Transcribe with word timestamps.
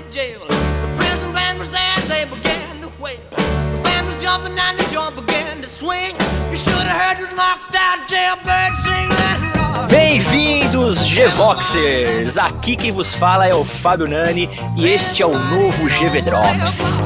county 0.00 0.12
jail. 0.12 0.40
The 0.40 0.92
prison 0.94 1.32
band 1.32 1.58
was 1.58 1.70
there, 1.70 1.96
they 2.08 2.24
began 2.24 2.80
to 2.82 2.88
wail. 3.00 3.18
The 3.30 3.80
band 3.82 4.06
was 4.06 4.16
jumping 4.16 4.56
and 4.58 4.78
the 4.78 4.84
joint 4.92 5.16
began 5.16 5.62
to 5.62 5.68
swing. 5.68 6.14
You 6.50 6.56
should 6.56 6.74
have 6.74 7.00
heard 7.00 7.18
this 7.18 7.34
knocked 7.34 7.74
out 7.74 8.08
jailbird 8.08 8.74
sing 8.76 9.08
that. 9.08 9.88
Bem-vindos, 9.90 11.06
G-Voxers! 11.06 12.38
Aqui 12.38 12.76
quem 12.76 12.92
vos 12.92 13.14
fala 13.14 13.46
é 13.46 13.54
o 13.54 13.64
Fábio 13.64 14.06
Nani 14.06 14.48
e 14.76 14.88
este 14.88 15.22
é 15.22 15.26
o 15.26 15.36
novo 15.36 15.88
GV 15.88 16.22
Drops. 16.22 17.00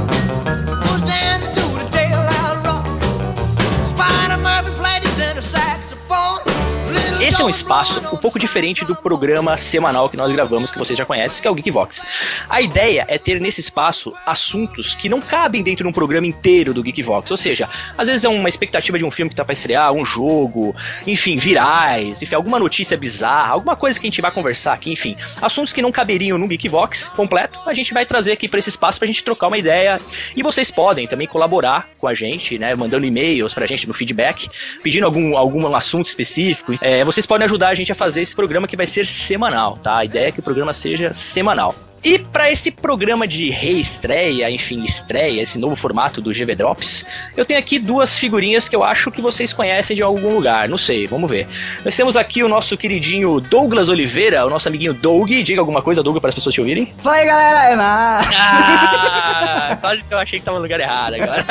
Esse 7.21 7.41
é 7.41 7.45
um 7.45 7.49
espaço 7.49 8.01
um 8.15 8.19
pouco 8.19 8.39
diferente 8.39 8.85
do 8.85 8.95
programa 8.95 9.57
semanal 9.57 10.09
que 10.09 10.17
nós 10.17 10.31
gravamos, 10.33 10.71
que 10.71 10.79
vocês 10.79 10.97
já 10.97 11.05
conhecem, 11.05 11.43
que 11.43 11.49
é 11.49 11.51
o 11.51 11.55
Geekvox. 11.55 12.05
A 12.49 12.63
ideia 12.63 13.05
é 13.09 13.19
ter 13.19 13.41
nesse 13.41 13.61
espaço 13.61 14.15
assuntos 14.25 14.95
que 14.95 15.09
não 15.09 15.21
cabem 15.21 15.63
dentro 15.63 15.85
de 15.85 15.89
um 15.91 15.93
programa 15.93 16.27
inteiro 16.27 16.73
do 16.73 16.83
Geekvox. 16.83 17.31
Ou 17.31 17.37
seja, 17.37 17.69
às 17.99 18.07
vezes 18.07 18.25
é 18.25 18.29
uma 18.29 18.49
expectativa 18.49 18.99
de 18.99 19.05
um 19.05 19.11
filme 19.11 19.31
que 19.31 19.37
tá 19.37 19.45
pra 19.45 19.53
estrear, 19.53 19.93
um 19.93 20.05
jogo, 20.05 20.75
enfim, 21.07 21.37
virais, 21.37 22.23
enfim, 22.23 22.35
alguma 22.35 22.59
notícia 22.59 22.97
bizarra, 22.97 23.53
alguma 23.53 23.77
coisa 23.77 23.99
que 23.99 24.07
a 24.07 24.11
gente 24.11 24.21
vai 24.21 24.31
conversar 24.31 24.73
aqui, 24.73 24.93
enfim. 24.93 25.17
Assuntos 25.43 25.73
que 25.73 25.83
não 25.83 25.91
caberiam 25.91 26.39
no 26.39 26.47
Geekvox 26.47 27.09
completo, 27.09 27.59
a 27.67 27.75
gente 27.75 27.93
vai 27.93 28.07
trazer 28.07 28.33
aqui 28.33 28.49
pra 28.49 28.59
esse 28.59 28.71
espaço 28.71 28.99
pra 28.99 29.07
gente 29.07 29.25
trocar 29.25 29.49
uma 29.49 29.59
ideia. 29.59 30.01
E 30.37 30.43
vocês 30.43 30.71
podem 30.71 31.09
também 31.09 31.27
colaborar 31.27 31.89
com 31.99 32.07
a 32.07 32.15
gente, 32.15 32.59
né? 32.59 32.75
Mandando 32.75 33.05
e-mails 33.05 33.53
pra 33.53 33.67
gente 33.67 33.89
no 33.89 33.93
feedback, 33.93 34.49
pedindo 34.83 35.05
algum, 35.05 35.37
algum 35.37 35.75
assunto 35.75 36.07
específico. 36.07 36.75
É, 36.81 37.05
vocês 37.05 37.27
podem 37.27 37.45
ajudar 37.45 37.69
a 37.69 37.75
gente 37.75 37.91
a 37.91 37.95
fazer 37.95 38.04
esse 38.09 38.35
programa 38.35 38.69
que 38.69 38.77
vai 38.77 38.87
ser 38.87 39.07
semanal, 39.07 39.77
tá? 39.83 39.99
A 39.99 40.05
ideia 40.05 40.29
é 40.29 40.33
que 40.33 40.41
o 40.41 40.43
programa 40.43 40.73
seja 40.73 41.13
semanal. 41.13 41.75
E 42.05 42.19
para 42.19 42.51
esse 42.51 42.71
programa 42.71 43.27
de 43.27 43.49
reestreia, 43.49 44.51
enfim, 44.51 44.85
estreia, 44.85 45.41
esse 45.41 45.59
novo 45.59 45.75
formato 45.75 46.21
do 46.21 46.33
GV 46.33 46.55
Drops, 46.55 47.07
eu 47.35 47.47
tenho 47.47 47.59
aqui 47.59 47.79
duas 47.79 48.19
figurinhas 48.19 48.69
que 48.69 48.77
eu 48.77 48.85
acho 48.85 49.11
que 49.11 49.23
vocês 49.23 49.55
conhecem 49.55 49.97
de 49.97 50.03
algum 50.03 50.35
lugar, 50.35 50.69
não 50.69 50.77
sei, 50.77 51.07
vamos 51.07 51.31
ver. 51.31 51.49
Nós 51.83 51.97
temos 51.97 52.15
aqui 52.15 52.43
o 52.43 52.49
nosso 52.49 52.77
queridinho 52.77 53.41
Douglas 53.41 53.89
Oliveira, 53.89 54.45
o 54.45 54.51
nosso 54.51 54.69
amiguinho 54.69 54.93
Doug. 54.93 55.31
Diga 55.31 55.63
alguma 55.63 55.81
coisa, 55.81 56.03
Doug, 56.03 56.19
para 56.19 56.29
as 56.29 56.35
pessoas 56.35 56.55
te 56.55 56.61
ouvirem. 56.61 56.93
Fala 56.99 57.17
aí, 57.17 57.27
galera! 57.27 57.71
É 57.71 57.77
na... 57.77 58.21
Ah, 58.37 59.77
quase 59.81 60.05
que 60.05 60.13
eu 60.13 60.19
achei 60.19 60.39
que 60.39 60.45
tava 60.45 60.59
no 60.59 60.63
lugar 60.63 60.81
errado 60.81 61.15
agora. 61.15 61.47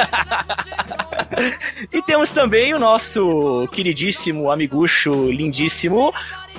e 1.92 2.00
temos 2.04 2.30
também 2.30 2.76
o 2.76 2.80
nosso 2.80 3.68
queridíssimo, 3.72 4.52
amigucho, 4.52 5.32
lindíssimo, 5.32 6.14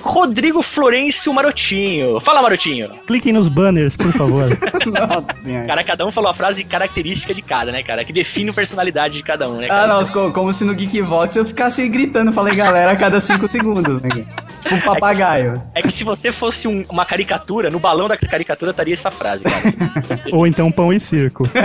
Rodrigo 0.05 0.61
Florencio 0.61 1.33
Marotinho. 1.33 2.19
Fala, 2.19 2.41
Marotinho. 2.41 2.89
Cliquem 3.07 3.33
nos 3.33 3.49
banners, 3.49 3.84
por 3.95 4.11
favor. 4.13 4.45
Nossa 4.87 5.33
senhora. 5.33 5.65
Cara, 5.67 5.83
cada 5.83 6.05
um 6.05 6.11
falou 6.11 6.29
a 6.29 6.33
frase 6.33 6.63
característica 6.63 7.33
de 7.33 7.41
cada, 7.41 7.71
né, 7.71 7.83
cara? 7.83 8.05
Que 8.05 8.13
define 8.13 8.49
a 8.51 8.53
personalidade 8.53 9.15
de 9.15 9.23
cada 9.23 9.49
um, 9.49 9.57
né, 9.57 9.65
Ah, 9.65 9.81
cara? 9.81 9.87
não, 9.87 10.05
co- 10.05 10.31
como 10.31 10.53
se 10.53 10.63
no 10.63 10.73
Geekvox 10.73 11.35
eu 11.35 11.45
ficasse 11.45 11.87
gritando, 11.89 12.31
falei 12.31 12.55
galera 12.55 12.91
a 12.91 12.95
cada 12.95 13.19
5 13.19 13.47
segundos, 13.47 14.01
né? 14.01 14.09
Tipo 14.63 14.75
um 14.75 14.79
papagaio. 14.81 15.61
É 15.75 15.81
que 15.81 15.91
se 15.91 16.03
você 16.03 16.31
fosse 16.31 16.67
um- 16.67 16.83
uma 16.89 17.05
caricatura, 17.05 17.69
no 17.69 17.79
balão 17.79 18.07
da 18.07 18.15
caricatura 18.17 18.71
estaria 18.71 18.93
essa 18.93 19.11
frase, 19.11 19.43
cara. 19.43 20.21
Ou 20.31 20.47
então 20.47 20.71
pão 20.71 20.93
e 20.93 20.99
circo. 20.99 21.43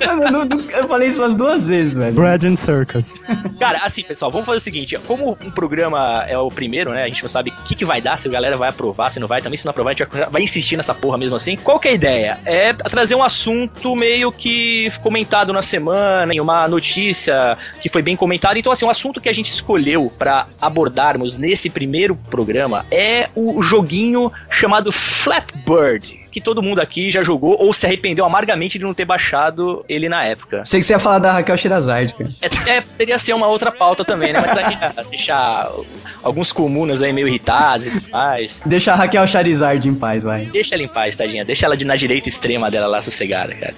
Não, 0.00 0.30
não, 0.30 0.44
não, 0.44 0.60
eu 0.70 0.88
falei 0.88 1.08
isso 1.08 1.20
umas 1.22 1.34
duas 1.34 1.68
vezes, 1.68 1.96
velho. 1.96 2.12
Bread 2.14 2.46
and 2.46 2.56
Circus. 2.56 3.20
Cara, 3.58 3.80
assim, 3.84 4.02
pessoal, 4.02 4.30
vamos 4.30 4.46
fazer 4.46 4.58
o 4.58 4.60
seguinte: 4.60 4.98
como 5.06 5.36
um 5.44 5.50
programa 5.50 6.24
é 6.28 6.36
o 6.38 6.48
primeiro, 6.48 6.90
né? 6.92 7.04
A 7.04 7.08
gente 7.08 7.22
não 7.22 7.30
sabe 7.30 7.50
o 7.50 7.62
que, 7.64 7.74
que 7.74 7.84
vai 7.84 8.00
dar, 8.00 8.18
se 8.18 8.28
a 8.28 8.30
galera 8.30 8.56
vai 8.56 8.68
aprovar, 8.68 9.10
se 9.10 9.20
não 9.20 9.28
vai. 9.28 9.40
Também, 9.40 9.56
se 9.56 9.64
não 9.64 9.70
aprovar, 9.70 9.90
a 9.90 9.94
gente 9.94 10.06
vai, 10.10 10.26
vai 10.30 10.42
insistir 10.42 10.76
nessa 10.76 10.94
porra 10.94 11.16
mesmo 11.18 11.36
assim. 11.36 11.47
Qual 11.56 11.78
que 11.78 11.88
é 11.88 11.90
a 11.92 11.94
ideia? 11.94 12.38
É 12.44 12.72
trazer 12.72 13.14
um 13.14 13.22
assunto 13.22 13.94
meio 13.94 14.30
que 14.32 14.90
comentado 15.02 15.52
na 15.52 15.62
semana, 15.62 16.34
em 16.34 16.40
uma 16.40 16.66
notícia 16.68 17.56
que 17.80 17.88
foi 17.88 18.02
bem 18.02 18.16
comentada. 18.16 18.58
Então, 18.58 18.72
assim, 18.72 18.84
um 18.84 18.90
assunto 18.90 19.20
que 19.20 19.28
a 19.28 19.32
gente 19.32 19.50
escolheu 19.50 20.12
pra 20.18 20.46
abordarmos 20.60 21.38
nesse 21.38 21.70
primeiro 21.70 22.16
programa 22.16 22.84
é 22.90 23.28
o 23.34 23.62
joguinho 23.62 24.32
chamado 24.50 24.92
Flapbird. 24.92 26.27
Que 26.30 26.40
todo 26.40 26.62
mundo 26.62 26.80
aqui 26.80 27.10
já 27.10 27.22
jogou 27.22 27.56
ou 27.58 27.72
se 27.72 27.86
arrependeu 27.86 28.24
amargamente 28.24 28.78
de 28.78 28.84
não 28.84 28.94
ter 28.94 29.04
baixado 29.04 29.84
ele 29.88 30.08
na 30.08 30.24
época. 30.24 30.64
Sei 30.64 30.80
que 30.80 30.86
você 30.86 30.92
ia 30.94 30.98
falar 30.98 31.18
da 31.18 31.32
Raquel 31.32 31.56
Shirazade, 31.56 32.14
cara. 32.14 32.30
É, 32.40 32.76
é, 32.76 32.80
poderia 32.80 33.18
ser 33.18 33.32
uma 33.34 33.48
outra 33.48 33.72
pauta 33.72 34.04
também, 34.04 34.32
né? 34.32 34.40
Mas 34.40 34.56
a 34.56 34.62
gente 34.62 34.80
ia 34.80 35.04
deixar 35.04 35.70
alguns 36.22 36.52
comunas 36.52 37.02
aí 37.02 37.12
meio 37.12 37.28
irritados 37.28 37.86
e 37.86 37.90
tudo 37.90 38.10
mais. 38.10 38.60
Deixa 38.64 38.92
a 38.92 38.94
Raquel 38.94 39.26
Charizard 39.26 39.88
em 39.88 39.94
paz, 39.94 40.24
vai. 40.24 40.46
Deixa 40.46 40.74
ela 40.74 40.82
em 40.82 40.88
paz, 40.88 41.16
tadinha. 41.16 41.44
Deixa 41.44 41.66
ela 41.66 41.76
de, 41.76 41.84
na 41.84 41.96
direita 41.96 42.28
extrema 42.28 42.70
dela 42.70 42.86
lá 42.86 43.00
sossegada, 43.02 43.54
cara. 43.54 43.74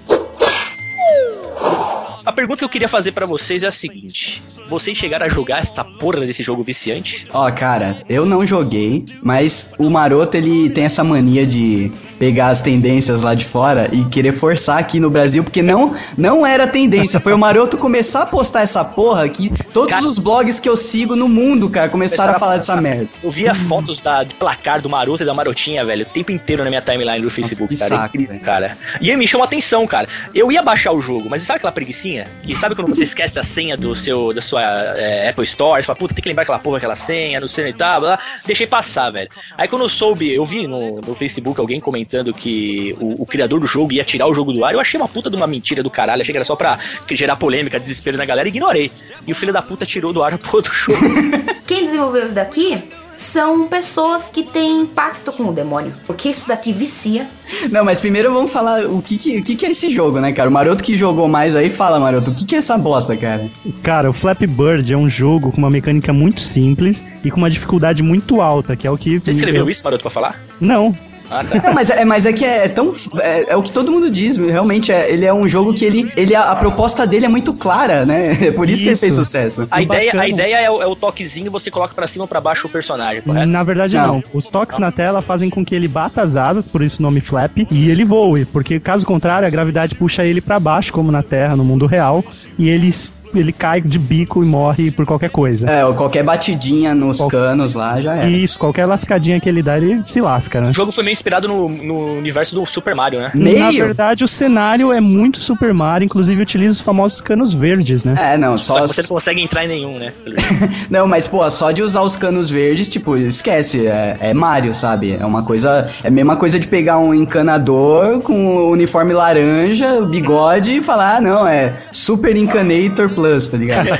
A 2.24 2.32
pergunta 2.32 2.58
que 2.58 2.64
eu 2.64 2.68
queria 2.68 2.88
fazer 2.88 3.12
pra 3.12 3.24
vocês 3.26 3.62
é 3.62 3.66
a 3.66 3.70
seguinte: 3.70 4.42
vocês 4.68 4.96
chegaram 4.96 5.26
a 5.26 5.28
jogar 5.28 5.58
esta 5.60 5.82
porra 5.84 6.20
desse 6.20 6.42
jogo 6.42 6.62
viciante? 6.62 7.26
Ó, 7.32 7.50
cara, 7.50 7.96
eu 8.08 8.26
não 8.26 8.46
joguei, 8.46 9.04
mas 9.22 9.70
o 9.78 9.88
Maroto 9.90 10.36
ele 10.36 10.68
tem 10.70 10.84
essa 10.84 11.02
mania 11.02 11.46
de 11.46 11.90
pegar 12.18 12.48
as 12.48 12.60
tendências 12.60 13.22
lá 13.22 13.34
de 13.34 13.46
fora 13.46 13.88
e 13.92 14.04
querer 14.04 14.32
forçar 14.34 14.78
aqui 14.78 15.00
no 15.00 15.08
Brasil, 15.08 15.42
porque 15.42 15.62
não 15.62 15.94
não 16.18 16.46
era 16.46 16.66
tendência. 16.66 17.18
Foi 17.18 17.32
o 17.32 17.38
Maroto 17.38 17.78
começar 17.78 18.22
a 18.22 18.26
postar 18.26 18.60
essa 18.60 18.84
porra 18.84 19.26
que 19.28 19.50
todos 19.72 19.90
Cara- 19.90 20.06
os 20.06 20.18
blogs 20.18 20.60
que 20.60 20.68
eu 20.68 20.76
sigo 20.76 21.16
no 21.16 21.28
mundo, 21.28 21.70
cara, 21.70 21.88
começaram 21.88 22.34
a 22.36 22.38
falar 22.38 22.56
dessa 22.56 22.78
merda. 22.78 23.08
Eu 23.22 23.30
via 23.30 23.54
fotos 23.54 24.02
da, 24.02 24.22
de 24.22 24.34
placar 24.34 24.82
do 24.82 24.90
Maroto 24.90 25.22
e 25.22 25.26
da 25.26 25.32
Marotinha, 25.32 25.84
velho, 25.84 26.02
o 26.02 26.08
tempo 26.08 26.30
inteiro 26.30 26.62
na 26.62 26.68
minha 26.68 26.82
timeline 26.82 27.22
do 27.22 27.30
Facebook, 27.30 27.72
que 27.74 27.80
cara. 27.80 27.96
saco, 27.96 28.06
incrível, 28.16 28.34
velho. 28.34 28.44
cara. 28.44 28.76
E 29.00 29.10
aí 29.10 29.16
me 29.16 29.26
chamou 29.26 29.44
a 29.44 29.46
atenção, 29.46 29.86
cara. 29.86 30.06
Eu 30.34 30.52
ia 30.52 30.62
baixar 30.62 30.92
o 30.92 31.00
jogo, 31.00 31.28
mas 31.30 31.42
sabe 31.42 31.56
aquela 31.56 31.72
preguicinha? 32.10 32.26
E 32.46 32.54
sabe 32.54 32.74
quando 32.74 32.88
você 32.88 33.04
esquece 33.04 33.38
a 33.38 33.42
senha 33.42 33.76
do 33.76 33.94
seu, 33.94 34.32
da 34.32 34.40
sua 34.40 34.62
é, 34.62 35.28
Apple 35.28 35.44
Store? 35.44 35.82
Você 35.82 35.86
fala, 35.86 35.98
puta, 35.98 36.14
tem 36.14 36.22
que 36.22 36.28
lembrar 36.28 36.42
aquela 36.42 36.58
porra, 36.58 36.78
aquela 36.78 36.96
senha, 36.96 37.40
não 37.40 37.48
sei 37.48 37.68
e 37.68 37.72
tal, 37.72 38.00
blá, 38.00 38.16
blá. 38.16 38.24
Deixei 38.44 38.66
passar, 38.66 39.10
velho. 39.10 39.28
Aí 39.56 39.68
quando 39.68 39.82
eu 39.82 39.88
soube, 39.88 40.32
eu 40.32 40.44
vi 40.44 40.66
no, 40.66 41.00
no 41.00 41.14
Facebook 41.14 41.60
alguém 41.60 41.80
comentando 41.80 42.32
que 42.34 42.96
o, 43.00 43.22
o 43.22 43.26
criador 43.26 43.60
do 43.60 43.66
jogo 43.66 43.92
ia 43.92 44.04
tirar 44.04 44.26
o 44.26 44.34
jogo 44.34 44.52
do 44.52 44.64
ar. 44.64 44.74
Eu 44.74 44.80
achei 44.80 44.98
uma 44.98 45.08
puta 45.08 45.30
de 45.30 45.36
uma 45.36 45.46
mentira 45.46 45.82
do 45.82 45.90
caralho. 45.90 46.22
Achei 46.22 46.32
que 46.32 46.38
era 46.38 46.44
só 46.44 46.56
pra 46.56 46.78
gerar 47.10 47.36
polêmica, 47.36 47.78
desespero 47.78 48.16
na 48.16 48.24
galera. 48.24 48.48
Ignorei. 48.48 48.90
E 49.26 49.32
o 49.32 49.34
filho 49.34 49.52
da 49.52 49.62
puta 49.62 49.86
tirou 49.86 50.12
do 50.12 50.22
ar 50.22 50.34
a 50.34 50.38
porra 50.38 50.62
do 50.62 50.72
jogo. 50.72 50.98
Quem 51.66 51.84
desenvolveu 51.84 52.26
isso 52.26 52.34
daqui 52.34 52.82
são 53.20 53.66
pessoas 53.68 54.28
que 54.28 54.42
têm 54.42 54.86
pacto 54.86 55.30
com 55.32 55.44
o 55.44 55.52
demônio. 55.52 55.92
Porque 56.06 56.28
isso 56.30 56.48
daqui 56.48 56.72
vicia. 56.72 57.28
Não, 57.70 57.84
mas 57.84 58.00
primeiro 58.00 58.32
vamos 58.32 58.50
falar 58.50 58.84
o 58.86 59.02
que 59.02 59.18
que, 59.18 59.38
o 59.38 59.42
que 59.44 59.54
que 59.56 59.66
é 59.66 59.70
esse 59.70 59.90
jogo, 59.90 60.18
né, 60.20 60.32
cara? 60.32 60.48
O 60.48 60.52
Maroto 60.52 60.82
que 60.82 60.96
jogou 60.96 61.28
mais 61.28 61.54
aí, 61.54 61.68
fala, 61.68 62.00
Maroto, 62.00 62.30
o 62.30 62.34
que 62.34 62.44
que 62.46 62.54
é 62.54 62.58
essa 62.58 62.78
bosta, 62.78 63.16
cara? 63.16 63.50
Cara, 63.82 64.08
o 64.10 64.12
Flappy 64.12 64.46
Bird 64.46 64.92
é 64.92 64.96
um 64.96 65.08
jogo 65.08 65.52
com 65.52 65.58
uma 65.58 65.70
mecânica 65.70 66.12
muito 66.12 66.40
simples 66.40 67.04
e 67.22 67.30
com 67.30 67.36
uma 67.36 67.50
dificuldade 67.50 68.02
muito 68.02 68.40
alta, 68.40 68.74
que 68.74 68.86
é 68.86 68.90
o 68.90 68.96
que. 68.96 69.18
Você 69.18 69.32
escreveu 69.32 69.62
eu- 69.64 69.70
isso, 69.70 69.84
Maroto, 69.84 70.02
pra 70.02 70.10
falar? 70.10 70.40
Não. 70.60 70.94
Ah, 71.30 71.44
tá. 71.44 71.62
Não, 71.68 71.74
mas 71.74 71.90
é, 71.90 72.04
mas 72.04 72.26
é 72.26 72.32
que 72.32 72.44
é, 72.44 72.68
tão. 72.68 72.92
É, 73.18 73.52
é 73.52 73.56
o 73.56 73.62
que 73.62 73.70
todo 73.70 73.90
mundo 73.92 74.10
diz, 74.10 74.36
realmente. 74.36 74.90
É, 74.90 75.10
ele 75.10 75.24
é 75.24 75.32
um 75.32 75.48
jogo 75.48 75.72
que 75.72 75.84
ele. 75.84 76.10
ele 76.16 76.34
a, 76.34 76.50
a 76.50 76.56
proposta 76.56 77.06
dele 77.06 77.26
é 77.26 77.28
muito 77.28 77.54
clara, 77.54 78.04
né? 78.04 78.30
É 78.50 78.50
por 78.50 78.68
isso, 78.68 78.82
que 78.82 78.88
ele 78.88 78.94
Isso. 78.94 79.00
fez 79.00 79.14
sucesso. 79.14 79.68
A 79.70 79.82
ideia, 79.82 80.06
Bacana. 80.06 80.22
a 80.24 80.28
ideia 80.28 80.56
é, 80.60 80.70
o, 80.70 80.82
é 80.82 80.86
o 80.86 80.96
toquezinho, 80.96 81.50
você 81.50 81.70
coloca 81.70 81.94
pra 81.94 82.06
cima 82.06 82.24
ou 82.24 82.28
pra 82.28 82.40
baixo 82.40 82.66
o 82.66 82.70
personagem, 82.70 83.22
correto? 83.22 83.46
Na 83.46 83.62
verdade, 83.62 83.96
Não. 83.96 84.06
não. 84.06 84.24
Os 84.32 84.48
toques 84.48 84.78
na 84.78 84.90
tela 84.90 85.20
fazem 85.22 85.48
com 85.50 85.64
que 85.64 85.74
ele 85.74 85.86
bata 85.86 86.22
as 86.22 86.36
asas, 86.36 86.66
por 86.66 86.82
isso 86.82 87.00
o 87.00 87.02
nome 87.02 87.20
flap, 87.20 87.58
e 87.70 87.90
ele 87.90 88.04
voe, 88.04 88.44
porque 88.46 88.80
caso 88.80 89.06
contrário, 89.06 89.46
a 89.46 89.50
gravidade 89.50 89.94
puxa 89.94 90.24
ele 90.24 90.40
pra 90.40 90.58
baixo, 90.58 90.92
como 90.92 91.12
na 91.12 91.22
Terra, 91.22 91.54
no 91.54 91.64
mundo 91.64 91.86
real, 91.86 92.24
e 92.58 92.68
ele, 92.68 92.92
ele 93.34 93.52
cai 93.52 93.80
de 93.80 93.98
bico 93.98 94.42
e 94.42 94.46
morre 94.46 94.90
por 94.90 95.06
qualquer 95.06 95.30
coisa. 95.30 95.68
É, 95.68 95.84
ou 95.84 95.94
qualquer 95.94 96.22
batidinha 96.24 96.94
nos 96.94 97.18
Qual- 97.18 97.28
canos 97.28 97.74
lá 97.74 98.00
já 98.00 98.14
era. 98.16 98.28
Isso, 98.28 98.58
qualquer 98.58 98.86
lascadinha 98.86 99.40
que 99.40 99.48
ele 99.48 99.62
dá, 99.62 99.76
ele 99.76 100.02
se 100.04 100.20
lasca, 100.20 100.60
né? 100.60 100.70
O 100.70 100.74
jogo 100.74 100.90
foi 100.92 101.04
meio 101.04 101.12
inspirado 101.12 101.46
no, 101.48 101.68
no 101.68 102.18
universo 102.18 102.54
do 102.54 102.64
Super 102.66 102.94
Mario, 102.94 103.20
né? 103.20 103.30
Na 103.34 103.44
Meio? 103.44 103.84
verdade, 103.84 104.24
o 104.24 104.28
cenário 104.28 104.92
é 104.92 105.00
muito 105.00 105.40
Super 105.40 105.72
Mario, 105.74 106.04
inclusive 106.04 106.40
utiliza 106.42 106.72
os 106.72 106.80
famosos 106.80 107.20
canos 107.20 107.52
verdes, 107.52 108.04
né? 108.04 108.14
É, 108.18 108.36
não, 108.38 108.56
Só 108.58 108.74
só. 108.74 108.80
que 108.86 108.94
você 108.94 109.02
não 109.02 109.08
consegue 109.08 109.40
entrar 109.42 109.64
em 109.64 109.68
nenhum, 109.68 109.98
né? 109.98 110.12
Não, 110.90 111.06
mas, 111.06 111.26
pô, 111.28 111.48
só 111.50 111.70
de 111.70 111.82
usar 111.82 112.02
os 112.02 112.16
canos 112.16 112.50
verdes, 112.50 112.88
tipo, 112.88 113.16
esquece. 113.16 113.86
É, 113.86 114.16
é 114.20 114.34
Mario, 114.34 114.74
sabe? 114.74 115.16
É 115.20 115.24
uma 115.24 115.42
coisa. 115.42 115.88
É 116.02 116.08
a 116.08 116.10
mesma 116.10 116.36
coisa 116.36 116.58
de 116.58 116.66
pegar 116.66 116.98
um 116.98 117.14
encanador 117.14 118.20
com 118.20 118.56
o 118.56 118.70
uniforme 118.70 119.12
laranja, 119.12 120.00
bigode 120.02 120.76
e 120.76 120.82
falar, 120.82 121.16
ah, 121.16 121.20
não, 121.20 121.46
é 121.46 121.72
Super 121.92 122.36
Encanator 122.36 123.08
Plus, 123.20 123.48
tá 123.48 123.58
ligado? 123.58 123.90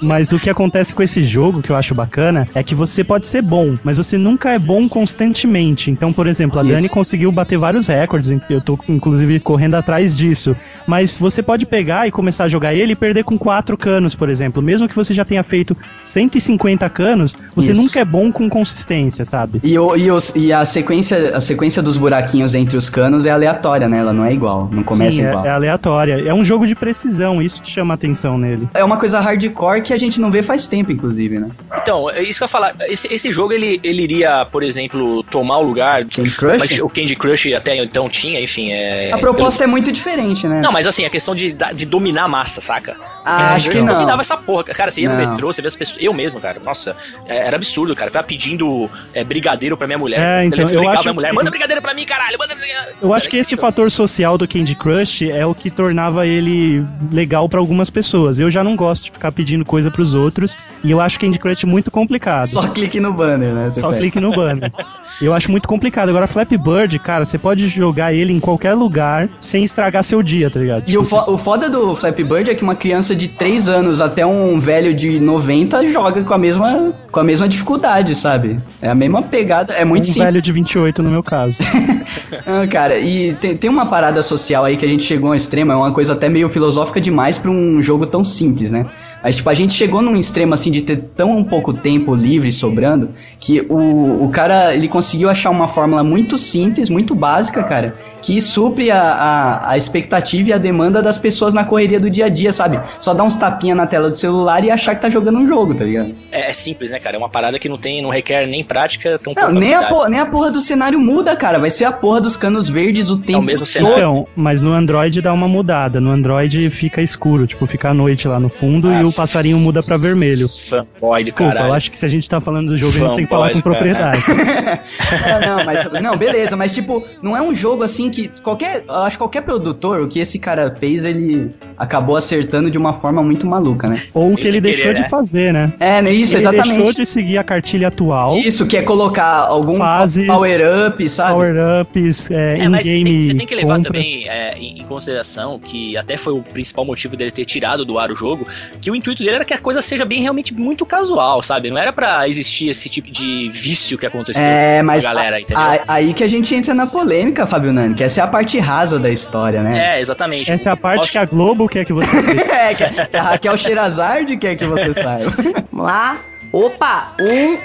Mas 0.00 0.32
o 0.32 0.38
que 0.38 0.50
acontece 0.50 0.94
com 0.94 1.02
esse 1.02 1.22
jogo, 1.22 1.62
que 1.62 1.70
eu 1.70 1.76
acho 1.76 1.94
bacana, 1.94 2.46
é 2.54 2.62
que 2.62 2.74
você 2.74 3.02
pode 3.04 3.26
ser 3.26 3.42
bom, 3.42 3.74
mas 3.84 3.96
você 3.96 4.16
nunca 4.18 4.50
é 4.52 4.58
bom 4.58 4.88
constantemente. 4.88 5.90
Então, 5.90 6.12
por 6.12 6.26
exemplo, 6.26 6.58
a 6.58 6.62
Isso. 6.62 6.72
Dani 6.72 6.88
conseguiu 6.88 7.30
bater 7.32 7.58
vários 7.58 7.86
recordes, 7.88 8.30
eu 8.48 8.60
tô 8.60 8.78
inclusive 8.88 9.40
correndo 9.40 9.74
atrás 9.74 10.14
disso. 10.16 10.56
Mas 10.86 11.18
você 11.18 11.42
pode 11.42 11.66
pegar 11.66 12.06
e 12.06 12.10
começar 12.10 12.44
a 12.44 12.48
jogar 12.48 12.74
ele 12.74 12.92
e 12.92 12.96
perder 12.96 13.24
com 13.24 13.38
quatro 13.38 13.76
canos, 13.76 14.14
por 14.14 14.28
exemplo. 14.28 14.62
Mesmo 14.62 14.88
que 14.88 14.96
você 14.96 15.12
já 15.12 15.24
tenha 15.24 15.42
feito 15.42 15.76
150 16.04 16.88
canos, 16.90 17.36
você 17.54 17.72
Isso. 17.72 17.80
nunca 17.80 18.00
é 18.00 18.04
bom 18.04 18.30
com 18.32 18.48
consistência, 18.48 19.24
sabe? 19.24 19.60
E, 19.62 19.78
o, 19.78 19.96
e, 19.96 20.10
os- 20.10 20.32
e 20.34 20.52
a, 20.52 20.64
sequência, 20.64 21.36
a 21.36 21.40
sequência 21.40 21.82
dos 21.82 21.96
buraquinhos 21.96 22.54
entre 22.54 22.76
os 22.76 22.88
canos 22.88 23.26
é 23.26 23.30
aleatória, 23.30 23.88
né? 23.88 23.98
Ela 23.98 24.12
não 24.12 24.24
é 24.24 24.32
igual, 24.32 24.68
não 24.72 24.82
começa 24.82 25.12
Sim, 25.16 25.24
é- 25.24 25.28
igual. 25.30 25.46
É, 25.46 25.50
aleatória. 25.50 26.22
É 26.26 26.32
um 26.34 26.44
jogo 26.44 26.66
de 26.66 26.74
precisão, 26.74 27.42
isso 27.42 27.62
que 27.62 27.70
chama 27.70 27.94
a 27.94 27.96
atenção 27.96 28.38
nele. 28.38 28.68
É 28.74 28.84
uma 28.84 28.96
coisa 28.96 29.17
hardcore 29.20 29.82
que 29.82 29.92
a 29.92 29.98
gente 29.98 30.20
não 30.20 30.30
vê 30.30 30.42
faz 30.42 30.66
tempo, 30.66 30.90
inclusive, 30.92 31.38
né? 31.38 31.50
Então, 31.76 32.08
é 32.10 32.22
isso 32.22 32.38
que 32.38 32.44
eu 32.44 32.46
ia 32.46 32.48
falar. 32.48 32.74
Esse, 32.88 33.12
esse 33.12 33.30
jogo, 33.32 33.52
ele, 33.52 33.80
ele 33.82 34.02
iria, 34.02 34.44
por 34.46 34.62
exemplo, 34.62 35.22
tomar 35.24 35.58
o 35.58 35.62
lugar... 35.62 36.04
Candy 36.04 36.30
Crush? 36.36 36.58
Mas 36.58 36.78
o 36.78 36.88
Candy 36.88 37.16
Crush 37.16 37.52
até 37.54 37.76
então 37.76 38.08
tinha, 38.08 38.40
enfim, 38.40 38.70
é... 38.72 39.10
a 39.12 39.18
proposta 39.18 39.64
é 39.64 39.66
muito 39.66 39.90
diferente, 39.92 40.46
né? 40.46 40.60
Não, 40.60 40.72
mas 40.72 40.86
assim, 40.86 41.04
a 41.04 41.10
questão 41.10 41.34
de, 41.34 41.54
de 41.74 41.86
dominar 41.86 42.24
a 42.24 42.28
massa, 42.28 42.60
saca? 42.60 42.96
Ah, 43.24 43.52
É, 43.52 43.56
acho 43.56 43.68
eu 43.68 43.72
que 43.72 43.78
não. 43.82 43.94
dominava 43.94 44.20
essa 44.20 44.36
porra. 44.36 44.64
Cara, 44.64 44.90
você 44.90 45.02
ia 45.02 45.08
no 45.12 45.18
Não. 45.20 45.30
metrô, 45.32 45.52
você 45.52 45.60
vê 45.62 45.68
as 45.68 45.76
pessoas. 45.76 46.02
Eu 46.02 46.12
mesmo, 46.14 46.40
cara. 46.40 46.60
Nossa, 46.64 46.96
é, 47.26 47.46
era 47.46 47.56
absurdo, 47.56 47.94
cara. 47.94 48.06
Eu 48.08 48.12
ficava 48.12 48.26
pedindo 48.26 48.90
é, 49.12 49.22
brigadeiro 49.24 49.76
pra 49.76 49.86
minha 49.86 49.98
mulher. 49.98 50.18
É, 50.20 50.44
então, 50.44 50.68
eu 50.70 50.88
acho 50.88 51.02
pra 51.02 51.12
mulher, 51.12 51.28
que- 51.30 51.34
manda 51.34 51.50
brigadeiro 51.50 51.82
pra 51.82 51.94
mim, 51.94 52.04
caralho, 52.06 52.38
manda 52.38 52.54
brigadeiro. 52.54 52.96
Eu 53.02 53.12
acho 53.14 53.28
que 53.28 53.36
esse 53.36 53.56
fator 53.56 53.90
social 53.90 54.38
do 54.38 54.46
Candy 54.48 54.74
Crush 54.74 55.22
é 55.30 55.44
o 55.44 55.54
que 55.54 55.70
tornava 55.70 56.26
ele 56.26 56.84
legal 57.12 57.48
pra 57.48 57.60
algumas 57.60 57.90
pessoas. 57.90 58.40
Eu 58.40 58.50
já 58.50 58.64
não 58.64 58.74
gosto 58.76 59.07
de 59.08 59.12
ficar 59.12 59.32
pedindo 59.32 59.64
coisa 59.64 59.90
pros 59.90 60.14
outros 60.14 60.56
e 60.84 60.90
eu 60.90 61.00
acho 61.00 61.18
Candy 61.18 61.38
Crush 61.38 61.64
muito 61.64 61.90
complicado. 61.90 62.46
Só 62.46 62.68
clique 62.68 63.00
no 63.00 63.12
banner, 63.12 63.52
né? 63.52 63.70
Só 63.70 63.92
clique 63.92 64.20
no 64.20 64.30
banner. 64.30 64.72
Eu 65.20 65.34
acho 65.34 65.50
muito 65.50 65.66
complicado. 65.66 66.08
Agora, 66.10 66.26
Flappy 66.28 66.56
Bird, 66.56 66.96
cara, 67.00 67.26
você 67.26 67.36
pode 67.36 67.66
jogar 67.68 68.12
ele 68.14 68.32
em 68.32 68.38
qualquer 68.38 68.74
lugar 68.74 69.28
sem 69.40 69.64
estragar 69.64 70.04
seu 70.04 70.22
dia, 70.22 70.48
tá 70.48 70.60
ligado? 70.60 70.88
E 70.88 70.96
o, 70.96 71.02
Tipo, 71.02 71.04
fo- 71.24 71.32
o 71.32 71.36
foda 71.38 71.68
do 71.68 71.96
Flappy 71.96 72.22
Bird 72.22 72.48
é 72.50 72.54
que 72.54 72.62
uma 72.62 72.76
criança 72.76 73.16
de 73.16 73.26
3 73.26 73.68
anos 73.68 74.00
até 74.00 74.24
um 74.24 74.60
velho 74.60 74.94
de 74.94 75.18
90 75.18 75.86
joga 75.88 76.22
com 76.22 76.32
a 76.34 76.38
mesma, 76.38 76.92
com 77.10 77.18
a 77.18 77.24
mesma 77.24 77.48
dificuldade, 77.48 78.14
sabe? 78.14 78.60
É 78.80 78.88
a 78.88 78.94
mesma 78.94 79.20
pegada, 79.22 79.72
é 79.74 79.84
muito 79.84 80.04
um 80.04 80.06
simples. 80.06 80.24
velho 80.24 80.40
de 80.42 80.52
28 80.52 81.02
no 81.02 81.10
meu 81.10 81.22
caso. 81.22 81.56
Ah, 82.46 82.66
cara, 82.66 82.98
e 82.98 83.34
tem, 83.34 83.54
tem 83.56 83.68
uma 83.68 83.84
parada 83.86 84.22
social 84.22 84.64
aí 84.64 84.76
que 84.78 84.84
a 84.84 84.88
gente 84.88 85.04
chegou 85.04 85.28
ao 85.30 85.34
extremo, 85.34 85.72
é 85.72 85.76
uma 85.76 85.92
coisa 85.92 86.14
até 86.14 86.28
meio 86.28 86.48
filosófica 86.48 87.00
demais 87.00 87.38
pra 87.38 87.50
um 87.50 87.82
jogo 87.82 88.06
tão 88.06 88.24
simples, 88.24 88.70
né? 88.70 88.86
Mas, 89.22 89.36
tipo, 89.36 89.50
a 89.50 89.54
gente 89.54 89.72
chegou 89.72 90.00
num 90.00 90.16
extremo, 90.16 90.54
assim, 90.54 90.70
de 90.70 90.82
ter 90.82 90.96
tão 91.16 91.42
pouco 91.44 91.72
tempo 91.72 92.14
livre 92.14 92.50
sobrando, 92.52 93.10
que 93.40 93.60
o, 93.68 94.24
o 94.24 94.28
cara, 94.30 94.74
ele 94.74 94.88
conseguiu 94.88 95.28
achar 95.28 95.50
uma 95.50 95.68
fórmula 95.68 96.04
muito 96.04 96.38
simples, 96.38 96.88
muito 96.88 97.14
básica, 97.14 97.62
cara, 97.62 97.94
que 98.22 98.40
supre 98.40 98.90
a, 98.90 99.00
a, 99.00 99.70
a 99.72 99.78
expectativa 99.78 100.50
e 100.50 100.52
a 100.52 100.58
demanda 100.58 101.00
das 101.02 101.18
pessoas 101.18 101.54
na 101.54 101.64
correria 101.64 102.00
do 102.00 102.10
dia 102.10 102.26
a 102.26 102.28
dia, 102.28 102.52
sabe? 102.52 102.80
Só 103.00 103.14
dar 103.14 103.24
uns 103.24 103.36
tapinha 103.36 103.74
na 103.74 103.86
tela 103.86 104.10
do 104.10 104.16
celular 104.16 104.64
e 104.64 104.70
achar 104.70 104.94
que 104.94 105.02
tá 105.02 105.10
jogando 105.10 105.38
um 105.38 105.46
jogo, 105.46 105.74
tá 105.74 105.84
ligado? 105.84 106.14
É, 106.32 106.50
é 106.50 106.52
simples, 106.52 106.90
né, 106.90 106.98
cara? 106.98 107.16
É 107.16 107.18
uma 107.18 107.28
parada 107.28 107.58
que 107.58 107.68
não 107.68 107.78
tem, 107.78 108.02
não 108.02 108.10
requer 108.10 108.46
nem 108.46 108.62
prática, 108.64 109.18
tão 109.18 109.32
Não, 109.36 109.52
nem 109.52 109.74
a, 109.74 109.84
porra, 109.84 110.08
nem 110.08 110.20
a 110.20 110.26
porra 110.26 110.50
do 110.50 110.60
cenário 110.60 110.98
muda, 110.98 111.36
cara. 111.36 111.58
Vai 111.58 111.70
ser 111.70 111.84
a 111.84 111.92
porra 111.92 112.20
dos 112.20 112.36
canos 112.36 112.68
verdes 112.68 113.10
o 113.10 113.18
tempo 113.18 113.42
mesmo 113.42 113.60
todo. 113.60 113.68
cenário. 113.68 113.96
Então, 113.96 114.26
mas 114.36 114.62
no 114.62 114.72
Android 114.72 115.20
dá 115.22 115.32
uma 115.32 115.48
mudada. 115.48 116.00
No 116.00 116.10
Android 116.10 116.70
fica 116.70 117.00
escuro, 117.02 117.46
tipo, 117.46 117.66
fica 117.66 117.90
à 117.90 117.94
noite 117.94 118.26
lá 118.28 118.38
no 118.40 118.48
fundo 118.48 118.90
e 118.92 118.96
Ah, 118.96 119.07
o 119.08 119.12
passarinho 119.12 119.58
muda 119.58 119.82
pra 119.82 119.96
vermelho. 119.96 120.48
Fanboy 120.48 121.22
Desculpa, 121.24 121.52
caralho. 121.52 121.70
eu 121.70 121.74
acho 121.74 121.90
que 121.90 121.98
se 121.98 122.04
a 122.04 122.08
gente 122.08 122.28
tá 122.28 122.40
falando 122.40 122.68
do 122.68 122.76
jogo, 122.76 122.96
a 122.96 122.98
gente 123.00 123.16
tem 123.16 123.24
que 123.24 123.30
falar 123.30 123.50
com 123.50 123.62
Fanboy, 123.62 123.72
propriedade. 123.72 124.20
Não, 124.28 125.40
não, 125.58 125.64
mas 125.64 126.02
não, 126.02 126.16
beleza, 126.16 126.56
mas 126.56 126.72
tipo, 126.74 127.04
não 127.22 127.36
é 127.36 127.42
um 127.42 127.54
jogo 127.54 127.82
assim 127.82 128.10
que 128.10 128.28
qualquer, 128.42 128.84
eu 128.86 128.94
acho 128.96 129.16
que 129.16 129.18
qualquer 129.18 129.42
produtor, 129.42 130.00
o 130.02 130.08
que 130.08 130.20
esse 130.20 130.38
cara 130.38 130.70
fez, 130.70 131.04
ele 131.04 131.50
acabou 131.76 132.16
acertando 132.16 132.70
de 132.70 132.78
uma 132.78 132.92
forma 132.92 133.22
muito 133.22 133.46
maluca, 133.46 133.88
né? 133.88 134.00
Ou 134.14 134.32
o 134.32 134.36
que 134.36 134.46
ele 134.46 134.60
deixou 134.60 134.84
querer, 134.84 134.94
de 134.94 135.02
né? 135.02 135.08
fazer, 135.08 135.52
né? 135.52 135.72
É, 135.80 136.02
né, 136.02 136.10
isso 136.10 136.36
ele 136.36 136.42
deixou 136.48 136.64
exatamente. 136.64 136.96
de 136.96 137.06
seguir 137.06 137.38
a 137.38 137.44
cartilha 137.44 137.88
atual, 137.88 138.36
Isso 138.36 138.66
que 138.66 138.76
é 138.76 138.82
colocar 138.82 139.46
algum 139.46 139.78
Fases, 139.78 140.26
power 140.26 140.60
up, 140.88 141.08
sabe? 141.08 141.32
power-ups, 141.32 142.30
é, 142.30 142.58
É, 142.58 142.68
mas 142.68 142.84
tem, 142.84 143.00
in-game 143.00 143.26
você 143.32 143.38
tem 143.38 143.46
que 143.46 143.54
levar 143.54 143.76
compras. 143.76 143.86
também 143.92 144.28
é, 144.28 144.58
em, 144.58 144.80
em 144.80 144.84
consideração 144.84 145.58
que 145.58 145.96
até 145.96 146.16
foi 146.16 146.32
o 146.32 146.42
principal 146.42 146.84
motivo 146.84 147.16
dele 147.16 147.30
ter 147.30 147.44
tirado 147.44 147.84
do 147.84 147.98
ar 147.98 148.10
o 148.10 148.14
jogo, 148.14 148.46
que 148.80 148.90
o 148.90 148.94
intuito 148.98 149.22
dele 149.24 149.36
era 149.36 149.44
que 149.44 149.54
a 149.54 149.58
coisa 149.58 149.80
seja 149.80 150.04
bem 150.04 150.20
realmente 150.20 150.52
muito 150.52 150.84
casual, 150.84 151.42
sabe? 151.42 151.70
Não 151.70 151.78
era 151.78 151.92
pra 151.92 152.28
existir 152.28 152.68
esse 152.68 152.88
tipo 152.88 153.10
de 153.10 153.48
vício 153.50 153.96
que 153.96 154.04
aconteceu 154.06 154.42
É, 154.42 154.82
mas 154.82 155.04
com 155.04 155.10
a 155.10 155.14
galera, 155.14 155.36
a- 155.36 155.40
entendeu? 155.40 155.62
a- 155.62 155.78
aí 155.88 156.12
que 156.12 156.22
a 156.22 156.28
gente 156.28 156.54
entra 156.54 156.74
na 156.74 156.86
polêmica, 156.86 157.46
Fábio 157.46 157.72
Nani, 157.72 157.94
que 157.94 158.04
essa 158.04 158.20
é 158.20 158.24
a 158.24 158.28
parte 158.28 158.58
rasa 158.58 158.98
da 158.98 159.08
história, 159.10 159.62
né? 159.62 159.96
É, 159.96 160.00
exatamente. 160.00 160.50
Essa 160.52 160.70
é 160.70 160.72
a 160.72 160.76
parte 160.76 161.00
Posso- 161.00 161.12
que 161.12 161.18
a 161.18 161.24
Globo 161.24 161.68
quer 161.68 161.84
que 161.84 161.92
você 161.92 162.20
veja. 162.22 162.42
É, 162.52 162.74
que 162.74 162.84
a- 162.84 163.06
que 163.06 163.16
a 163.16 163.22
Raquel 163.22 163.56
Sherazade 163.56 164.36
quer 164.36 164.56
que 164.56 164.64
você 164.66 164.92
saiba. 164.92 165.30
Vamos 165.72 165.86
lá. 165.86 166.18
Opa, 166.52 167.12
um. 167.20 167.58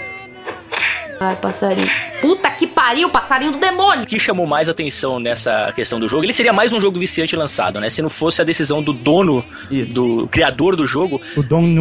Ai, 1.19 1.35
passarinho. 1.41 2.12
Puta 2.23 2.49
que 2.51 2.65
pariu, 2.65 3.09
passarinho 3.09 3.51
do 3.51 3.57
demônio. 3.57 4.03
O 4.05 4.07
que 4.07 4.17
chamou 4.17 4.47
mais 4.47 4.69
atenção 4.69 5.19
nessa 5.19 5.73
questão 5.75 5.99
do 5.99 6.07
jogo, 6.07 6.23
ele 6.23 6.31
seria 6.31 6.53
mais 6.53 6.71
um 6.71 6.79
jogo 6.79 6.97
viciante 6.97 7.35
lançado, 7.35 7.81
né? 7.81 7.89
Se 7.89 8.01
não 8.01 8.07
fosse 8.09 8.41
a 8.41 8.45
decisão 8.45 8.81
do 8.81 8.93
dono, 8.93 9.43
Isso. 9.69 9.93
do 9.93 10.27
criador 10.29 10.77
do 10.77 10.85
jogo, 10.85 11.21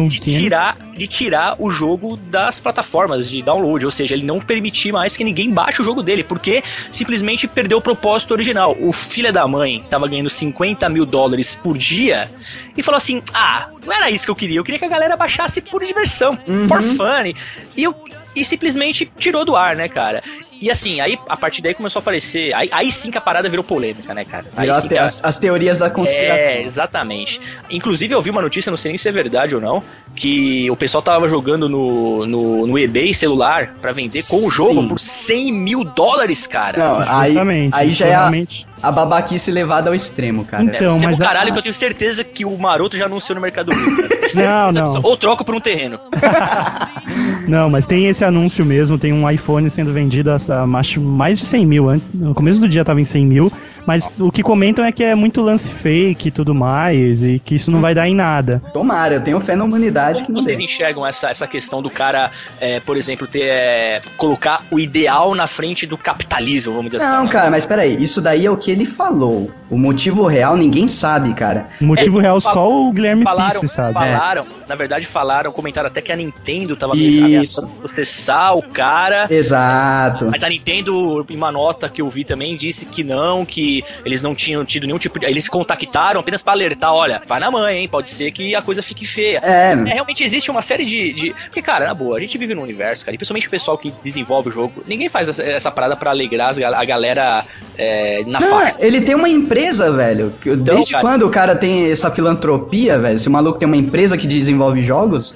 de 0.09 0.19
tirar, 0.19 0.75
de 0.97 1.07
tirar 1.07 1.55
o 1.57 1.69
jogo 1.69 2.17
das 2.17 2.59
plataformas 2.59 3.29
de 3.29 3.41
download, 3.41 3.85
ou 3.85 3.91
seja, 3.91 4.15
ele 4.15 4.25
não 4.25 4.41
permitir 4.41 4.91
mais 4.91 5.15
que 5.15 5.23
ninguém 5.23 5.49
baixe 5.49 5.81
o 5.81 5.85
jogo 5.85 6.03
dele, 6.03 6.25
porque 6.25 6.61
simplesmente 6.91 7.47
perdeu 7.47 7.77
o 7.77 7.81
propósito 7.81 8.31
original. 8.31 8.75
O 8.81 8.91
filho 8.91 9.31
da 9.31 9.47
mãe 9.47 9.81
tava 9.89 10.09
ganhando 10.09 10.29
50 10.29 10.89
mil 10.89 11.05
dólares 11.05 11.55
por 11.55 11.77
dia 11.77 12.29
e 12.75 12.83
falou 12.83 12.97
assim: 12.97 13.21
ah, 13.33 13.69
não 13.85 13.93
era 13.93 14.11
isso 14.11 14.25
que 14.25 14.31
eu 14.31 14.35
queria, 14.35 14.57
eu 14.59 14.63
queria 14.65 14.77
que 14.79 14.85
a 14.85 14.89
galera 14.89 15.15
baixasse 15.15 15.61
por 15.61 15.81
diversão, 15.85 16.37
Uhum. 16.45 16.67
for 16.67 16.81
fun. 16.81 17.33
E, 17.77 17.83
eu- 17.83 17.95
e 18.35 18.43
simplesmente 18.45 19.11
tirou 19.17 19.43
do 19.45 19.55
ar, 19.55 19.75
né, 19.75 19.87
cara? 19.87 20.21
E 20.61 20.71
assim, 20.71 21.01
aí 21.01 21.19
a 21.27 21.35
partir 21.35 21.61
daí 21.61 21.73
começou 21.73 21.99
a 21.99 22.01
aparecer. 22.01 22.53
Aí, 22.53 22.69
aí 22.71 22.89
sim 22.89 23.11
que 23.11 23.17
a 23.17 23.21
parada 23.21 23.49
virou 23.49 23.65
polêmica, 23.65 24.13
né, 24.13 24.23
cara? 24.23 24.45
Aí 24.55 24.67
Virou 24.67 24.79
sim 24.81 24.95
a 24.97 25.01
a- 25.01 25.05
as, 25.05 25.25
as 25.25 25.37
teorias 25.37 25.77
da 25.77 25.89
conspiração. 25.89 26.49
é, 26.49 26.61
exatamente. 26.61 27.41
Inclusive, 27.69 28.13
eu 28.13 28.21
vi 28.21 28.29
uma 28.29 28.41
notícia, 28.41 28.69
não 28.69 28.77
sei 28.77 28.91
nem 28.91 28.97
se 28.97 29.09
é 29.09 29.11
verdade 29.11 29.55
ou 29.55 29.59
não, 29.61 29.83
que 30.15 30.71
o 30.71 30.75
pessoal 30.77 31.01
tava 31.01 31.27
jogando 31.27 31.67
no, 31.67 32.25
no, 32.25 32.65
no 32.67 32.79
eBay 32.79 33.13
celular 33.13 33.73
pra 33.81 33.91
vender 33.91 34.23
com 34.29 34.37
o 34.37 34.49
jogo 34.49 34.81
Sim. 34.83 34.87
por 34.87 34.99
100 34.99 35.51
mil 35.51 35.83
dólares, 35.83 36.47
cara. 36.47 36.77
Não, 36.77 36.99
aí, 37.09 37.27
Justamente. 37.33 37.75
aí 37.75 37.91
já 37.91 38.05
é 38.07 38.13
a, 38.13 38.19
justamente. 38.19 38.65
a 38.81 38.89
babaquice 38.91 39.51
levada 39.51 39.89
ao 39.89 39.95
extremo, 39.95 40.45
cara. 40.45 40.63
Deve 40.63 40.77
então, 40.77 40.97
ser 40.99 41.05
mas 41.07 41.19
a- 41.19 41.25
caralho 41.25 41.51
que 41.51 41.57
eu 41.59 41.63
tenho 41.63 41.75
certeza 41.75 42.23
que 42.23 42.45
o 42.45 42.57
Maroto 42.57 42.95
já 42.95 43.05
anunciou 43.07 43.35
no 43.35 43.41
Mercado 43.41 43.69
Livre. 43.73 44.07
cara. 44.07 44.13
Não, 44.33 44.71
Certeza 44.71 44.93
não. 44.99 45.01
Ou 45.03 45.17
troco 45.17 45.43
por 45.43 45.53
um 45.53 45.59
terreno. 45.59 45.99
Não, 47.47 47.69
mas 47.69 47.85
tem 47.85 48.07
esse 48.07 48.23
anúncio 48.23 48.65
mesmo, 48.65 48.97
tem 48.97 49.11
um 49.13 49.29
iPhone 49.29 49.69
sendo 49.69 49.91
vendido 49.93 50.31
a, 50.31 50.65
mais 50.67 51.39
de 51.39 51.45
100 51.45 51.65
mil. 51.65 52.01
No 52.13 52.33
começo 52.33 52.59
do 52.59 52.67
dia 52.67 52.83
tava 52.85 53.01
em 53.01 53.05
100 53.05 53.25
mil, 53.25 53.51
mas 53.85 54.19
o 54.19 54.31
que 54.31 54.41
comentam 54.41 54.83
é 54.85 54.91
que 54.91 55.03
é 55.03 55.13
muito 55.15 55.41
lance 55.41 55.71
fake 55.71 56.27
e 56.27 56.31
tudo 56.31 56.53
mais, 56.55 57.23
e 57.23 57.39
que 57.39 57.55
isso 57.55 57.69
não 57.71 57.81
vai 57.81 57.93
dar 57.93 58.07
em 58.07 58.15
nada. 58.15 58.61
Tomara, 58.73 59.15
eu 59.15 59.21
tenho 59.21 59.39
fé 59.39 59.55
na 59.55 59.63
humanidade 59.63 60.23
que 60.23 60.31
não 60.31 60.41
vocês 60.41 60.57
dê. 60.57 60.63
enxergam 60.63 61.05
essa, 61.05 61.29
essa 61.29 61.47
questão 61.47 61.81
do 61.81 61.89
cara, 61.89 62.31
é, 62.59 62.79
por 62.79 62.95
exemplo, 62.97 63.27
ter 63.27 63.43
é, 63.43 64.01
colocar 64.17 64.63
o 64.71 64.79
ideal 64.79 65.35
na 65.35 65.47
frente 65.47 65.85
do 65.85 65.97
capitalismo, 65.97 66.73
vamos 66.73 66.91
dizer 66.91 67.03
Não, 67.03 67.15
assim? 67.15 67.25
né? 67.25 67.31
cara, 67.31 67.51
mas 67.51 67.65
peraí, 67.65 68.01
isso 68.01 68.21
daí 68.21 68.45
é 68.45 68.51
o 68.51 68.57
que 68.57 68.71
ele 68.71 68.85
falou. 68.85 69.51
O 69.69 69.77
motivo 69.77 70.25
real 70.25 70.55
ninguém 70.55 70.87
sabe, 70.87 71.33
cara. 71.33 71.67
O 71.81 71.85
motivo 71.85 72.19
É, 72.19 72.21
real 72.21 72.39
só 72.39 72.71
o 72.71 72.91
Guilherme 72.91 73.23
Falaram, 73.23 73.61
Pisse, 73.61 73.73
sabe? 73.73 73.93
falaram, 73.93 74.45
na 74.67 74.75
verdade 74.75 75.05
falaram, 75.05 75.51
comentaram 75.51 75.87
até 75.87 76.01
que 76.01 76.11
a 76.11 76.15
Nintendo 76.15 76.75
tava 76.75 76.93
Isso. 77.41 77.67
processar 77.81 78.53
o 78.53 78.61
cara. 78.61 79.27
Exato. 79.29 80.27
Mas 80.31 80.43
a 80.43 80.49
Nintendo, 80.49 81.25
em 81.29 81.35
uma 81.35 81.51
nota 81.51 81.89
que 81.89 82.01
eu 82.01 82.09
vi 82.09 82.23
também, 82.23 82.55
disse 82.57 82.85
que 82.85 83.03
não, 83.03 83.45
que 83.45 83.83
eles 84.05 84.21
não 84.21 84.33
tinham 84.35 84.63
tido 84.65 84.85
nenhum 84.85 84.97
tipo 84.99 85.19
de. 85.19 85.25
Eles 85.25 85.47
contactaram 85.47 86.19
apenas 86.19 86.43
pra 86.43 86.53
alertar: 86.53 86.93
olha, 86.93 87.21
vai 87.27 87.39
na 87.39 87.49
mãe, 87.51 87.77
hein? 87.79 87.87
Pode 87.87 88.09
ser 88.09 88.31
que 88.31 88.55
a 88.55 88.61
coisa 88.61 88.81
fique 88.81 89.05
feia. 89.05 89.39
É, 89.43 89.71
É, 89.73 89.93
realmente 89.93 90.23
existe 90.23 90.49
uma 90.51 90.61
série 90.61 90.85
de, 90.85 91.13
de. 91.13 91.35
Porque, 91.45 91.61
cara, 91.61 91.87
na 91.87 91.93
boa, 91.93 92.17
a 92.17 92.19
gente 92.19 92.37
vive 92.37 92.53
num 92.55 92.63
universo, 92.63 93.05
cara, 93.05 93.15
e 93.15 93.17
principalmente 93.17 93.47
o 93.47 93.51
pessoal 93.51 93.77
que 93.77 93.93
desenvolve 94.03 94.49
o 94.49 94.51
jogo, 94.51 94.83
ninguém 94.87 95.09
faz 95.09 95.29
essa, 95.29 95.43
essa 95.43 95.71
parada 95.71 95.95
pra 95.95 96.11
alegrar 96.11 96.49
as 96.49 96.59
a 96.59 96.85
galera 96.85 97.45
é, 97.77 98.23
na 98.25 98.39
Não, 98.39 98.49
faixa. 98.49 98.75
ele 98.79 99.01
tem 99.01 99.15
uma 99.15 99.29
empresa, 99.29 99.91
velho. 99.91 100.33
Então, 100.45 100.57
Desde 100.75 100.91
cara- 100.93 101.03
quando 101.03 101.23
o 101.23 101.29
cara 101.29 101.55
tem 101.55 101.91
essa 101.91 102.09
filantropia, 102.09 102.97
velho? 102.99 103.19
Se 103.19 103.27
o 103.27 103.31
maluco 103.31 103.59
tem 103.59 103.67
uma 103.67 103.77
empresa 103.77 104.17
que 104.17 104.25
desenvolve 104.27 104.81
jogos, 104.81 105.35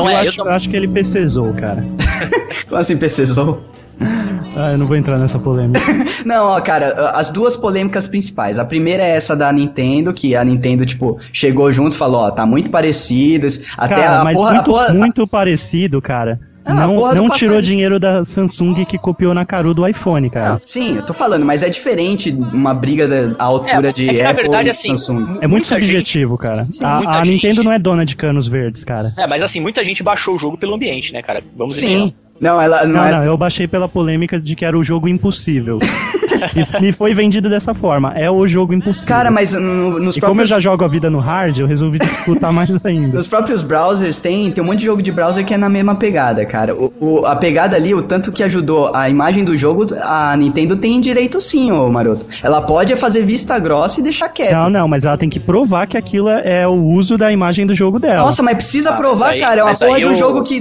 Então 0.00 0.10
eu, 0.10 0.16
é, 0.18 0.24
eu 0.24 0.28
acho, 0.28 0.36
tô- 0.38 0.44
eu 0.46 0.52
acho 0.52 0.68
que 0.68 0.76
ele 0.76 0.88
PCzou, 0.88 1.52
cara. 1.54 1.84
como 2.68 2.80
assim, 2.80 2.96
PCzou? 2.96 3.62
Ah, 4.56 4.72
eu 4.72 4.78
não 4.78 4.86
vou 4.86 4.96
entrar 4.96 5.18
nessa 5.18 5.38
polêmica. 5.38 5.80
Não, 6.24 6.46
ó, 6.46 6.60
cara, 6.60 7.10
as 7.14 7.30
duas 7.30 7.56
polêmicas 7.56 8.06
principais. 8.06 8.58
A 8.58 8.64
primeira 8.64 9.02
é 9.04 9.10
essa 9.16 9.36
da 9.36 9.52
Nintendo, 9.52 10.12
que 10.12 10.34
a 10.34 10.42
Nintendo, 10.44 10.84
tipo, 10.84 11.18
chegou 11.32 11.70
junto 11.70 11.92
e 11.94 11.96
falou, 11.96 12.20
ó, 12.22 12.30
tá 12.30 12.44
muito 12.46 12.70
parecido. 12.70 13.46
Até 13.76 13.94
cara, 13.94 14.20
a 14.20 14.24
mas 14.24 14.36
porra, 14.36 14.50
a 14.50 14.54
muito, 14.54 14.70
porra- 14.70 14.94
muito 14.94 15.26
parecido, 15.26 16.00
cara. 16.02 16.40
Ah, 16.68 16.84
a 16.84 16.86
não 16.86 17.14
não 17.14 17.28
tirou 17.30 17.60
dinheiro 17.62 17.98
da 17.98 18.22
Samsung 18.24 18.84
que 18.84 18.98
copiou 18.98 19.32
na 19.32 19.44
caru 19.46 19.72
do 19.72 19.86
iPhone, 19.86 20.28
cara. 20.28 20.50
Não, 20.50 20.58
sim, 20.60 20.96
eu 20.96 21.02
tô 21.06 21.14
falando, 21.14 21.44
mas 21.44 21.62
é 21.62 21.68
diferente 21.70 22.30
uma 22.52 22.74
briga 22.74 23.08
da 23.08 23.34
à 23.42 23.44
altura 23.46 23.88
É, 23.88 23.92
de 23.92 24.08
é 24.08 24.12
que, 24.12 24.20
Apple 24.20 24.42
verdade, 24.42 24.68
e 24.68 24.70
assim, 24.70 24.96
Samsung. 24.98 25.38
É 25.40 25.46
muito 25.46 25.66
subjetivo, 25.66 26.36
cara. 26.36 26.66
A, 26.82 26.96
muita 26.96 27.10
a 27.12 27.24
gente- 27.24 27.34
Nintendo 27.46 27.64
não 27.64 27.72
é 27.72 27.78
dona 27.78 28.04
de 28.04 28.14
canos 28.16 28.46
verdes, 28.46 28.84
cara. 28.84 29.12
É, 29.16 29.26
mas 29.26 29.42
assim, 29.42 29.60
muita 29.60 29.84
gente 29.84 30.02
baixou 30.02 30.36
o 30.36 30.38
jogo 30.38 30.56
pelo 30.58 30.74
ambiente, 30.74 31.12
né, 31.12 31.22
cara? 31.22 31.42
Vamos 31.56 31.76
Sim. 31.76 32.12
Não, 32.40 32.60
ela 32.60 32.84
não, 32.86 32.94
Não, 32.94 33.04
é. 33.04 33.12
não, 33.12 33.24
eu 33.24 33.36
baixei 33.36 33.66
pela 33.66 33.88
polêmica 33.88 34.38
de 34.40 34.54
que 34.54 34.64
era 34.64 34.78
o 34.78 34.82
jogo 34.84 35.08
impossível. 35.08 35.78
e 36.54 36.80
me 36.80 36.92
foi 36.92 37.14
vendido 37.14 37.50
dessa 37.50 37.74
forma. 37.74 38.12
É 38.14 38.30
o 38.30 38.46
jogo 38.46 38.72
impossível. 38.72 39.08
Cara, 39.08 39.30
mas 39.30 39.52
no- 39.54 39.98
nos 39.98 40.16
E 40.16 40.20
como 40.20 40.32
eu 40.32 40.36
próprios 40.36 40.48
já 40.48 40.60
jogo 40.60 40.84
a 40.84 40.88
vida 40.88 41.10
no 41.10 41.18
hard, 41.18 41.58
eu 41.58 41.66
resolvi 41.66 41.98
dificultar 41.98 42.52
mais 42.52 42.70
ainda. 42.84 43.16
Nos 43.16 43.26
próprios 43.26 43.62
browsers 43.62 44.18
tem, 44.20 44.50
tem 44.52 44.62
um 44.62 44.66
monte 44.68 44.78
de 44.80 44.86
jogo 44.86 45.02
de 45.02 45.10
browser 45.10 45.44
que 45.44 45.52
é 45.52 45.56
na 45.56 45.68
mesma 45.68 45.96
pegada, 45.96 46.44
cara. 46.46 46.74
O, 46.76 46.92
o- 47.00 47.26
a 47.26 47.34
pegada 47.34 47.74
ali, 47.74 47.92
o 47.92 48.02
tanto 48.02 48.30
que 48.30 48.42
ajudou 48.44 48.94
a 48.94 49.08
imagem 49.10 49.44
do 49.44 49.56
jogo, 49.56 49.86
a 50.00 50.36
Nintendo 50.36 50.76
tem 50.76 51.00
direito 51.00 51.40
sim, 51.40 51.72
ô 51.72 51.88
maroto. 51.90 52.24
Ela 52.42 52.62
pode 52.62 52.94
fazer 52.94 53.24
vista 53.26 53.58
grossa 53.58 53.98
e 53.98 54.02
deixar 54.02 54.28
quieto. 54.28 54.52
Não, 54.52 54.70
não, 54.70 54.86
mas 54.86 55.04
ela 55.04 55.18
tem 55.18 55.28
que 55.28 55.40
provar 55.40 55.86
que 55.88 55.96
aquilo 55.96 56.28
é 56.28 56.66
o 56.68 56.72
uso 56.72 57.18
da 57.18 57.32
imagem 57.32 57.66
do 57.66 57.74
jogo 57.74 57.98
dela. 57.98 58.22
Nossa, 58.24 58.42
mas 58.44 58.54
precisa 58.54 58.90
Ah, 58.90 58.96
provar, 58.96 59.26
mas 59.26 59.34
aí- 59.34 59.40
cara. 59.40 59.60
É 59.60 59.64
uma 59.64 59.74
porra 59.74 59.96
aí 59.96 60.02
de 60.02 60.06
um 60.08 60.12
o- 60.12 60.14
jogo 60.14 60.42
que 60.44 60.60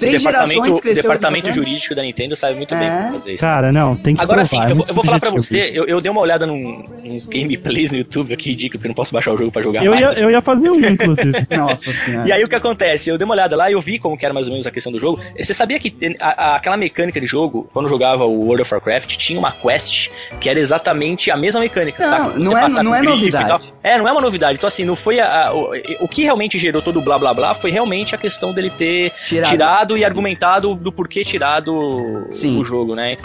três 0.00 0.20
gerações 0.20 0.80
cresceu. 0.80 1.11
O 1.12 1.18
departamento 1.18 1.52
jurídico 1.52 1.94
da 1.94 2.02
Nintendo 2.02 2.34
sabe 2.36 2.54
muito 2.54 2.74
bem 2.74 2.88
É. 2.88 2.90
como 3.02 3.12
fazer 3.14 3.32
isso. 3.34 3.42
Cara, 3.44 3.72
não, 3.72 3.96
tem 3.96 4.14
que 4.14 4.20
Agora 4.22 4.42
provar. 4.46 4.48
sim, 4.48 4.58
é 4.60 4.72
eu, 4.72 4.84
eu 4.88 4.94
vou 4.94 5.04
falar 5.04 5.20
pra 5.20 5.30
você, 5.30 5.70
eu, 5.74 5.84
eu 5.86 6.00
dei 6.00 6.10
uma 6.10 6.20
olhada 6.20 6.46
num, 6.46 6.84
uns 7.04 7.26
gameplays 7.26 7.90
no 7.92 7.98
YouTube 7.98 8.32
aqui, 8.34 8.50
ridículo, 8.50 8.78
porque 8.78 8.86
eu 8.86 8.90
não 8.90 8.94
posso 8.94 9.12
baixar 9.12 9.32
o 9.32 9.36
jogo 9.38 9.50
pra 9.52 9.62
jogar 9.62 9.84
Eu 9.84 9.92
mais. 9.92 10.02
ia, 10.16 10.22
eu 10.24 10.30
ia 10.30 10.42
fazer 10.42 10.70
um, 10.70 10.78
inclusive. 10.78 11.46
Nossa 11.56 11.92
senhora. 11.92 12.28
E 12.28 12.32
aí 12.32 12.44
o 12.44 12.48
que 12.48 12.54
acontece? 12.56 13.10
Eu 13.10 13.18
dei 13.18 13.24
uma 13.24 13.34
olhada 13.34 13.56
lá 13.56 13.70
e 13.70 13.74
eu 13.74 13.80
vi 13.80 13.98
como 13.98 14.16
que 14.16 14.24
era 14.24 14.32
mais 14.34 14.46
ou 14.46 14.52
menos 14.52 14.66
a 14.66 14.70
questão 14.70 14.92
do 14.92 14.98
jogo. 14.98 15.20
Você 15.38 15.54
sabia 15.54 15.78
que 15.78 15.94
a- 16.20 16.52
a- 16.52 16.56
aquela 16.56 16.76
mecânica 16.76 17.20
de 17.20 17.26
jogo, 17.26 17.68
quando 17.72 17.86
eu 17.86 17.90
jogava 17.90 18.24
o 18.24 18.44
World 18.44 18.62
of 18.62 18.74
Warcraft, 18.74 19.16
tinha 19.16 19.38
uma 19.38 19.52
quest 19.52 20.10
que 20.40 20.48
era 20.48 20.58
exatamente 20.58 21.30
a 21.30 21.36
mesma 21.36 21.60
mecânica, 21.60 22.02
Não, 22.06 22.18
saca? 22.26 22.38
não 22.38 22.58
é- 22.58 22.60
passar 22.62 22.82
não 22.82 22.90
com 22.92 22.96
é 22.96 23.00
grife 23.00 23.12
e 23.14 23.16
novidade. 23.30 23.48
tal. 23.48 23.60
É, 23.82 23.98
não 23.98 24.08
é 24.08 24.12
uma 24.12 24.20
novidade. 24.20 24.54
Então 24.58 24.68
assim, 24.68 24.84
não 24.84 24.96
foi 24.96 25.20
a, 25.20 25.48
a- 25.48 25.54
o, 25.54 25.70
o 26.00 26.08
que 26.08 26.22
realmente 26.22 26.58
gerou 26.58 26.80
todo 26.82 26.98
o 26.98 27.02
blá 27.02 27.18
blá 27.18 27.32
blá 27.34 27.54
foi 27.54 27.70
realmente 27.70 28.14
a 28.14 28.18
questão 28.18 28.52
dele 28.52 28.70
ter 28.70 29.12
Tirado. 29.24 29.50
tirado, 29.50 29.98
e 29.98 30.04
argumentado 30.04 30.74
do 30.74 30.92
porquê 31.02 31.24
tirado 31.24 32.26
Sim. 32.30 32.60
o 32.60 32.64
jogo, 32.64 32.94
né? 32.94 33.16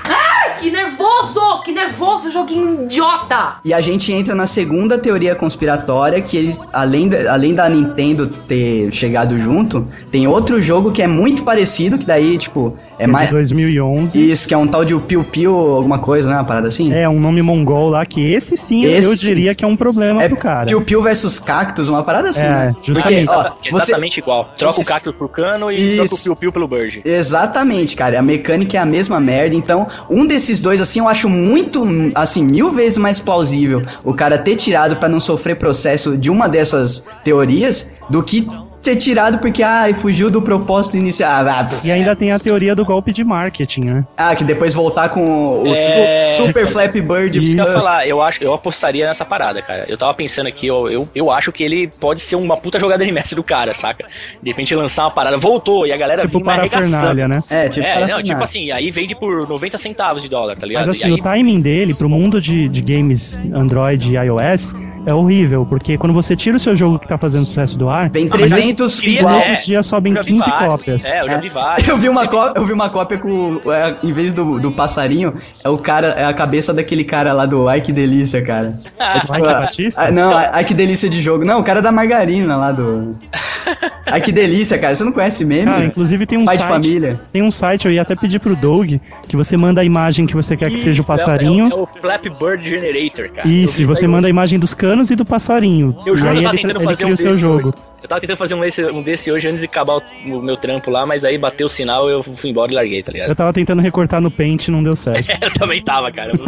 Que 0.59 0.71
nervoso! 0.71 1.61
Que 1.63 1.71
nervoso, 1.71 2.31
joguinho 2.31 2.85
idiota! 2.85 3.57
E 3.63 3.71
a 3.73 3.79
gente 3.81 4.11
entra 4.11 4.33
na 4.33 4.47
segunda 4.47 4.97
teoria 4.97 5.35
conspiratória, 5.35 6.19
que 6.19 6.35
ele, 6.35 6.57
além, 6.73 7.07
da, 7.07 7.31
além 7.31 7.53
da 7.53 7.69
Nintendo 7.69 8.27
ter 8.27 8.91
chegado 8.91 9.37
junto, 9.37 9.85
tem 10.09 10.27
outro 10.27 10.59
jogo 10.59 10.91
que 10.91 11.01
é 11.03 11.07
muito 11.07 11.43
parecido, 11.43 11.99
que 11.99 12.05
daí, 12.05 12.37
tipo, 12.39 12.75
é 12.97 13.03
É 13.03 13.07
mais. 13.07 13.27
de 13.27 13.33
2011. 13.35 14.31
Isso, 14.31 14.47
que 14.47 14.53
é 14.55 14.57
um 14.57 14.67
tal 14.67 14.83
de 14.83 14.95
Piu 15.01 15.23
Piu, 15.23 15.55
alguma 15.55 15.99
coisa, 15.99 16.27
né? 16.27 16.33
Uma 16.35 16.43
parada 16.45 16.67
assim? 16.69 16.91
É, 16.91 17.07
um 17.07 17.19
nome 17.19 17.41
mongol 17.43 17.89
lá, 17.89 18.03
que 18.05 18.33
esse 18.33 18.57
sim 18.57 18.83
Esse 18.85 19.07
eu 19.09 19.15
diria 19.15 19.53
que 19.53 19.63
é 19.63 19.67
um 19.67 19.77
problema 19.77 20.23
É 20.23 20.27
pro 20.27 20.37
cara. 20.37 20.65
Piu 20.65 20.81
Piu 20.81 21.01
versus 21.03 21.39
Cactus, 21.39 21.87
uma 21.89 22.01
parada 22.03 22.29
assim, 22.29 22.43
É, 22.43 22.49
né? 22.49 22.75
justamente. 22.81 23.27
Porque, 23.27 23.47
ó, 23.47 23.51
você- 23.71 23.77
exatamente 23.91 24.19
igual. 24.19 24.49
Troca 24.57 24.81
Isso. 24.81 24.89
o 24.89 24.93
cactus 24.93 25.13
por 25.13 25.29
cano 25.29 25.71
e 25.71 25.75
troca 25.97 26.01
o 26.01 26.05
Isso. 26.05 26.23
piu-piu 26.23 26.51
pelo 26.51 26.67
bird. 26.67 27.01
Exatamente, 27.05 27.66
cara. 27.95 28.19
A 28.19 28.21
mecânica 28.21 28.77
é 28.77 28.79
a 28.79 28.85
mesma 28.85 29.19
merda. 29.19 29.55
Então, 29.55 29.87
um 30.09 30.25
desses 30.25 30.61
dois, 30.61 30.81
assim, 30.81 30.99
eu 30.99 31.07
acho 31.07 31.29
muito, 31.29 31.83
assim, 32.15 32.43
mil 32.43 32.71
vezes 32.71 32.97
mais 32.97 33.19
plausível 33.19 33.83
o 34.03 34.13
cara 34.13 34.37
ter 34.37 34.55
tirado 34.55 34.95
pra 34.95 35.09
não 35.09 35.19
sofrer 35.19 35.55
processo 35.55 36.17
de 36.17 36.29
uma 36.29 36.47
dessas 36.47 37.03
teorias 37.23 37.87
do 38.09 38.23
que 38.23 38.47
ter 38.81 38.95
tirado 38.95 39.39
porque, 39.39 39.63
ah, 39.63 39.85
fugiu 39.95 40.29
do 40.29 40.41
propósito 40.41 40.95
inicial. 40.97 41.45
Ah. 41.47 41.67
E 41.83 41.91
ainda 41.91 42.15
tem 42.15 42.31
a 42.31 42.39
teoria 42.39 42.75
do 42.75 42.85
golpe 42.85 43.11
de 43.11 43.23
marketing, 43.23 43.81
né? 43.81 44.05
Ah, 44.15 44.33
que 44.35 44.43
depois 44.43 44.73
voltar 44.73 45.09
com 45.09 45.63
o 45.63 45.73
É. 45.73 46.17
su- 46.17 46.43
Super 46.45 46.67
Flappy 46.67 47.01
Bird. 47.01 47.41
Isso 47.43 47.57
eu 47.59 47.65
falar, 47.65 48.07
eu 48.07 48.21
acho, 48.21 48.43
eu 48.43 48.53
apostaria 48.53 49.05
nessa 49.07 49.25
parada, 49.25 49.61
cara. 49.61 49.85
Eu 49.89 49.97
tava 49.97 50.13
pensando 50.13 50.47
aqui, 50.47 50.67
eu, 50.67 50.89
eu, 50.89 51.09
eu 51.13 51.31
acho 51.31 51.51
que 51.51 51.63
ele 51.63 51.87
pode 51.87 52.21
ser 52.21 52.35
uma 52.35 52.55
puta 52.57 52.79
jogada 52.79 53.03
de 53.05 53.11
mestre 53.11 53.35
do 53.35 53.43
cara, 53.43 53.73
saca? 53.73 54.05
De 54.41 54.49
repente 54.49 54.73
lançar 54.75 55.03
uma 55.05 55.11
parada, 55.11 55.37
voltou 55.37 55.85
e 55.87 55.91
a 55.91 55.97
galera 55.97 56.21
Tipo 56.21 56.39
vinha 56.39 56.51
arregaçando. 56.53 57.27
né? 57.27 57.39
É, 57.49 57.67
tipo, 57.69 57.85
É, 57.85 58.07
não, 58.07 58.21
tipo 58.23 58.41
assim, 58.43 58.71
aí 58.71 58.89
vende 58.91 59.15
por 59.15 59.47
90 59.47 59.77
centavos 59.77 60.21
de 60.23 60.29
dólar, 60.29 60.55
tá 60.57 60.65
ligado? 60.65 60.87
Mas 60.87 60.97
assim, 60.97 61.09
e 61.09 61.13
aí, 61.13 61.19
o 61.19 61.21
timing 61.23 61.59
dele 61.61 61.93
pro 61.93 62.07
mundo 62.09 62.39
de, 62.39 62.69
de 62.69 62.81
games 62.81 63.41
Android 63.53 64.13
e 64.13 64.17
iOS 64.17 64.73
é 65.07 65.13
horrível, 65.13 65.65
porque 65.65 65.97
quando 65.97 66.13
você 66.13 66.35
tira 66.35 66.57
o 66.57 66.59
seu 66.59 66.75
jogo 66.75 66.99
que 66.99 67.07
tá 67.07 67.17
fazendo 67.17 67.45
sucesso 67.45 67.77
do 67.79 67.89
ar, 67.89 68.09
Vem 68.09 68.25
Ah, 68.31 68.37
mas 68.37 68.51
300 68.51 68.99
queria- 68.99 69.19
igual. 69.21 69.33
no 69.35 69.41
é, 69.41 69.49
outro 69.51 69.65
dia 69.65 69.81
sobem 69.83 70.11
eu 70.11 70.17
já 70.17 70.21
vi 70.21 70.31
15 70.33 70.49
vários. 70.49 70.69
cópias. 70.69 71.05
É, 71.05 71.21
eu 71.21 71.25
já 71.25 71.31
É. 71.33 71.41
vi 71.41 71.49
vários. 71.49 71.87
Eu 71.87 71.97
vi 71.97 72.09
uma 72.09 72.27
cópia, 72.27 72.59
eu 72.61 72.65
vi 72.65 72.73
uma 72.73 72.89
cópia 72.89 73.17
com, 73.17 73.59
é, 73.71 73.95
em 74.03 74.11
vez 74.11 74.33
do, 74.33 74.59
do 74.59 74.71
passarinho, 74.71 75.33
é 75.63 75.69
o 75.69 75.77
cara, 75.77 76.09
é 76.09 76.25
a 76.25 76.33
cabeça 76.33 76.73
daquele 76.73 77.03
cara 77.03 77.33
lá 77.33 77.45
do 77.45 77.67
Ai 77.69 77.81
que 77.81 77.91
delícia, 77.93 78.41
cara. 78.41 78.73
É 78.99 79.19
tipo, 79.21 79.33
Mike 79.33 79.47
a- 79.47 79.59
Batista? 79.61 80.01
a- 80.01 80.11
não, 80.11 80.31
ai 80.35 80.63
que 80.65 80.73
delícia 80.73 81.09
de 81.09 81.21
jogo. 81.21 81.43
Não, 81.45 81.59
o 81.59 81.63
cara 81.63 81.81
da 81.81 81.91
margarina 81.91 82.55
lá 82.57 82.71
do. 82.71 83.15
Ai 84.09 84.21
que 84.21 84.31
delícia, 84.31 84.77
cara. 84.79 84.95
Você 84.95 85.03
não 85.03 85.11
conhece 85.11 85.43
meme? 85.43 85.65
Cara, 85.65 85.77
velho? 85.79 85.89
inclusive 85.89 86.25
tem 86.25 86.37
um 86.37 86.45
Pai 86.45 86.55
de 86.55 86.63
site, 86.63 86.71
família. 86.71 87.19
tem 87.31 87.43
um 87.43 87.51
site, 87.51 87.85
eu 87.87 87.91
ia 87.91 88.01
até 88.01 88.15
pedir 88.15 88.39
pro 88.39 88.55
Doug, 88.55 88.93
que 89.27 89.35
você 89.35 89.57
manda 89.57 89.81
a 89.81 89.83
imagem 89.83 90.25
que 90.25 90.33
você 90.33 90.55
quer 90.55 90.69
que 90.71 90.79
seja 90.79 91.01
o 91.01 91.03
Isso, 91.03 91.11
é- 91.11 91.17
passarinho. 91.17 91.65
É, 91.69 91.75
o- 91.75 91.79
é 91.79 91.81
o 91.81 91.85
Flappy 91.85 92.29
Bird 92.29 92.63
Generator, 92.69 93.29
cara. 93.29 93.45
Isso, 93.45 93.81
e 93.81 93.85
você 93.85 94.07
manda 94.07 94.25
a 94.27 94.29
imagem 94.29 94.57
dos 94.57 94.73
canos 94.73 94.96
e 95.11 95.15
do 95.15 95.25
passarinho. 95.25 95.95
Eu 96.05 96.15
juro 96.17 96.31
que 96.31 96.37
eu 96.37 96.43
tava 96.43 96.55
ele, 96.55 96.61
tentando 96.61 96.79
ele 96.79 96.85
fazer 96.85 97.05
um 97.05 97.11
o 97.11 97.17
seu 97.17 97.31
desse 97.31 97.39
jogo. 97.39 97.69
hoje. 97.69 97.77
Eu 98.03 98.07
tava 98.09 98.21
tentando 98.21 98.37
fazer 98.37 98.55
um 98.55 98.61
desse, 98.61 98.83
um 98.85 99.01
desse 99.01 99.31
hoje 99.31 99.47
antes 99.47 99.61
de 99.61 99.67
acabar 99.67 99.95
o, 99.95 100.01
o 100.25 100.41
meu 100.41 100.55
trampo 100.55 100.91
lá, 100.91 101.05
mas 101.05 101.25
aí 101.25 101.37
bateu 101.37 101.65
o 101.65 101.69
sinal 101.69 102.09
eu 102.09 102.21
fui 102.23 102.49
embora 102.51 102.71
e 102.71 102.75
larguei, 102.75 103.01
tá 103.03 103.11
ligado? 103.11 103.29
Eu 103.29 103.35
tava 103.35 103.51
tentando 103.51 103.81
recortar 103.81 104.21
no 104.21 104.29
Paint 104.29 104.67
e 104.67 104.71
não 104.71 104.83
deu 104.83 104.95
certo. 104.95 105.27
Eu 105.41 105.53
também 105.53 105.81
tava, 105.81 106.11
cara. 106.11 106.31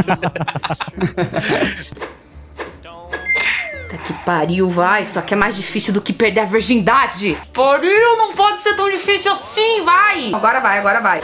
Puta 3.89 3.97
que 4.05 4.13
pariu, 4.23 4.69
vai. 4.69 5.03
Só 5.03 5.21
que 5.21 5.33
é 5.33 5.37
mais 5.37 5.55
difícil 5.55 5.91
do 5.91 6.01
que 6.01 6.13
perder 6.13 6.41
a 6.41 6.45
virgindade. 6.45 7.35
Pariu, 7.51 8.17
não 8.17 8.33
pode 8.33 8.59
ser 8.59 8.75
tão 8.75 8.87
difícil 8.89 9.31
assim, 9.31 9.83
vai. 9.83 10.31
Agora 10.31 10.59
vai, 10.59 10.77
agora 10.77 10.99
vai. 11.01 11.21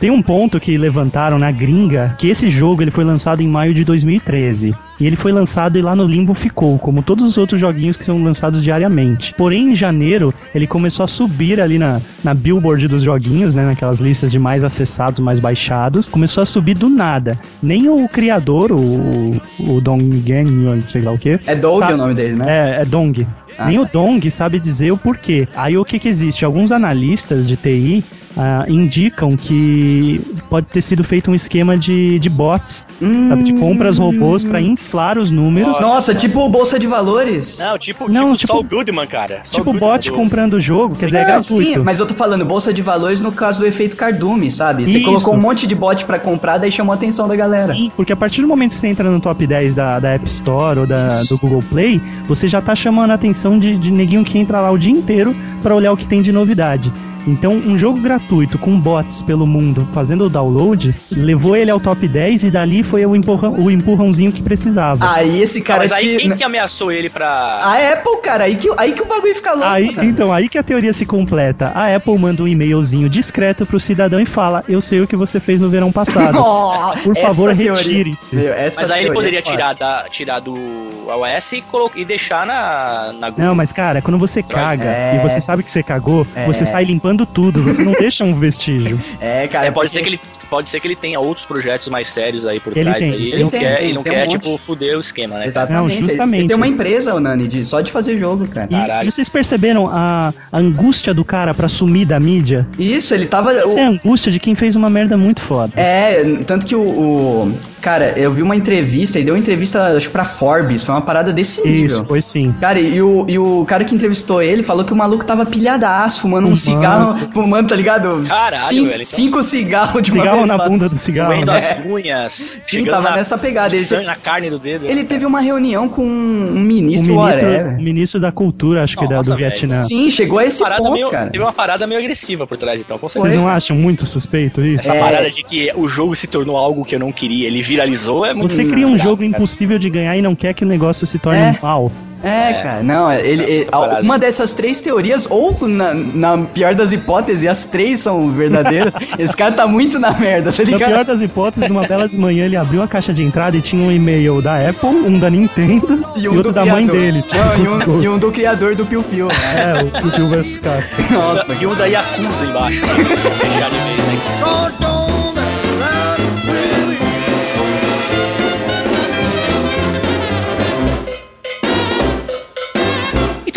Tem 0.00 0.10
um 0.10 0.22
ponto 0.22 0.58
que 0.58 0.78
levantaram 0.78 1.38
na 1.38 1.50
gringa, 1.50 2.14
que 2.18 2.28
esse 2.28 2.48
jogo 2.48 2.80
ele 2.80 2.90
foi 2.90 3.04
lançado 3.04 3.42
em 3.42 3.46
maio 3.46 3.74
de 3.74 3.84
2013. 3.84 4.74
E 4.98 5.06
ele 5.06 5.16
foi 5.16 5.30
lançado 5.30 5.78
e 5.78 5.82
lá 5.82 5.94
no 5.94 6.04
limbo 6.04 6.32
ficou, 6.34 6.78
como 6.78 7.02
todos 7.02 7.24
os 7.26 7.38
outros 7.38 7.60
joguinhos 7.60 7.96
que 7.96 8.04
são 8.04 8.22
lançados 8.22 8.62
diariamente. 8.62 9.34
Porém, 9.34 9.72
em 9.72 9.76
janeiro, 9.76 10.32
ele 10.54 10.66
começou 10.66 11.04
a 11.04 11.06
subir 11.06 11.60
ali 11.60 11.78
na, 11.78 12.00
na 12.24 12.32
billboard 12.34 12.86
dos 12.88 13.02
joguinhos, 13.02 13.54
né? 13.54 13.64
Naquelas 13.64 14.00
listas 14.00 14.30
de 14.30 14.38
mais 14.38 14.64
acessados, 14.64 15.20
mais 15.20 15.38
baixados. 15.40 16.08
Começou 16.08 16.42
a 16.42 16.46
subir 16.46 16.74
do 16.74 16.88
nada. 16.88 17.38
Nem 17.62 17.88
o 17.88 18.06
criador, 18.08 18.72
o, 18.72 19.40
o 19.58 19.80
Donggen, 19.82 20.82
sei 20.88 21.02
lá 21.02 21.12
o 21.12 21.18
que. 21.18 21.38
É 21.46 21.54
Doug 21.54 21.80
Sabe- 21.80 21.94
o 21.94 21.96
nome 21.96 22.14
dele, 22.14 22.34
né? 22.36 22.44
É, 22.78 22.82
é 22.82 22.84
Dong. 22.84 23.26
Ah, 23.58 23.66
Nem 23.66 23.76
tá. 23.78 23.82
o 23.82 23.86
Dong 23.92 24.30
sabe 24.30 24.58
dizer 24.58 24.92
o 24.92 24.96
porquê. 24.98 25.46
Aí 25.56 25.76
o 25.76 25.84
que 25.84 25.98
que 25.98 26.08
existe? 26.08 26.44
Alguns 26.44 26.72
analistas 26.72 27.46
de 27.48 27.56
TI 27.56 28.04
ah, 28.36 28.64
indicam 28.68 29.36
que 29.36 30.20
pode 30.48 30.66
ter 30.66 30.80
sido 30.80 31.02
feito 31.02 31.30
um 31.30 31.34
esquema 31.34 31.76
de, 31.76 32.18
de 32.18 32.28
bots, 32.30 32.86
sabe? 33.28 33.42
De 33.42 33.52
compras 33.54 33.98
robôs 33.98 34.44
pra 34.44 34.60
inflar 34.60 35.18
os 35.18 35.30
números. 35.30 35.80
Nossa, 35.80 36.14
tipo 36.14 36.48
Bolsa 36.48 36.78
de 36.78 36.86
Valores. 36.86 37.58
Não, 37.58 37.78
tipo, 37.78 38.08
Não, 38.10 38.36
tipo, 38.36 38.58
tipo- 38.62 38.76
Goodman, 38.76 39.06
cara. 39.06 39.40
Só 39.44 39.56
tipo 39.58 39.70
o 39.70 39.72
Goodman 39.72 39.90
bot 39.92 40.10
do- 40.10 40.16
comprando 40.16 40.54
o 40.54 40.60
jogo, 40.60 40.94
quer 40.94 41.06
dizer, 41.06 41.18
é 41.18 41.24
gratuito. 41.24 41.70
sim, 41.70 41.78
mas 41.78 41.98
eu 41.98 42.06
tô 42.06 42.14
falando 42.14 42.44
Bolsa 42.44 42.72
de 42.72 42.82
Valores 42.82 43.20
no 43.20 43.32
caso 43.32 43.60
do 43.60 43.66
efeito 43.66 43.96
cardume, 43.96 44.50
sabe? 44.50 44.86
Você 44.86 44.98
Isso. 44.98 45.04
colocou 45.06 45.34
um 45.34 45.40
monte 45.40 45.66
de 45.66 45.74
bot 45.74 46.04
pra 46.04 46.18
comprar, 46.18 46.58
daí 46.58 46.70
chamou 46.70 46.92
a 46.92 46.96
atenção 46.96 47.26
da 47.26 47.34
galera. 47.36 47.74
Sim, 47.74 47.90
porque 47.96 48.12
a 48.12 48.16
partir 48.16 48.40
do 48.42 48.48
momento 48.48 48.70
que 48.70 48.76
você 48.76 48.86
entra 48.86 49.10
no 49.10 49.20
top 49.20 49.46
10 49.46 49.74
da, 49.74 49.98
da 49.98 50.10
App 50.10 50.26
Store 50.26 50.80
ou 50.80 50.86
da, 50.86 51.22
do 51.24 51.36
Google 51.38 51.62
Play, 51.68 52.00
você 52.26 52.46
já 52.46 52.60
tá 52.62 52.74
chamando 52.74 53.10
a 53.10 53.14
atenção 53.14 53.58
de, 53.58 53.76
de 53.76 53.90
neguinho 53.90 54.24
que 54.24 54.38
entra 54.38 54.60
lá 54.60 54.70
o 54.70 54.78
dia 54.78 54.92
inteiro 54.92 55.34
pra 55.62 55.74
olhar 55.74 55.92
o 55.92 55.96
que 55.96 56.06
tem 56.06 56.22
de 56.22 56.32
novidade. 56.32 56.92
Então, 57.26 57.52
um 57.54 57.76
jogo 57.78 58.00
gratuito 58.00 58.58
com 58.58 58.78
bots 58.78 59.22
pelo 59.22 59.46
mundo 59.46 59.86
fazendo 59.92 60.24
o 60.24 60.28
download 60.30 60.94
levou 61.10 61.56
ele 61.56 61.70
ao 61.70 61.78
top 61.80 62.06
10 62.08 62.44
e 62.44 62.50
dali 62.50 62.82
foi 62.82 63.04
o, 63.06 63.14
empurrão, 63.14 63.52
o 63.54 63.70
empurrãozinho 63.70 64.32
que 64.32 64.42
precisava. 64.42 65.10
Aí 65.12 65.40
esse 65.42 65.60
Ah, 65.60 65.64
cara 65.64 65.78
mas 65.80 65.92
aí 65.92 66.16
te- 66.16 66.22
quem 66.22 66.36
que 66.36 66.44
ameaçou 66.44 66.90
ele 66.92 67.08
pra. 67.10 67.58
A 67.62 67.92
Apple, 67.92 68.20
cara, 68.22 68.44
aí 68.44 68.56
que, 68.56 68.68
aí 68.76 68.92
que 68.92 69.02
o 69.02 69.06
bagulho 69.06 69.34
fica 69.34 69.52
louco. 69.52 69.66
Aí, 69.66 69.92
cara. 69.92 70.06
então, 70.06 70.32
aí 70.32 70.48
que 70.48 70.58
a 70.58 70.62
teoria 70.62 70.92
se 70.92 71.04
completa. 71.06 71.72
A 71.74 71.94
Apple 71.94 72.18
manda 72.18 72.42
um 72.42 72.48
e-mailzinho 72.48 73.08
discreto 73.08 73.64
pro 73.66 73.78
cidadão 73.80 74.20
e 74.20 74.26
fala: 74.26 74.64
Eu 74.68 74.80
sei 74.80 75.00
o 75.00 75.06
que 75.06 75.16
você 75.16 75.38
fez 75.40 75.60
no 75.60 75.68
verão 75.68 75.90
passado. 75.92 76.38
Oh, 76.50 76.92
Por 77.04 77.16
favor, 77.16 77.52
retire-se. 77.52 78.36
Mas 78.76 78.90
aí 78.90 79.04
ele 79.04 79.12
poderia 79.14 79.38
é 79.40 79.42
foda. 79.42 79.56
tirar, 79.56 79.74
da, 79.74 80.04
tirar 80.08 80.40
do 80.40 80.56
iOS 80.56 81.52
e, 81.52 81.60
colo- 81.62 81.90
e 81.94 82.04
deixar 82.04 82.46
na, 82.46 83.12
na 83.18 83.30
Google. 83.30 83.44
Não, 83.46 83.54
mas 83.54 83.72
cara, 83.72 84.00
quando 84.02 84.18
você 84.18 84.42
caga 84.42 84.84
É. 84.84 85.16
e 85.16 85.28
você 85.28 85.40
sabe 85.40 85.62
que 85.62 85.70
você 85.70 85.82
cagou, 85.82 86.26
É. 86.34 86.46
você 86.46 86.64
sai 86.64 86.84
limpando 86.84 87.09
limpando 87.10 87.26
tudo, 87.26 87.62
você 87.62 87.84
não 87.84 87.92
deixa 87.92 88.24
um 88.24 88.34
vestígio. 88.34 88.98
É, 89.20 89.46
cara. 89.48 89.66
É, 89.66 89.70
pode 89.70 89.88
porque- 89.90 89.98
ser 89.98 90.02
que 90.02 90.08
ele 90.08 90.20
pode 90.48 90.68
ser 90.68 90.80
que 90.80 90.88
ele 90.88 90.96
tenha 90.96 91.20
outros 91.20 91.46
projetos 91.46 91.86
mais 91.88 92.08
sérios 92.08 92.44
aí 92.44 92.58
por 92.58 92.76
Ele 92.76 92.84
trás 92.90 92.98
tem, 92.98 93.12
aí. 93.12 93.16
ele 93.16 93.32
Ele 93.34 93.42
não 93.44 93.50
tem, 93.50 93.60
quer, 93.60 93.76
tem, 93.76 93.84
ele 93.84 93.94
não 93.94 94.02
tem 94.02 94.12
um 94.12 94.14
quer 94.16 94.26
monte. 94.26 94.40
tipo 94.40 94.58
fuder 94.58 94.96
o 94.96 95.00
esquema, 95.00 95.38
né? 95.38 95.46
Exatamente. 95.46 95.80
Não, 96.00 96.08
justamente. 96.08 96.40
Ele 96.40 96.48
tem 96.48 96.56
uma 96.56 96.66
empresa, 96.66 97.14
o 97.14 97.20
Nani, 97.20 97.46
de, 97.46 97.64
só 97.64 97.80
de 97.80 97.92
fazer 97.92 98.18
jogo, 98.18 98.48
cara. 98.48 98.66
E 98.68 98.74
Caralho. 98.74 99.10
vocês 99.10 99.28
perceberam 99.28 99.86
a, 99.88 100.34
a 100.50 100.58
angústia 100.58 101.14
do 101.14 101.24
cara 101.24 101.54
pra 101.54 101.68
sumir 101.68 102.04
da 102.04 102.18
mídia? 102.18 102.66
Isso, 102.78 103.14
ele 103.14 103.26
tava. 103.26 103.52
Essa 103.52 103.78
é 103.80 103.84
a 103.84 103.88
angústia 103.90 104.32
de 104.32 104.40
quem 104.40 104.56
fez 104.56 104.74
uma 104.74 104.90
merda 104.90 105.16
muito 105.16 105.40
foda. 105.40 105.72
É, 105.76 106.24
tanto 106.46 106.66
que 106.66 106.74
o, 106.74 106.80
o- 106.82 107.54
Cara, 107.80 108.12
eu 108.16 108.32
vi 108.32 108.42
uma 108.42 108.54
entrevista 108.56 109.18
e 109.18 109.24
deu 109.24 109.34
uma 109.34 109.40
entrevista, 109.40 109.96
acho 109.96 110.06
que 110.08 110.12
pra 110.12 110.24
Forbes, 110.24 110.84
foi 110.84 110.94
uma 110.94 111.00
parada 111.00 111.32
desse 111.32 111.60
nível. 111.66 111.86
Isso, 111.86 112.04
foi 112.04 112.20
sim. 112.20 112.52
Cara, 112.60 112.78
e 112.78 113.00
o, 113.00 113.24
e 113.28 113.38
o 113.38 113.64
cara 113.66 113.84
que 113.84 113.94
entrevistou 113.94 114.42
ele 114.42 114.62
falou 114.62 114.84
que 114.84 114.92
o 114.92 114.96
maluco 114.96 115.24
tava 115.24 115.46
pilhadaço, 115.46 116.20
fumando 116.22 116.48
um 116.48 116.56
Fumando. 116.56 116.80
cigarro, 116.82 117.18
fumando, 117.32 117.68
tá 117.68 117.76
ligado? 117.76 118.22
Caralho, 118.26 118.56
Cin- 118.68 118.84
velho, 118.84 118.94
então- 118.96 119.06
Cinco 119.06 119.42
cigarros 119.42 120.02
de 120.02 120.12
uma 120.12 120.22
Cigarro 120.22 120.46
na 120.46 120.58
bunda 120.58 120.88
do 120.88 120.96
cigarro. 120.96 121.32
Roendo 121.32 121.52
né? 121.52 121.58
as 121.58 121.86
unhas. 121.86 122.56
Sim, 122.62 122.84
tava 122.84 123.10
na- 123.10 123.16
nessa 123.16 123.38
pegada. 123.38 123.74
Ele, 123.74 123.84
sangue 123.84 124.02
te- 124.02 124.06
na 124.06 124.16
carne 124.16 124.50
do 124.50 124.58
dedo. 124.58 124.86
ele 124.86 125.04
teve 125.04 125.24
uma 125.26 125.40
reunião 125.40 125.88
com 125.88 126.02
um 126.04 126.50
ministro, 126.60 127.14
ministro, 127.14 127.14
whatever. 127.16 127.78
o 127.78 127.82
ministro 127.82 128.20
da 128.20 128.30
cultura, 128.32 128.82
acho 128.82 128.96
que 128.96 129.06
da- 129.08 129.16
Nossa, 129.16 129.30
do 129.30 129.36
velho. 129.36 129.50
Vietnã. 129.50 129.84
Sim, 129.84 130.10
chegou 130.10 130.38
a 130.38 130.44
esse 130.44 130.62
ponto, 130.64 130.92
meio, 130.92 131.08
cara. 131.08 131.30
Teve 131.30 131.42
uma 131.42 131.52
parada 131.52 131.86
meio 131.86 132.00
agressiva 132.00 132.46
por 132.46 132.56
trás, 132.58 132.80
então, 132.80 132.98
com 132.98 133.08
Vocês 133.08 133.22
certeza. 133.22 133.40
não 133.42 133.48
acham 133.48 133.76
muito 133.76 134.04
suspeito 134.06 134.60
isso? 134.60 134.80
Essa 134.80 134.94
É. 134.94 135.00
parada 135.00 135.30
de 135.30 135.42
que 135.42 135.72
o 135.74 135.88
jogo 135.88 136.14
se 136.14 136.26
tornou 136.26 136.56
algo 136.56 136.84
que 136.84 136.94
eu 136.94 136.98
não 136.98 137.10
queria, 137.12 137.46
ele 137.46 137.62
viralizou, 137.70 138.24
é 138.26 138.34
muito. 138.34 138.50
Você 138.52 138.64
cria 138.64 138.86
um 138.86 138.98
jogo 138.98 139.18
cara. 139.18 139.26
impossível 139.28 139.78
de 139.78 139.88
ganhar 139.88 140.16
e 140.16 140.22
não 140.22 140.34
quer 140.34 140.52
que 140.54 140.64
o 140.64 140.66
negócio 140.68 141.06
se 141.06 141.18
torne 141.18 141.40
É. 141.40 141.50
um 141.50 141.56
mal. 141.62 141.92
É, 142.22 142.50
É. 142.50 142.52
cara, 142.62 142.82
não, 142.82 143.10
ele, 143.10 143.42
ele- 143.44 143.62
Essa 143.62 143.70
parada. 143.70 144.02
uma 144.02 144.18
dessas 144.18 144.52
três 144.52 144.78
teorias, 144.78 145.26
ou 145.30 145.56
na, 145.66 145.94
na 145.94 146.36
pior 146.36 146.74
das 146.74 146.92
hipóteses, 146.92 147.48
as 147.48 147.64
três 147.64 148.00
são 148.00 148.30
verdadeiras, 148.30 148.92
esse 149.18 149.34
cara 149.34 149.52
tá 149.52 149.66
muito 149.66 149.98
na 149.98 150.10
merda, 150.12 150.52
tá 150.52 150.62
Na 150.62 150.70
ligado? 150.70 150.90
pior 150.90 151.04
das 151.06 151.22
hipóteses, 151.22 151.66
numa 151.66 151.86
bela 151.86 152.06
de 152.06 152.18
manhã 152.18 152.44
ele 152.44 152.56
abriu 152.58 152.82
a 152.82 152.86
caixa 152.88 153.10
de 153.14 153.22
entrada 153.22 153.56
e 153.56 153.62
tinha 153.62 153.82
um 153.82 153.90
e-mail 153.90 154.42
da 154.42 154.56
Apple, 154.68 154.90
um 154.90 155.18
da 155.18 155.30
Nintendo 155.30 156.04
e, 156.14 156.28
outro 156.28 156.42
do 156.42 156.52
da 156.52 156.66
mãe 156.66 156.86
dele. 156.86 157.22
Tipo, 157.22 157.38
Não, 157.42 157.56
e, 157.56 157.68
um, 157.68 158.02
e 158.02 158.08
um 158.10 158.18
do 158.18 158.30
criador 158.30 158.74
do 158.74 158.84
Piu 158.84 159.02
Piu, 159.02 159.28
né? 159.28 159.78
É, 159.78 159.82
o 159.82 159.86
Piu 160.02 160.10
Piu 160.10 160.28
vs 160.28 160.58
Capcom. 160.58 161.02
Nossa, 161.14 161.54
E 161.58 161.66
um 161.66 161.74
da 161.74 161.86
Yakuza 161.86 162.44
embaixo. 162.44 162.80
né? 162.86 163.99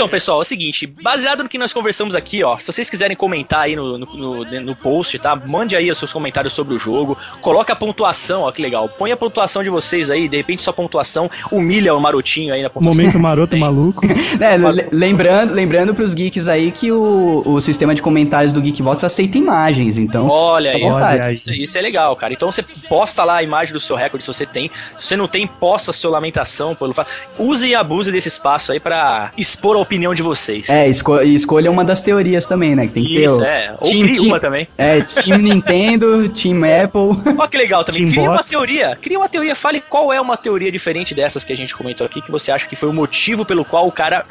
Então, 0.03 0.11
pessoal, 0.11 0.39
é 0.39 0.41
o 0.41 0.43
seguinte, 0.43 0.85
baseado 0.85 1.43
no 1.43 1.47
que 1.49 1.57
nós 1.57 1.71
conversamos 1.71 2.13
aqui, 2.13 2.43
ó, 2.43 2.57
se 2.57 2.69
vocês 2.69 2.89
quiserem 2.89 3.15
comentar 3.15 3.61
aí 3.61 3.73
no, 3.73 3.97
no, 3.97 4.05
no- 4.43 4.61
no 4.61 4.75
post, 4.75 5.17
tá? 5.17 5.33
Mande 5.33 5.77
aí 5.77 5.89
os 5.89 5.97
seus 5.97 6.11
comentários 6.11 6.51
sobre 6.51 6.73
o 6.73 6.77
jogo, 6.79 7.17
coloca 7.41 7.71
a 7.71 7.75
pontuação, 7.75 8.41
ó, 8.41 8.51
que 8.51 8.61
legal. 8.61 8.89
Põe 8.89 9.13
a 9.13 9.17
pontuação 9.17 9.63
de 9.63 9.69
vocês 9.69 10.11
aí, 10.11 10.27
de 10.27 10.35
repente 10.35 10.61
sua 10.61 10.73
pontuação 10.73 11.31
humilha 11.49 11.95
o 11.95 12.01
marotinho 12.01 12.53
aí 12.53 12.61
na 12.61 12.69
pontuação. 12.69 12.97
Momento 13.01 13.17
maroto 13.17 13.55
maluco. 13.57 14.01
É, 14.41 14.57
le- 14.57 14.89
lembrando, 14.91 15.53
lembrando 15.53 15.93
pros 15.95 16.13
geeks 16.13 16.49
aí 16.49 16.69
que 16.71 16.91
o, 16.91 17.41
o 17.45 17.61
sistema 17.61 17.95
de 17.95 18.01
comentários 18.01 18.51
do 18.51 18.61
Geekbox 18.61 19.05
aceita 19.05 19.37
imagens, 19.37 19.97
então. 19.97 20.27
Olha 20.27 20.71
aí, 20.71 20.83
Olha 20.83 21.23
aí. 21.27 21.33
Isso, 21.35 21.53
isso 21.53 21.77
é 21.77 21.81
legal, 21.81 22.13
cara. 22.17 22.33
Então 22.33 22.51
você 22.51 22.61
posta 22.89 23.23
lá 23.23 23.37
a 23.37 23.43
imagem 23.43 23.71
do 23.73 23.79
seu 23.79 23.95
recorde 23.95 24.25
se 24.25 24.27
você 24.33 24.45
tem. 24.45 24.69
Se 24.97 25.05
você 25.07 25.15
não 25.15 25.29
tem, 25.29 25.47
posta 25.47 25.91
a 25.91 25.93
sua 25.93 26.11
lamentação 26.11 26.75
pelo 26.75 26.93
fato. 26.93 27.09
Use 27.39 27.65
e 27.67 27.73
abuse 27.73 28.11
desse 28.11 28.27
espaço 28.27 28.73
aí 28.73 28.79
pra 28.81 29.31
expor 29.37 29.77
a 29.77 29.79
opinião 29.79 29.92
de 30.15 30.21
vocês. 30.21 30.69
É, 30.69 30.87
esco 30.87 31.19
escolha 31.21 31.69
uma 31.71 31.83
das 31.85 32.01
teorias 32.01 32.45
também, 32.45 32.75
né? 32.75 32.87
Que 32.87 32.93
tem 32.93 33.03
que 33.03 33.15
ter 33.15 33.25
Isso, 33.25 33.39
o. 33.39 33.43
é. 33.43 33.75
Ou 33.79 33.89
Team- 33.89 34.27
uma 34.27 34.39
também. 34.39 34.67
É, 34.77 35.01
Team 35.01 35.39
Nintendo, 35.39 36.29
Team 36.33 36.61
Apple. 36.63 37.33
Olha 37.37 37.47
que 37.47 37.57
legal 37.57 37.83
também. 37.83 38.01
Team 38.03 38.11
Cria 38.13 38.31
uma 38.31 38.43
teoria. 38.43 38.97
Cria 39.01 39.17
uma 39.19 39.29
teoria. 39.29 39.55
Fale 39.55 39.81
qual 39.81 40.11
é 40.11 40.19
uma 40.19 40.35
teoria 40.37 40.71
diferente 40.71 41.13
dessas 41.13 41.43
que 41.43 41.53
a 41.53 41.55
gente 41.57 41.75
comentou 41.75 42.05
aqui, 42.05 42.21
que 42.21 42.31
você 42.31 42.51
acha 42.51 42.67
que 42.67 42.75
foi 42.75 42.89
o 42.89 42.93
motivo 42.93 43.45
pelo 43.45 43.63
qual 43.63 43.87
o 43.87 43.91
cara 43.91 44.25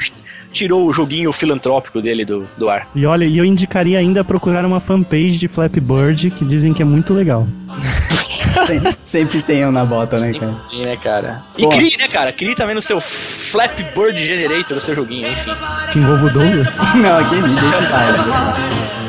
tirou 0.52 0.86
o 0.86 0.92
joguinho 0.92 1.32
filantrópico 1.32 2.00
dele 2.02 2.24
do, 2.24 2.48
do 2.56 2.68
ar. 2.68 2.88
E 2.94 3.06
olha, 3.06 3.24
e 3.24 3.38
eu 3.38 3.44
indicaria 3.44 3.98
ainda 3.98 4.22
procurar 4.24 4.64
uma 4.64 4.80
fanpage 4.80 5.38
de 5.38 5.48
Flappy 5.48 5.80
Bird 5.80 6.30
que 6.30 6.44
dizem 6.44 6.72
que 6.74 6.82
é 6.82 6.84
muito 6.84 7.14
legal. 7.14 7.46
Sem- 8.66 8.82
Sempre 9.02 9.42
tem 9.42 9.66
um 9.66 9.72
na 9.72 9.84
bota, 9.84 10.16
né, 10.18 10.26
Sempre 10.26 10.40
cara? 10.40 10.60
tem, 10.70 10.82
né, 10.84 10.96
cara? 10.96 11.42
E 11.58 11.62
Pô. 11.62 11.68
crie, 11.70 11.96
né, 11.98 12.08
cara? 12.08 12.32
Crie 12.32 12.54
também 12.54 12.74
no 12.74 12.82
seu 12.82 13.00
Flappy 13.00 13.82
Bird 13.94 14.24
Generator, 14.24 14.74
no 14.76 14.80
seu 14.80 14.94
joguinho, 14.94 15.28
enfim. 15.28 15.52
Que 15.92 15.98
envolve 15.98 16.26
o 16.26 16.30
Douglas. 16.30 16.66
Não, 16.96 17.18
aqui 17.18 17.34
é 17.36 17.40
vídeo, 17.42 17.70
deixa 17.70 19.01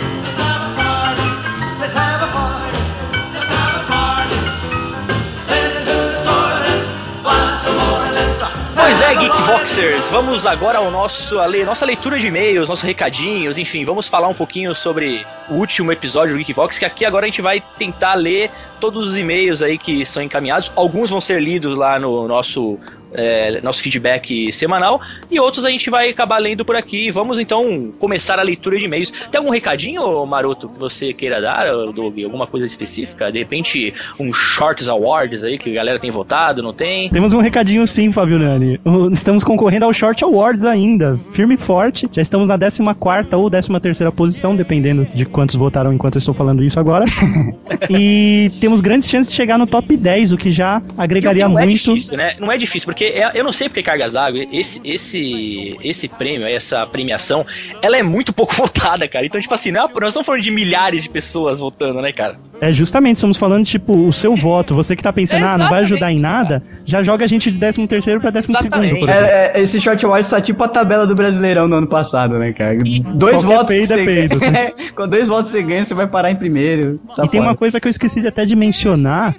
Pois 9.13 9.25
é, 9.25 9.29
Geekvoxers, 9.29 10.09
vamos 10.09 10.47
agora 10.47 10.79
ao 10.79 10.89
nosso, 10.89 11.39
a 11.39 11.47
nossa 11.47 11.85
leitura 11.85 12.17
de 12.17 12.27
e-mails, 12.27 12.67
nossos 12.67 12.83
recadinhos, 12.83 13.59
enfim, 13.59 13.85
vamos 13.85 14.07
falar 14.07 14.27
um 14.27 14.33
pouquinho 14.33 14.73
sobre 14.73 15.23
o 15.47 15.53
último 15.53 15.91
episódio 15.91 16.35
do 16.35 16.39
Geekvox, 16.39 16.79
que 16.79 16.85
aqui 16.85 17.05
agora 17.05 17.25
a 17.25 17.29
gente 17.29 17.41
vai 17.41 17.61
tentar 17.77 18.15
ler 18.15 18.49
todos 18.79 19.11
os 19.11 19.17
e-mails 19.17 19.61
aí 19.61 19.77
que 19.77 20.03
são 20.03 20.23
encaminhados. 20.23 20.71
Alguns 20.75 21.11
vão 21.11 21.21
ser 21.21 21.39
lidos 21.39 21.77
lá 21.77 21.99
no 21.99 22.27
nosso, 22.27 22.79
é, 23.13 23.61
nosso 23.61 23.81
feedback 23.81 24.51
semanal 24.51 25.01
e 25.29 25.39
outros 25.39 25.65
a 25.65 25.69
gente 25.69 25.89
vai 25.89 26.09
acabar 26.09 26.37
lendo 26.37 26.65
por 26.65 26.75
aqui. 26.75 27.11
Vamos 27.11 27.39
então 27.39 27.91
começar 27.99 28.39
a 28.39 28.43
leitura 28.43 28.77
de 28.77 28.85
e-mails. 28.85 29.11
Tem 29.31 29.39
algum 29.39 29.51
recadinho, 29.51 30.25
Maroto, 30.25 30.69
que 30.69 30.79
você 30.79 31.13
queira 31.13 31.41
dar, 31.41 31.65
Doug? 31.93 32.23
Alguma 32.23 32.47
coisa 32.47 32.65
específica? 32.65 33.31
De 33.31 33.39
repente, 33.39 33.93
um 34.19 34.31
Shorts 34.33 34.87
Awards 34.87 35.43
aí 35.43 35.57
que 35.57 35.71
a 35.71 35.73
galera 35.73 35.99
tem 35.99 36.11
votado, 36.11 36.61
não 36.61 36.73
tem? 36.73 37.09
Temos 37.09 37.33
um 37.33 37.39
recadinho 37.39 37.85
sim, 37.85 38.11
Fábio 38.11 38.39
Nani. 38.39 38.79
Estamos 39.11 39.43
concorrendo 39.43 39.85
ao 39.85 39.93
Short 39.93 40.23
Awards 40.23 40.63
ainda. 40.63 41.17
Firme 41.31 41.55
e 41.55 41.57
forte. 41.57 42.07
Já 42.11 42.21
estamos 42.21 42.47
na 42.47 42.57
14 42.57 43.29
ou 43.35 43.49
13 43.49 44.11
posição, 44.11 44.55
dependendo 44.55 45.05
de 45.13 45.25
quantos 45.25 45.55
votaram 45.55 45.93
enquanto 45.93 46.15
eu 46.15 46.19
estou 46.19 46.33
falando 46.33 46.63
isso 46.63 46.79
agora. 46.79 47.05
e 47.89 48.51
temos 48.59 48.81
grandes 48.81 49.09
chances 49.09 49.31
de 49.31 49.35
chegar 49.35 49.57
no 49.57 49.67
top 49.67 49.95
10, 49.95 50.31
o 50.31 50.37
que 50.37 50.49
já 50.49 50.81
agregaria 50.97 51.47
não 51.47 51.59
é 51.59 51.65
muito. 51.65 51.93
difícil, 51.93 52.17
né? 52.17 52.35
Não 52.39 52.51
é 52.51 52.57
difícil, 52.57 52.85
porque 52.85 53.02
é- 53.05 53.31
eu 53.35 53.43
não 53.43 53.51
sei 53.51 53.69
porque 53.69 53.83
cargas 53.83 54.13
d'água, 54.13 54.43
esse, 54.51 54.79
esse, 54.83 55.77
esse 55.83 56.07
prêmio, 56.07 56.47
essa 56.47 56.85
premiação, 56.85 57.45
ela 57.81 57.97
é 57.97 58.03
muito 58.03 58.31
pouco 58.33 58.53
votada, 58.55 59.07
cara. 59.07 59.25
Então, 59.25 59.39
tipo 59.39 59.53
assim, 59.53 59.71
não 59.71 59.85
é- 59.85 59.87
nós 59.93 60.09
estamos 60.09 60.25
falando 60.25 60.41
de 60.41 60.51
milhares 60.51 61.03
de 61.03 61.09
pessoas 61.09 61.59
votando, 61.59 62.01
né, 62.01 62.11
cara? 62.11 62.37
É 62.61 62.71
justamente, 62.71 63.17
estamos 63.17 63.37
falando, 63.37 63.65
tipo, 63.65 63.93
o 63.93 64.11
seu 64.13 64.35
voto. 64.35 64.73
Você 64.75 64.95
que 64.95 65.03
tá 65.03 65.11
pensando, 65.13 65.45
ah, 65.45 65.57
não 65.57 65.69
vai 65.69 65.81
ajudar 65.81 66.11
em 66.11 66.19
nada, 66.19 66.63
já 66.85 67.01
joga 67.03 67.25
a 67.25 67.27
gente 67.27 67.51
de 67.51 67.57
13 67.57 67.87
terceiro 67.87 68.19
pra 68.21 68.29
12 68.29 68.47
segundo. 68.47 69.09
É, 69.09 69.51
é, 69.55 69.61
esse 69.61 69.79
Short 69.79 70.03
Awards 70.05 70.29
tá 70.29 70.39
tipo 70.41 70.63
a 70.63 70.67
tabela 70.67 71.05
do 71.05 71.15
Brasileirão 71.15 71.67
do 71.67 71.75
ano 71.75 71.87
passado, 71.87 72.37
né, 72.39 72.53
cara? 72.53 72.77
Dois 73.15 73.43
votos 73.43 73.67
peido 73.67 73.87
você 73.87 74.01
é 74.01 74.05
peido. 74.05 74.39
ganha. 74.39 74.73
Com 74.95 75.07
dois 75.07 75.27
votos 75.27 75.51
você 75.51 75.61
ganha, 75.61 75.83
você 75.83 75.93
vai 75.93 76.07
parar 76.07 76.31
em 76.31 76.35
primeiro. 76.35 76.99
Tá 77.15 77.25
e 77.25 77.29
tem 77.29 77.39
fora. 77.39 77.51
uma 77.51 77.55
coisa 77.55 77.79
que 77.79 77.87
eu 77.87 77.89
esqueci 77.89 78.21
de 78.21 78.27
até 78.27 78.45
de 78.45 78.55
mencionar. 78.55 79.35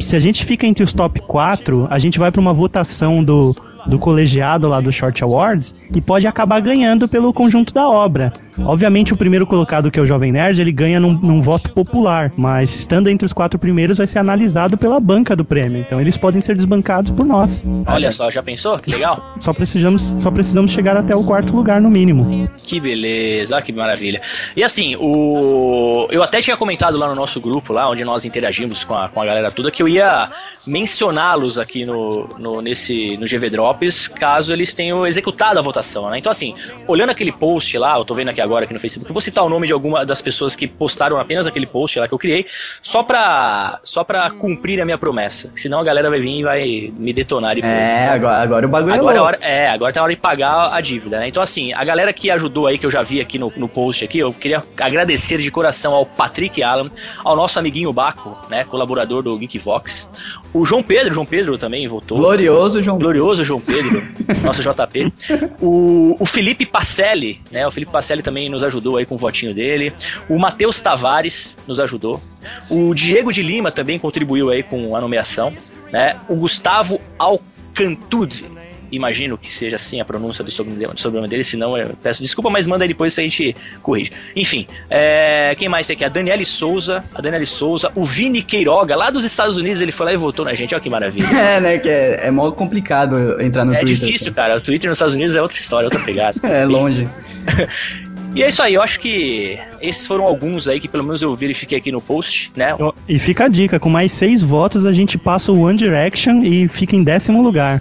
Se 0.00 0.16
a 0.16 0.20
gente 0.20 0.44
fica 0.44 0.66
entre 0.66 0.82
os 0.82 0.94
top 0.94 1.20
4, 1.20 1.86
a 1.90 1.98
gente 1.98 2.18
vai 2.18 2.30
pra 2.32 2.40
uma 2.40 2.54
votação 2.54 3.22
do, 3.22 3.54
do 3.86 3.98
colegiado 3.98 4.66
lá 4.68 4.80
do 4.80 4.92
Short 4.92 5.22
Awards 5.22 5.74
e 5.94 6.00
pode 6.00 6.26
acabar 6.26 6.60
ganhando 6.60 7.06
pelo 7.06 7.32
conjunto 7.32 7.72
da 7.72 7.88
obra. 7.88 8.32
Obviamente, 8.60 9.12
o 9.12 9.16
primeiro 9.16 9.46
colocado, 9.46 9.90
que 9.90 9.98
é 9.98 10.02
o 10.02 10.06
Jovem 10.06 10.32
Nerd, 10.32 10.60
ele 10.60 10.72
ganha 10.72 11.00
num, 11.00 11.12
num 11.12 11.40
voto 11.40 11.70
popular, 11.70 12.32
mas 12.36 12.80
estando 12.80 13.08
entre 13.08 13.26
os 13.26 13.32
quatro 13.32 13.58
primeiros, 13.58 13.98
vai 13.98 14.06
ser 14.06 14.18
analisado 14.18 14.76
pela 14.76 14.98
banca 15.00 15.36
do 15.36 15.44
prêmio. 15.44 15.78
Então, 15.78 16.00
eles 16.00 16.16
podem 16.16 16.40
ser 16.40 16.56
desbancados 16.56 17.10
por 17.10 17.26
nós. 17.26 17.64
Olha 17.86 18.10
só, 18.10 18.30
já 18.30 18.42
pensou? 18.42 18.78
Que 18.78 18.90
legal. 18.90 19.34
Só 19.40 19.52
precisamos, 19.52 20.16
só 20.18 20.30
precisamos 20.30 20.70
chegar 20.70 20.96
até 20.96 21.14
o 21.14 21.24
quarto 21.24 21.54
lugar, 21.54 21.80
no 21.80 21.90
mínimo. 21.90 22.48
Que 22.56 22.80
beleza, 22.80 23.60
que 23.62 23.72
maravilha. 23.72 24.20
E 24.56 24.62
assim, 24.62 24.96
o 24.96 26.06
eu 26.10 26.22
até 26.22 26.40
tinha 26.40 26.56
comentado 26.56 26.96
lá 26.96 27.08
no 27.08 27.14
nosso 27.14 27.40
grupo, 27.40 27.72
lá 27.72 27.88
onde 27.88 28.04
nós 28.04 28.24
interagimos 28.24 28.84
com 28.84 28.94
a, 28.94 29.08
com 29.08 29.20
a 29.20 29.26
galera 29.26 29.50
toda, 29.50 29.70
que 29.70 29.82
eu 29.82 29.88
ia 29.88 30.28
mencioná-los 30.66 31.58
aqui 31.58 31.84
no, 31.84 32.28
no, 32.38 32.60
nesse, 32.60 33.16
no 33.16 33.26
GV 33.26 33.50
Drops, 33.50 34.08
caso 34.08 34.52
eles 34.52 34.74
tenham 34.74 35.06
executado 35.06 35.58
a 35.58 35.62
votação, 35.62 36.10
né? 36.10 36.18
Então 36.18 36.30
assim, 36.30 36.54
olhando 36.86 37.10
aquele 37.10 37.32
post 37.32 37.76
lá, 37.78 37.98
eu 37.98 38.04
tô 38.04 38.14
vendo 38.14 38.30
aqui 38.30 38.40
agora 38.46 38.64
aqui 38.64 38.74
no 38.74 38.80
Facebook, 38.80 39.10
eu 39.10 39.14
vou 39.14 39.20
citar 39.20 39.44
o 39.44 39.48
nome 39.48 39.66
de 39.66 39.72
alguma 39.72 40.04
das 40.04 40.22
pessoas 40.22 40.56
que 40.56 40.66
postaram 40.66 41.18
apenas 41.18 41.46
aquele 41.46 41.66
post 41.66 41.98
lá 41.98 42.08
que 42.08 42.14
eu 42.14 42.18
criei, 42.18 42.46
só 42.82 43.02
pra, 43.02 43.80
só 43.84 44.02
pra 44.04 44.30
cumprir 44.30 44.80
a 44.80 44.84
minha 44.84 44.98
promessa, 44.98 45.50
senão 45.54 45.80
a 45.80 45.84
galera 45.84 46.08
vai 46.08 46.20
vir 46.20 46.40
e 46.40 46.42
vai 46.42 46.92
me 46.96 47.12
detonar 47.12 47.54
depois. 47.54 47.72
É, 47.72 48.08
agora, 48.08 48.36
agora 48.42 48.66
o 48.66 48.68
bagulho 48.68 48.94
Agora 48.94 49.14
é 49.14 49.16
é, 49.16 49.20
louco. 49.20 49.26
hora, 49.26 49.38
é, 49.40 49.68
agora 49.68 49.92
tá 49.92 50.00
na 50.00 50.04
hora 50.04 50.14
de 50.14 50.20
pagar 50.20 50.72
a 50.72 50.80
dívida, 50.80 51.18
né? 51.18 51.28
Então, 51.28 51.42
assim, 51.42 51.72
a 51.72 51.84
galera 51.84 52.12
que 52.12 52.30
ajudou 52.30 52.66
aí, 52.66 52.78
que 52.78 52.86
eu 52.86 52.90
já 52.90 53.02
vi 53.02 53.20
aqui 53.20 53.38
no, 53.38 53.52
no 53.56 53.68
post 53.68 54.04
aqui, 54.04 54.18
eu 54.18 54.32
queria 54.32 54.62
agradecer 54.78 55.38
de 55.38 55.50
coração 55.50 55.94
ao 55.94 56.06
Patrick 56.06 56.62
Allen, 56.62 56.90
ao 57.24 57.36
nosso 57.36 57.58
amiguinho 57.58 57.92
Baco, 57.92 58.36
né? 58.48 58.64
Colaborador 58.64 59.22
do 59.22 59.36
Geekvox. 59.38 60.08
O 60.52 60.64
João 60.64 60.82
Pedro, 60.82 61.12
João 61.12 61.26
Pedro 61.26 61.58
também 61.58 61.86
votou. 61.86 62.18
Glorioso, 62.18 62.80
João. 62.82 62.98
Glorioso 62.98 63.44
João 63.44 63.60
Pedro, 63.60 64.00
nosso 64.42 64.62
JP. 64.62 65.12
O, 65.60 66.16
o 66.18 66.26
Felipe 66.26 66.64
Pacelli, 66.64 67.40
né? 67.50 67.66
O 67.66 67.70
Felipe 67.70 67.92
Pacelli 67.92 68.22
também 68.22 68.35
também 68.36 68.50
nos 68.50 68.62
ajudou 68.62 68.98
aí 68.98 69.06
com 69.06 69.14
o 69.14 69.18
votinho 69.18 69.54
dele. 69.54 69.94
O 70.28 70.38
Matheus 70.38 70.82
Tavares 70.82 71.56
nos 71.66 71.80
ajudou. 71.80 72.20
O 72.68 72.94
Diego 72.94 73.32
de 73.32 73.42
Lima 73.42 73.72
também 73.72 73.98
contribuiu 73.98 74.50
aí 74.50 74.62
com 74.62 74.94
a 74.94 75.00
nomeação. 75.00 75.52
Né? 75.90 76.14
O 76.28 76.36
Gustavo 76.36 77.00
Alcantude 77.18 78.46
imagino 78.90 79.36
que 79.36 79.52
seja 79.52 79.76
assim 79.76 80.00
a 80.00 80.04
pronúncia 80.04 80.44
do 80.44 80.50
sobrenome, 80.50 81.28
dele, 81.28 81.44
senão 81.44 81.76
eu 81.76 81.90
peço 82.02 82.22
desculpa, 82.22 82.50
mas 82.50 82.66
manda 82.66 82.84
aí 82.84 82.88
depois 82.88 83.14
se 83.14 83.20
a 83.20 83.24
gente 83.24 83.54
corrige. 83.82 84.12
Enfim, 84.34 84.66
é, 84.88 85.54
quem 85.58 85.68
mais 85.68 85.86
tem 85.86 85.94
aqui? 85.94 86.04
A 86.04 86.08
Daniele 86.08 86.44
Souza, 86.44 87.02
a 87.14 87.20
Daniele 87.20 87.46
Souza, 87.46 87.90
o 87.94 88.04
Vini 88.04 88.42
Queiroga, 88.42 88.96
lá 88.96 89.10
dos 89.10 89.24
Estados 89.24 89.56
Unidos, 89.56 89.80
ele 89.80 89.92
foi 89.92 90.06
lá 90.06 90.12
e 90.12 90.16
votou 90.16 90.44
na 90.44 90.54
gente, 90.54 90.74
olha 90.74 90.82
que 90.82 90.90
maravilha. 90.90 91.26
É, 91.36 91.60
né, 91.60 91.78
que 91.78 91.88
é, 91.88 92.26
é 92.26 92.30
mó 92.30 92.50
complicado 92.50 93.40
entrar 93.40 93.64
no 93.64 93.74
é 93.74 93.78
Twitter. 93.80 94.06
difícil, 94.06 94.32
cara, 94.32 94.56
o 94.56 94.60
Twitter 94.60 94.88
nos 94.88 94.96
Estados 94.96 95.14
Unidos 95.14 95.34
é 95.34 95.42
outra 95.42 95.56
história, 95.56 95.86
outra 95.86 96.04
pegada. 96.04 96.36
É 96.46 96.64
longe. 96.64 97.08
E 98.36 98.42
é 98.42 98.48
isso 98.48 98.62
aí, 98.62 98.74
eu 98.74 98.82
acho 98.82 99.00
que 99.00 99.58
esses 99.80 100.06
foram 100.06 100.24
alguns 100.24 100.68
aí 100.68 100.78
que 100.78 100.86
pelo 100.86 101.02
menos 101.02 101.22
eu 101.22 101.34
verifiquei 101.34 101.78
aqui 101.78 101.90
no 101.90 102.02
post, 102.02 102.52
né? 102.54 102.76
E 103.08 103.18
fica 103.18 103.46
a 103.46 103.48
dica, 103.48 103.80
com 103.80 103.88
mais 103.88 104.12
seis 104.12 104.42
votos 104.42 104.84
a 104.84 104.92
gente 104.92 105.16
passa 105.16 105.50
o 105.50 105.62
One 105.62 105.78
Direction 105.78 106.42
e 106.42 106.68
fica 106.68 106.94
em 106.94 107.02
décimo 107.02 107.40
lugar. 107.42 107.80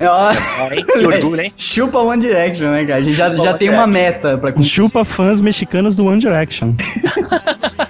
Hein? 0.71 0.85
Que 0.85 1.05
orgulho, 1.05 1.41
hein? 1.41 1.53
Chupa 1.57 1.99
One 1.99 2.21
Direction, 2.21 2.71
né, 2.71 2.85
cara? 2.85 2.99
A 2.99 3.01
gente 3.01 3.15
já, 3.15 3.35
já 3.35 3.53
tem 3.53 3.69
uma 3.69 3.85
meta 3.85 4.37
pra. 4.37 4.53
Chupa 4.63 5.03
fãs 5.03 5.41
mexicanos 5.41 5.93
do 5.93 6.05
One 6.05 6.21
Direction. 6.21 6.73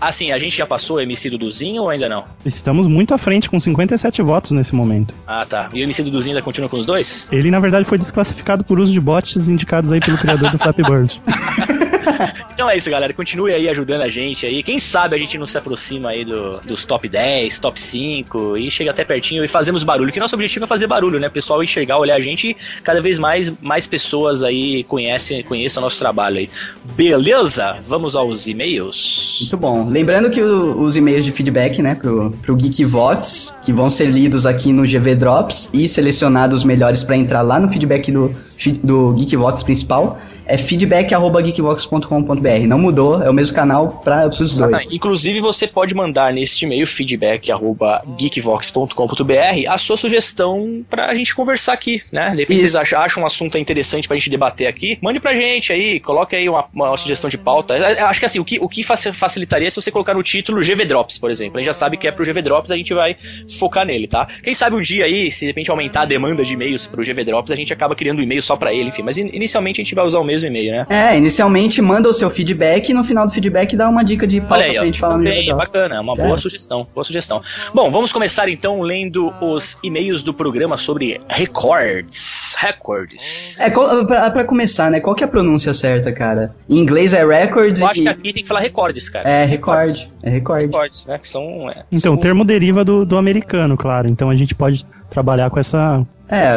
Assim, 0.00 0.32
a 0.32 0.38
gente 0.38 0.56
já 0.56 0.66
passou 0.66 0.96
o 0.96 1.00
MC 1.00 1.30
Duduzinho 1.30 1.82
ou 1.82 1.90
ainda 1.90 2.08
não? 2.08 2.24
Estamos 2.44 2.86
muito 2.86 3.14
à 3.14 3.18
frente, 3.18 3.48
com 3.48 3.58
57 3.58 4.22
votos 4.22 4.52
nesse 4.52 4.74
momento. 4.74 5.14
Ah, 5.26 5.46
tá. 5.46 5.68
E 5.72 5.80
o 5.80 5.84
MC 5.84 6.02
Duduzinho 6.02 6.36
ainda 6.36 6.44
continua 6.44 6.68
com 6.68 6.76
os 6.76 6.84
dois? 6.84 7.26
Ele, 7.32 7.50
na 7.50 7.60
verdade, 7.60 7.86
foi 7.86 7.98
desclassificado 7.98 8.62
por 8.62 8.78
uso 8.78 8.92
de 8.92 9.00
bots 9.00 9.48
indicados 9.48 9.90
aí 9.90 10.00
pelo 10.00 10.18
criador 10.18 10.50
do 10.50 10.58
Flappy 10.58 10.82
Bird. 10.82 11.20
Então 12.56 12.68
é 12.70 12.76
isso, 12.76 12.90
galera. 12.90 13.12
Continue 13.12 13.52
aí 13.52 13.68
ajudando 13.68 14.00
a 14.02 14.08
gente 14.08 14.46
aí. 14.46 14.62
Quem 14.62 14.78
sabe 14.78 15.14
a 15.14 15.18
gente 15.18 15.36
não 15.36 15.46
se 15.46 15.58
aproxima 15.58 16.08
aí 16.10 16.24
do- 16.24 16.58
dos 16.60 16.86
top 16.86 17.06
10, 17.08 17.58
top 17.58 17.80
5 17.80 18.56
e 18.56 18.70
chega 18.70 18.90
até 18.90 19.04
pertinho 19.04 19.44
e 19.44 19.48
fazemos 19.48 19.84
barulho. 19.84 20.10
Que 20.12 20.18
nosso 20.18 20.34
objetivo 20.34 20.64
é 20.64 20.68
fazer 20.68 20.86
barulho, 20.86 21.18
né? 21.20 21.28
Pessoal 21.28 21.62
enxergar, 21.62 21.98
olhar 21.98 22.16
a 22.16 22.20
gente 22.20 22.56
cada 22.82 23.00
vez 23.00 23.18
mais, 23.18 23.52
mais 23.60 23.86
pessoas 23.86 24.42
aí 24.42 24.84
conhecem, 24.84 25.42
conheçam 25.44 25.82
o 25.82 25.84
nosso 25.84 25.98
trabalho 25.98 26.38
aí. 26.38 26.48
Beleza? 26.96 27.76
Vamos 27.86 28.16
aos 28.16 28.46
e-mails. 28.48 29.36
Muito 29.42 29.56
bom. 29.58 29.86
Lembrando 29.88 30.30
que 30.30 30.40
o- 30.42 30.80
os 30.80 30.96
e-mails 30.96 31.24
de 31.24 31.32
feedback, 31.32 31.82
né, 31.82 31.94
pro, 31.94 32.30
pro 32.42 32.56
Geek 32.56 32.84
Vox, 32.84 33.54
que 33.62 33.72
vão 33.72 33.90
ser 33.90 34.06
lidos 34.06 34.46
aqui 34.46 34.72
no 34.72 34.84
GV 34.86 35.14
Drops 35.14 35.70
e 35.74 35.86
selecionados 35.86 36.60
os 36.60 36.64
melhores 36.64 37.04
pra 37.04 37.16
entrar 37.16 37.42
lá 37.42 37.60
no 37.60 37.68
feedback 37.68 38.10
do, 38.10 38.34
do 38.82 39.12
Geek 39.12 39.36
Vox 39.36 39.62
principal, 39.62 40.18
é 40.46 40.56
feedback.geekvox.com.br. 40.56 42.66
Não 42.66 42.78
mudou, 42.78 43.22
é 43.22 43.28
o 43.30 43.34
mesmo 43.34 43.54
canal 43.54 44.00
para 44.04 44.28
os 44.40 44.56
dois. 44.56 44.90
Inclusive, 44.92 45.40
você 45.40 45.66
pode 45.66 45.94
mandar 45.94 46.32
neste 46.32 46.64
e-mail 46.64 46.86
feedback.geekvox.com.br 46.86 49.66
a 49.68 49.78
sua 49.78 49.96
sugestão 49.96 50.84
pra 50.88 51.14
gente 51.14 51.34
conversar 51.34 51.72
aqui, 51.72 52.02
né? 52.12 52.30
De 52.30 52.36
repente 52.38 52.64
Isso. 52.64 52.78
vocês 52.78 52.92
acham, 52.92 53.22
um 53.22 53.26
assunto 53.26 53.56
interessante 53.58 54.06
pra 54.06 54.16
gente 54.16 54.30
debater 54.30 54.66
aqui, 54.66 54.98
mande 55.00 55.18
pra 55.20 55.34
gente 55.34 55.72
aí, 55.72 55.98
coloque 56.00 56.36
aí 56.36 56.48
uma, 56.48 56.66
uma 56.72 56.96
sugestão 56.96 57.28
de 57.30 57.38
pauta. 57.38 57.76
Eu 57.76 58.06
Acho 58.06 58.20
que 58.20 58.26
assim, 58.26 58.38
o 58.38 58.44
que, 58.44 58.58
o 58.60 58.68
que 58.68 58.82
faci- 58.82 59.12
facilitaria 59.12 59.68
é 59.68 59.70
se 59.70 59.76
você 59.76 59.90
colocar 59.90 60.14
no 60.14 60.22
título 60.22 60.60
GV 60.60 60.84
Drops, 60.84 61.18
por 61.18 61.30
exemplo. 61.30 61.56
A 61.56 61.60
gente 61.60 61.66
já 61.66 61.72
sabe 61.72 61.96
que 61.96 62.06
é 62.06 62.12
pro 62.12 62.24
GV 62.24 62.42
Drops, 62.42 62.70
a 62.70 62.76
gente 62.76 62.92
vai 62.94 63.16
focar 63.58 63.84
nele, 63.86 64.06
tá? 64.06 64.28
Quem 64.42 64.54
sabe 64.54 64.76
um 64.76 64.80
dia 64.82 65.04
aí, 65.06 65.30
se 65.32 65.40
de 65.40 65.46
repente 65.46 65.70
aumentar 65.70 66.02
a 66.02 66.04
demanda 66.04 66.44
de 66.44 66.52
e-mails 66.54 66.86
pro 66.86 67.02
GV 67.04 67.24
Drops, 67.24 67.50
a 67.50 67.56
gente 67.56 67.72
acaba 67.72 67.94
criando 67.94 68.20
um 68.20 68.22
e-mail 68.22 68.42
só 68.42 68.56
pra 68.56 68.72
ele, 68.72 68.90
enfim. 68.90 69.02
Mas 69.02 69.18
in- 69.18 69.30
inicialmente 69.32 69.80
a 69.80 69.84
gente 69.84 69.94
vai 69.94 70.04
usar 70.04 70.18
o 70.20 70.24
mesmo 70.24 70.35
e-mail, 70.44 70.72
né? 70.72 70.82
É, 70.88 71.16
inicialmente 71.16 71.80
manda 71.80 72.08
o 72.08 72.12
seu 72.12 72.28
feedback 72.28 72.88
e 72.90 72.94
no 72.94 73.04
final 73.04 73.24
do 73.26 73.32
feedback 73.32 73.76
dá 73.76 73.88
uma 73.88 74.04
dica 74.04 74.26
de 74.26 74.40
pauta 74.40 74.54
Olha 74.56 74.64
aí, 74.66 74.72
pra 74.72 74.82
ó. 74.82 74.84
gente 74.84 75.00
falar 75.00 75.18
no 75.18 75.24
Bem, 75.24 75.46
Drops. 75.46 75.56
bacana, 75.66 75.94
é 75.96 76.00
uma 76.00 76.12
É. 76.14 76.16
boa 76.26 76.36
sugestão, 76.38 76.86
boa 76.94 77.04
sugestão. 77.04 77.40
Bom, 77.72 77.90
vamos 77.90 78.12
começar 78.12 78.48
então 78.48 78.80
lendo 78.80 79.32
os 79.40 79.76
e-mails 79.82 80.22
do 80.22 80.34
programa 80.34 80.76
sobre 80.76 81.20
records. 81.28 82.54
Records. 82.58 83.56
É, 83.58 83.70
qual, 83.70 84.06
pra, 84.06 84.30
pra 84.30 84.44
começar, 84.44 84.90
né? 84.90 84.98
Qual 85.00 85.14
que 85.14 85.22
é 85.22 85.26
a 85.26 85.30
pronúncia 85.30 85.74
certa, 85.74 86.10
cara? 86.12 86.54
Em 86.68 86.78
inglês 86.78 87.12
é 87.12 87.24
records 87.24 87.80
Eu 87.80 87.86
acho 87.88 88.00
e... 88.00 88.02
que 88.04 88.08
aqui 88.08 88.32
tem 88.32 88.42
que 88.42 88.48
falar 88.48 88.60
recordes, 88.60 89.08
cara. 89.08 89.28
É, 89.28 89.44
record. 89.44 89.94
É 90.22 90.30
record. 90.30 90.62
Recordes, 90.62 91.04
né? 91.06 91.18
Que 91.18 91.28
são. 91.28 91.68
é, 91.70 91.84
Então, 91.92 92.14
o 92.14 92.16
são- 92.16 92.16
termo 92.16 92.44
deriva 92.44 92.84
do, 92.84 93.04
do 93.04 93.18
americano, 93.18 93.76
claro. 93.76 94.08
Então 94.08 94.30
a 94.30 94.34
gente 94.36 94.54
pode 94.54 94.86
trabalhar 95.10 95.50
com 95.50 95.60
essa, 95.60 96.02
É, 96.30 96.54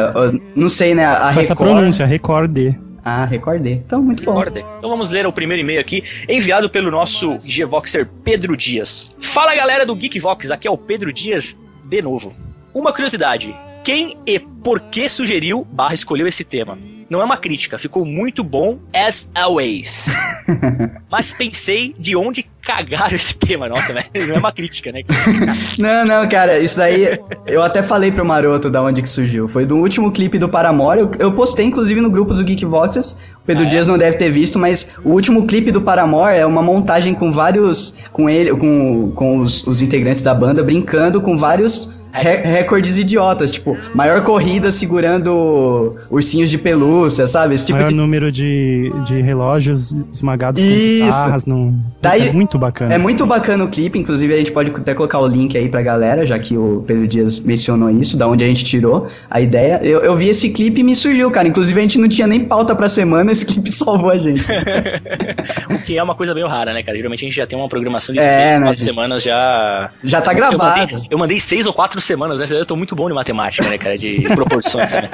não 0.56 0.68
sei, 0.68 0.94
né? 0.94 1.04
A 1.04 1.34
com 1.34 1.40
essa 1.40 1.52
record... 1.54 1.70
pronúncia, 1.70 2.06
recorde. 2.06 2.78
Ah, 3.04 3.24
recordei. 3.24 3.74
Então, 3.74 4.02
muito 4.02 4.22
bom. 4.22 4.32
Recorde. 4.32 4.64
Então 4.78 4.90
vamos 4.90 5.10
ler 5.10 5.26
o 5.26 5.32
primeiro 5.32 5.62
e-mail 5.62 5.80
aqui, 5.80 6.02
enviado 6.28 6.68
pelo 6.68 6.90
nosso 6.90 7.38
Gvoxer 7.38 8.08
Pedro 8.22 8.56
Dias. 8.56 9.10
Fala 9.18 9.54
galera 9.54 9.86
do 9.86 9.94
Geekvox, 9.94 10.50
aqui 10.50 10.68
é 10.68 10.70
o 10.70 10.78
Pedro 10.78 11.12
Dias 11.12 11.58
de 11.84 12.02
novo. 12.02 12.34
Uma 12.74 12.92
curiosidade: 12.92 13.54
quem 13.82 14.16
e 14.26 14.38
por 14.38 14.80
que 14.80 15.08
sugeriu 15.08 15.66
barra 15.70 15.94
escolheu 15.94 16.26
esse 16.26 16.44
tema? 16.44 16.78
Não 17.10 17.20
é 17.20 17.24
uma 17.24 17.36
crítica, 17.36 17.76
ficou 17.76 18.06
muito 18.06 18.44
bom 18.44 18.78
as 18.94 19.28
always. 19.34 20.14
Mas 21.10 21.34
pensei 21.34 21.92
de 21.98 22.14
onde 22.14 22.46
cagaram 22.62 23.16
esse 23.16 23.34
tema, 23.34 23.68
nossa, 23.68 23.92
velho. 23.92 24.28
Não 24.28 24.36
é 24.36 24.38
uma 24.38 24.52
crítica, 24.52 24.92
né? 24.92 25.02
Não, 25.76 26.04
não, 26.04 26.28
cara, 26.28 26.58
isso 26.58 26.76
daí 26.76 27.18
eu 27.46 27.62
até 27.62 27.82
falei 27.82 28.12
pro 28.12 28.24
Maroto 28.24 28.70
da 28.70 28.82
onde 28.82 29.02
que 29.02 29.08
surgiu. 29.08 29.48
Foi 29.48 29.64
do 29.66 29.76
último 29.76 30.12
clipe 30.12 30.38
do 30.38 30.48
Paramore. 30.48 31.00
Eu, 31.00 31.10
eu 31.18 31.32
postei, 31.32 31.66
inclusive, 31.66 32.00
no 32.00 32.10
grupo 32.10 32.32
dos 32.32 32.42
Geekboxes. 32.42 33.14
O 33.36 33.46
Pedro 33.46 33.64
Ah, 33.64 33.66
é? 33.66 33.68
Dias 33.70 33.86
não 33.86 33.98
deve 33.98 34.16
ter 34.16 34.30
visto, 34.30 34.58
mas 34.58 34.88
o 35.04 35.10
último 35.10 35.46
clipe 35.46 35.72
do 35.72 35.80
Paramore 35.82 36.36
é 36.36 36.46
uma 36.46 36.62
montagem 36.62 37.14
com 37.14 37.32
vários. 37.32 37.94
com 38.12 38.28
ele, 38.30 38.54
com, 38.54 39.10
com 39.12 39.38
os, 39.40 39.66
os 39.66 39.82
integrantes 39.82 40.22
da 40.22 40.34
banda 40.34 40.62
brincando 40.62 41.20
com 41.20 41.36
vários. 41.36 41.90
Re- 42.12 42.42
recordes 42.42 42.98
idiotas, 42.98 43.52
tipo, 43.52 43.76
maior 43.94 44.22
corrida 44.22 44.70
segurando 44.72 45.96
ursinhos 46.10 46.50
de 46.50 46.58
pelúcia, 46.58 47.26
sabe? 47.26 47.54
Esse 47.54 47.66
tipo 47.66 47.78
Maior 47.78 47.90
de. 47.90 47.94
número 47.96 48.32
de, 48.32 48.92
de 49.06 49.20
relógios 49.20 49.92
esmagados 50.12 50.62
Isso. 50.62 51.00
com 51.00 51.06
guitarras. 51.06 51.46
Num... 51.46 51.78
Daí- 52.00 52.28
é 52.28 52.32
muito 52.32 52.58
bacana. 52.58 52.94
É 52.94 52.98
muito 52.98 53.24
bacana 53.26 53.64
o 53.64 53.68
clipe, 53.68 53.98
inclusive 53.98 54.32
a 54.34 54.36
gente 54.36 54.52
pode 54.52 54.70
até 54.70 54.94
colocar 54.94 55.18
o 55.20 55.26
link 55.26 55.56
aí 55.56 55.68
pra 55.68 55.82
galera, 55.82 56.24
já 56.26 56.38
que 56.38 56.56
o 56.56 56.82
Pedro 56.86 57.06
Dias 57.06 57.40
mencionou 57.40 57.90
isso, 57.90 58.16
da 58.16 58.26
onde 58.28 58.44
a 58.44 58.46
gente 58.48 58.64
tirou 58.64 59.06
a 59.30 59.40
ideia. 59.40 59.80
Eu, 59.82 60.00
eu 60.00 60.16
vi 60.16 60.28
esse 60.28 60.50
clipe 60.50 60.80
e 60.80 60.84
me 60.84 60.94
surgiu, 60.96 61.30
cara. 61.30 61.46
Inclusive 61.48 61.78
a 61.78 61.82
gente 61.82 61.98
não 61.98 62.08
tinha 62.08 62.26
nem 62.26 62.44
pauta 62.44 62.74
pra 62.74 62.88
semana, 62.88 63.32
esse 63.32 63.44
clipe 63.44 63.70
salvou 63.72 64.10
a 64.10 64.18
gente. 64.18 64.46
o 65.70 65.78
que 65.82 65.96
é 65.98 66.02
uma 66.02 66.14
coisa 66.14 66.34
meio 66.34 66.46
rara, 66.48 66.72
né, 66.72 66.82
cara? 66.82 66.96
Geralmente 66.96 67.24
a 67.24 67.28
gente 67.28 67.36
já 67.36 67.46
tem 67.46 67.58
uma 67.58 67.68
programação 67.68 68.14
de 68.14 68.20
É, 68.20 68.22
seis, 68.22 68.58
né, 68.60 68.66
quatro 68.66 68.76
gente? 68.76 68.84
semanas 68.84 69.22
já. 69.22 69.90
Já 70.04 70.20
tá 70.20 70.32
Eu 70.32 70.36
gravado. 70.36 70.80
mandei, 70.80 70.96
eu 71.10 71.18
mandei 71.18 71.40
seis 71.40 71.66
ou 71.66 71.72
quatro 71.72 71.99
semanas, 72.04 72.40
né? 72.40 72.46
Eu 72.50 72.66
tô 72.66 72.76
muito 72.76 72.94
bom 72.94 73.08
de 73.08 73.14
matemática, 73.14 73.68
né, 73.68 73.78
cara? 73.78 73.96
De 73.96 74.22
proporções, 74.34 74.90
sabe? 74.90 75.08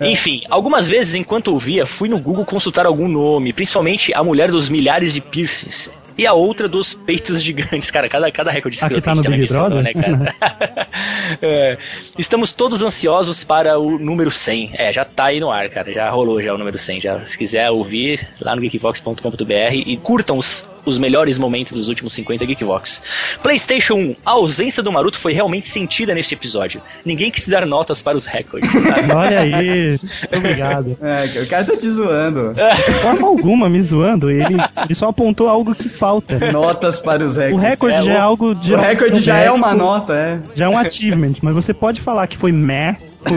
Enfim, 0.00 0.42
algumas 0.50 0.86
vezes, 0.86 1.14
enquanto 1.14 1.48
ouvia, 1.48 1.86
fui 1.86 2.08
no 2.08 2.18
Google 2.18 2.44
consultar 2.44 2.86
algum 2.86 3.08
nome, 3.08 3.52
principalmente 3.52 4.12
a 4.14 4.22
mulher 4.22 4.50
dos 4.50 4.68
milhares 4.68 5.14
de 5.14 5.20
piercings. 5.20 5.90
E 6.16 6.26
a 6.26 6.32
outra 6.32 6.68
dos 6.68 6.94
peitos 6.94 7.42
gigantes. 7.42 7.90
Cara, 7.90 8.08
cada, 8.08 8.30
cada 8.30 8.50
recorde 8.50 8.76
que 8.76 8.80
tá 8.80 8.86
a 8.86 8.94
gente 8.94 9.06
no 9.06 9.22
Big 9.22 9.28
uma 9.28 9.36
missão, 9.36 9.68
Brother? 9.68 9.82
né, 9.82 9.92
cara? 9.92 10.86
É, 11.42 11.78
estamos 12.18 12.52
todos 12.52 12.82
ansiosos 12.82 13.42
para 13.42 13.78
o 13.78 13.98
número 13.98 14.30
100. 14.30 14.72
É, 14.74 14.92
já 14.92 15.04
tá 15.04 15.24
aí 15.24 15.40
no 15.40 15.50
ar, 15.50 15.68
cara. 15.68 15.92
Já 15.92 16.08
rolou 16.08 16.40
já 16.40 16.54
o 16.54 16.58
número 16.58 16.78
100. 16.78 17.00
Já, 17.00 17.24
se 17.24 17.36
quiser 17.36 17.70
ouvir, 17.70 18.28
lá 18.40 18.54
no 18.54 18.60
geekvox.com.br 18.62 19.74
e 19.74 19.96
curtam 19.96 20.36
os, 20.36 20.68
os 20.84 20.98
melhores 20.98 21.38
momentos 21.38 21.72
dos 21.72 21.88
últimos 21.88 22.12
50 22.12 22.44
Geekvox. 22.46 23.02
PlayStation 23.42 23.94
1. 23.94 24.16
A 24.24 24.32
ausência 24.32 24.82
do 24.82 24.92
Maruto 24.92 25.18
foi 25.18 25.32
realmente 25.32 25.66
sentida 25.66 26.14
neste 26.14 26.34
episódio. 26.34 26.80
Ninguém 27.04 27.30
quis 27.30 27.48
dar 27.48 27.66
notas 27.66 28.02
para 28.02 28.16
os 28.16 28.26
recordes. 28.26 28.70
Olha 29.14 29.40
aí, 29.40 29.98
obrigado. 30.34 30.96
É, 31.00 31.42
o 31.42 31.46
cara 31.48 31.64
tá 31.64 31.76
te 31.76 31.88
zoando. 31.90 32.52
De 32.54 32.92
forma 33.00 33.26
alguma 33.26 33.68
me 33.68 33.82
zoando, 33.82 34.30
ele, 34.30 34.54
ele 34.84 34.94
só 34.94 35.08
apontou 35.08 35.48
algo 35.48 35.74
que 35.74 35.88
falta. 36.04 36.52
Notas 36.52 36.98
para 36.98 37.24
os 37.24 37.36
O 37.36 37.40
recordes. 37.40 37.70
recorde 37.70 37.94
É, 37.98 38.02
já 38.02 38.12
é 38.12 38.20
algo 38.20 38.54
de 38.54 38.74
O 38.74 38.76
recorde 38.76 39.20
já 39.20 39.38
é 39.38 39.50
uma 39.50 39.74
nota, 39.74 40.12
é. 40.14 40.38
Já 40.54 40.66
é 40.66 40.68
um 40.68 40.76
achievement, 40.76 41.34
mas 41.42 41.54
você 41.54 41.72
pode 41.72 42.00
falar 42.00 42.26
que 42.26 42.36
foi 42.36 42.52
meh, 42.52 42.96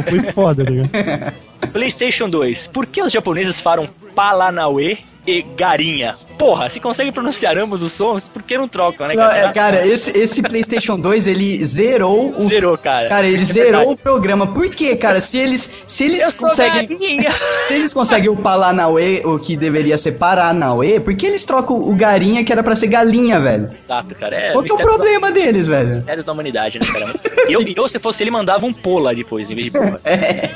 foi 0.10 0.19
foda, 0.34 0.65
tá 0.65 0.69
ligado? 0.71 0.89
PlayStation 1.74 2.30
2. 2.30 2.67
Por 2.70 2.86
que 2.86 3.02
os 3.02 3.12
japoneses 3.12 3.60
falam 3.60 3.88
Palanauê 4.15 4.98
e 5.26 5.41
Garinha? 5.41 6.15
Porra, 6.38 6.70
se 6.70 6.80
consegue 6.80 7.12
pronunciar 7.12 7.58
ambos 7.58 7.82
os 7.82 7.91
sons, 7.91 8.30
por 8.30 8.43
que 8.43 8.58
não 8.58 8.67
trocam, 8.67 9.08
né, 9.08 9.15
Não, 9.15 9.30
é, 9.32 9.52
cara, 9.52 9.86
esse, 9.86 10.15
esse 10.17 10.41
PlayStation 10.41 11.00
2, 11.00 11.26
ele 11.28 11.65
zerou 11.65 12.34
o. 12.38 12.41
Zerou, 12.48 12.78
cara. 12.78 13.10
Cara, 13.10 13.26
ele 13.28 13.41
É 13.41 13.46
zerou 13.46 13.91
o 13.91 13.98
programa. 13.98 14.48
Por 14.48 14.70
quê, 14.70 14.96
cara? 14.96 15.20
Se 15.20 15.38
eles, 15.39 15.70
se 15.88 16.06
eles 16.06 16.22
Eu 16.24 16.32
conseguem. 16.34 16.88
Se 17.62 17.74
eles 17.74 17.91
conseguem 17.91 18.30
o 18.30 18.38
Palanauê, 18.38 19.22
o 19.26 19.38
que 19.39 19.58
deveria 19.58 19.98
ser 19.98 20.13
Paranauê, 20.13 21.00
por 21.00 21.15
que 21.17 21.26
eles 21.26 21.43
trocam 21.43 21.76
o 21.76 21.93
Garinha, 21.96 22.43
que 22.43 22.52
era 22.52 22.62
pra 22.63 22.76
ser 22.76 22.88
galinha, 22.88 23.39
velho? 23.39 23.67
Exato, 23.72 24.13
cara. 24.15 24.36
É, 24.36 24.52
Qual 24.52 24.63
que 24.63 24.72
é 24.72 24.76
o 24.76 24.78
mistérios 24.78 24.98
da- 24.98 25.04
problema 25.04 25.32
deles, 25.32 25.67
velho? 25.67 25.88
Mistérios 25.88 26.26
da 26.28 26.32
humanidade, 26.32 26.80
né, 26.80 26.86
cara? 26.86 27.13
Eu, 27.50 27.62
eu, 27.76 27.88
se 27.89 27.98
fosse 28.00 28.24
ele, 28.24 28.32
mandava 28.32 28.65
um 28.65 28.72
pô 28.74 29.00
lá 29.00 29.12
depois, 29.13 29.50
em 29.52 29.56
vez 29.56 29.65
de 29.65 29.72
porra. 29.78 30.00
É. 30.06 30.50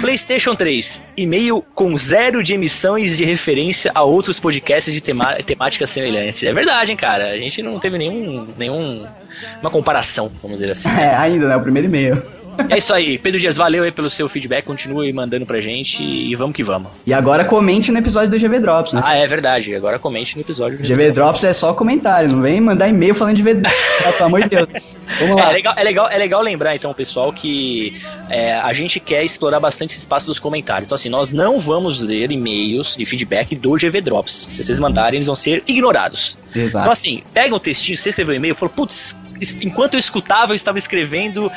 PlayStation 0.00 0.54
3, 0.54 1.00
e-mail 1.16 1.64
com 1.74 1.96
zero 1.96 2.42
de 2.42 2.54
emissões 2.54 3.16
de 3.16 3.24
referência 3.24 3.92
a 3.94 4.02
outros 4.02 4.40
podcasts 4.40 4.92
de 4.92 5.00
tema 5.00 5.34
temáticas 5.46 5.90
semelhantes. 5.90 6.42
É 6.42 6.52
verdade, 6.52 6.90
hein, 6.90 6.96
cara? 6.96 7.28
A 7.28 7.38
gente 7.38 7.62
não 7.62 7.78
teve 7.78 7.98
nenhum, 7.98 8.48
nenhum 8.56 9.06
uma 9.60 9.70
comparação, 9.70 10.30
vamos 10.42 10.58
dizer 10.58 10.72
assim. 10.72 10.88
É, 10.90 11.14
ainda, 11.14 11.48
né? 11.48 11.56
O 11.56 11.60
primeiro 11.60 11.88
e-mail. 11.88 12.22
É 12.68 12.78
isso 12.78 12.92
aí. 12.92 13.18
Pedro 13.18 13.38
Dias, 13.40 13.56
valeu 13.56 13.82
aí 13.84 13.90
pelo 13.92 14.10
seu 14.10 14.28
feedback. 14.28 14.64
Continue 14.64 15.12
mandando 15.12 15.46
pra 15.46 15.60
gente 15.60 16.02
e 16.02 16.34
vamos 16.36 16.54
que 16.54 16.62
vamos. 16.62 16.90
E 17.06 17.12
agora 17.12 17.44
comente 17.44 17.90
no 17.90 17.98
episódio 17.98 18.30
do 18.30 18.38
GV 18.38 18.58
Drops, 18.60 18.92
né? 18.92 19.00
Ah, 19.04 19.16
é 19.16 19.26
verdade. 19.26 19.74
Agora 19.74 19.98
comente 19.98 20.34
no 20.36 20.42
episódio. 20.42 20.78
do 20.78 20.84
GV 20.86 21.10
Drops 21.12 21.44
é 21.44 21.52
só 21.52 21.72
comentário, 21.72 22.30
não 22.32 22.40
vem 22.42 22.60
mandar 22.60 22.88
e-mail 22.88 23.14
falando 23.14 23.36
de 23.36 23.42
GV 23.42 23.54
Drops, 23.54 23.78
pelo 24.16 24.24
amor 24.26 24.42
de 24.42 24.48
Deus. 24.48 24.68
Vamos 25.18 25.38
É, 25.38 25.42
lá. 25.42 25.50
é 25.50 25.52
legal, 25.52 25.74
é, 25.76 25.82
legal, 25.84 26.08
é 26.10 26.18
legal 26.18 26.42
lembrar, 26.42 26.74
então, 26.76 26.92
pessoal, 26.94 27.32
que 27.32 28.00
é, 28.28 28.54
a 28.54 28.72
gente 28.72 29.00
quer 29.00 29.24
explorar 29.24 29.58
bastante 29.60 29.90
esse 29.90 30.00
espaço 30.00 30.26
dos 30.26 30.38
comentários. 30.38 30.86
Então, 30.86 30.94
assim, 30.94 31.08
nós 31.08 31.32
não 31.32 31.58
vamos 31.58 32.00
ler 32.00 32.30
e-mails 32.30 32.96
de 32.96 33.04
feedback 33.06 33.56
do 33.56 33.72
GV 33.72 34.00
Drops. 34.00 34.46
Se 34.50 34.62
vocês 34.62 34.78
mandarem, 34.78 35.16
eles 35.16 35.26
vão 35.26 35.34
ser 35.36 35.62
ignorados. 35.66 36.36
Então, 36.50 36.62
Exato. 36.62 36.90
assim, 36.90 37.22
pega 37.34 37.54
um 37.54 37.58
textinho, 37.58 37.96
você 37.96 38.08
escreveu 38.10 38.34
um 38.34 38.36
e-mail, 38.36 38.54
falou, 38.54 38.72
putz, 38.74 39.16
enquanto 39.62 39.94
eu 39.94 39.98
escutava, 39.98 40.52
eu 40.52 40.56
estava 40.56 40.78
escrevendo 40.78 41.50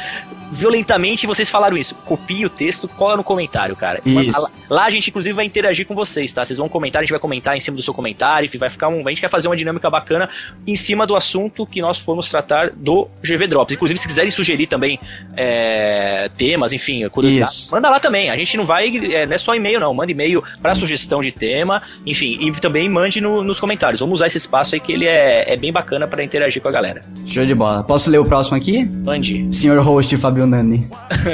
violentamente 0.52 1.24
e 1.24 1.28
vocês 1.28 1.50
falaram 1.50 1.76
isso. 1.76 1.96
Copie 1.96 2.46
o 2.46 2.50
texto, 2.50 2.88
cola 2.88 3.18
no 3.18 3.24
comentário, 3.24 3.76
cara. 3.76 4.00
Isso. 4.06 4.52
Lá, 4.70 4.86
a 4.86 4.90
gente, 4.90 5.10
inclusive, 5.10 5.34
vai 5.34 5.46
interagir 5.46 5.86
com 5.88 5.96
vocês, 5.96 6.32
tá? 6.32 6.46
Vocês 6.46 6.58
vão 6.60 6.70
comentar, 6.70 7.02
a 7.02 7.04
gente 7.04 7.12
vai 7.12 7.20
comentar 7.20 7.58
em 7.58 7.60
cima 7.60 7.76
do 7.76 7.82
seu 7.84 7.94
comentário, 7.94 8.50
vai 8.60 8.70
ficar 8.70 8.88
um. 8.88 9.08
A 9.08 9.10
gente 9.10 9.20
quer 9.22 9.30
fazer 9.30 9.48
uma 9.48 9.58
dinâmica 9.58 9.90
bacana 9.90 10.30
em 10.68 10.76
cima 10.76 11.08
do 11.08 11.16
assunto 11.16 11.66
que 11.66 11.82
nós 11.82 11.98
formos 11.98 12.30
tratar 12.30 12.70
do 12.70 13.08
GV 13.24 13.48
Drops. 13.48 13.74
Inclusive, 13.76 14.00
se 14.00 14.08
quiserem 14.08 14.30
sugerir 14.30 14.68
também 14.68 15.00
é, 15.36 16.30
temas, 16.38 16.72
enfim, 16.74 17.08
curiosidades, 17.10 17.70
manda 17.72 17.90
lá 17.90 18.00
também. 18.00 18.30
A 18.30 18.38
gente 18.38 18.56
não 18.58 18.66
vai. 18.66 18.96
é, 19.12 19.26
não 19.26 19.34
é 19.34 19.38
só 19.38 19.56
e-mail, 19.56 19.80
não. 19.80 19.94
Manda 19.94 20.12
e-mail 20.12 20.44
para 20.62 20.76
sugestão 20.76 21.20
de 21.22 21.32
tema, 21.32 21.82
enfim, 22.06 22.38
e 22.40 22.52
também 22.62 22.88
mande 22.88 23.20
no- 23.20 23.44
nos 23.44 23.60
comentários. 23.60 24.00
Vamos 24.00 24.16
usar 24.16 24.28
esse 24.28 24.38
espaço 24.38 24.76
aí 24.76 24.82
que 24.82 24.92
ele 24.92 25.08
é, 25.08 25.52
é 25.52 25.58
bem 25.58 25.72
bacana 25.72 26.08
para 26.08 26.24
interagir 26.24 26.62
com 26.62 26.68
a 26.68 26.72
galera. 26.72 27.02
Show 27.26 27.46
de 27.46 27.56
bola. 27.56 27.73
Posso 27.82 28.10
ler 28.10 28.20
o 28.20 28.26
próximo 28.26 28.58
aqui? 28.58 28.86
Mande. 28.86 29.48
Senhor 29.52 29.80
host 29.80 30.18
Fabio 30.18 30.46
Nani. 30.46 30.88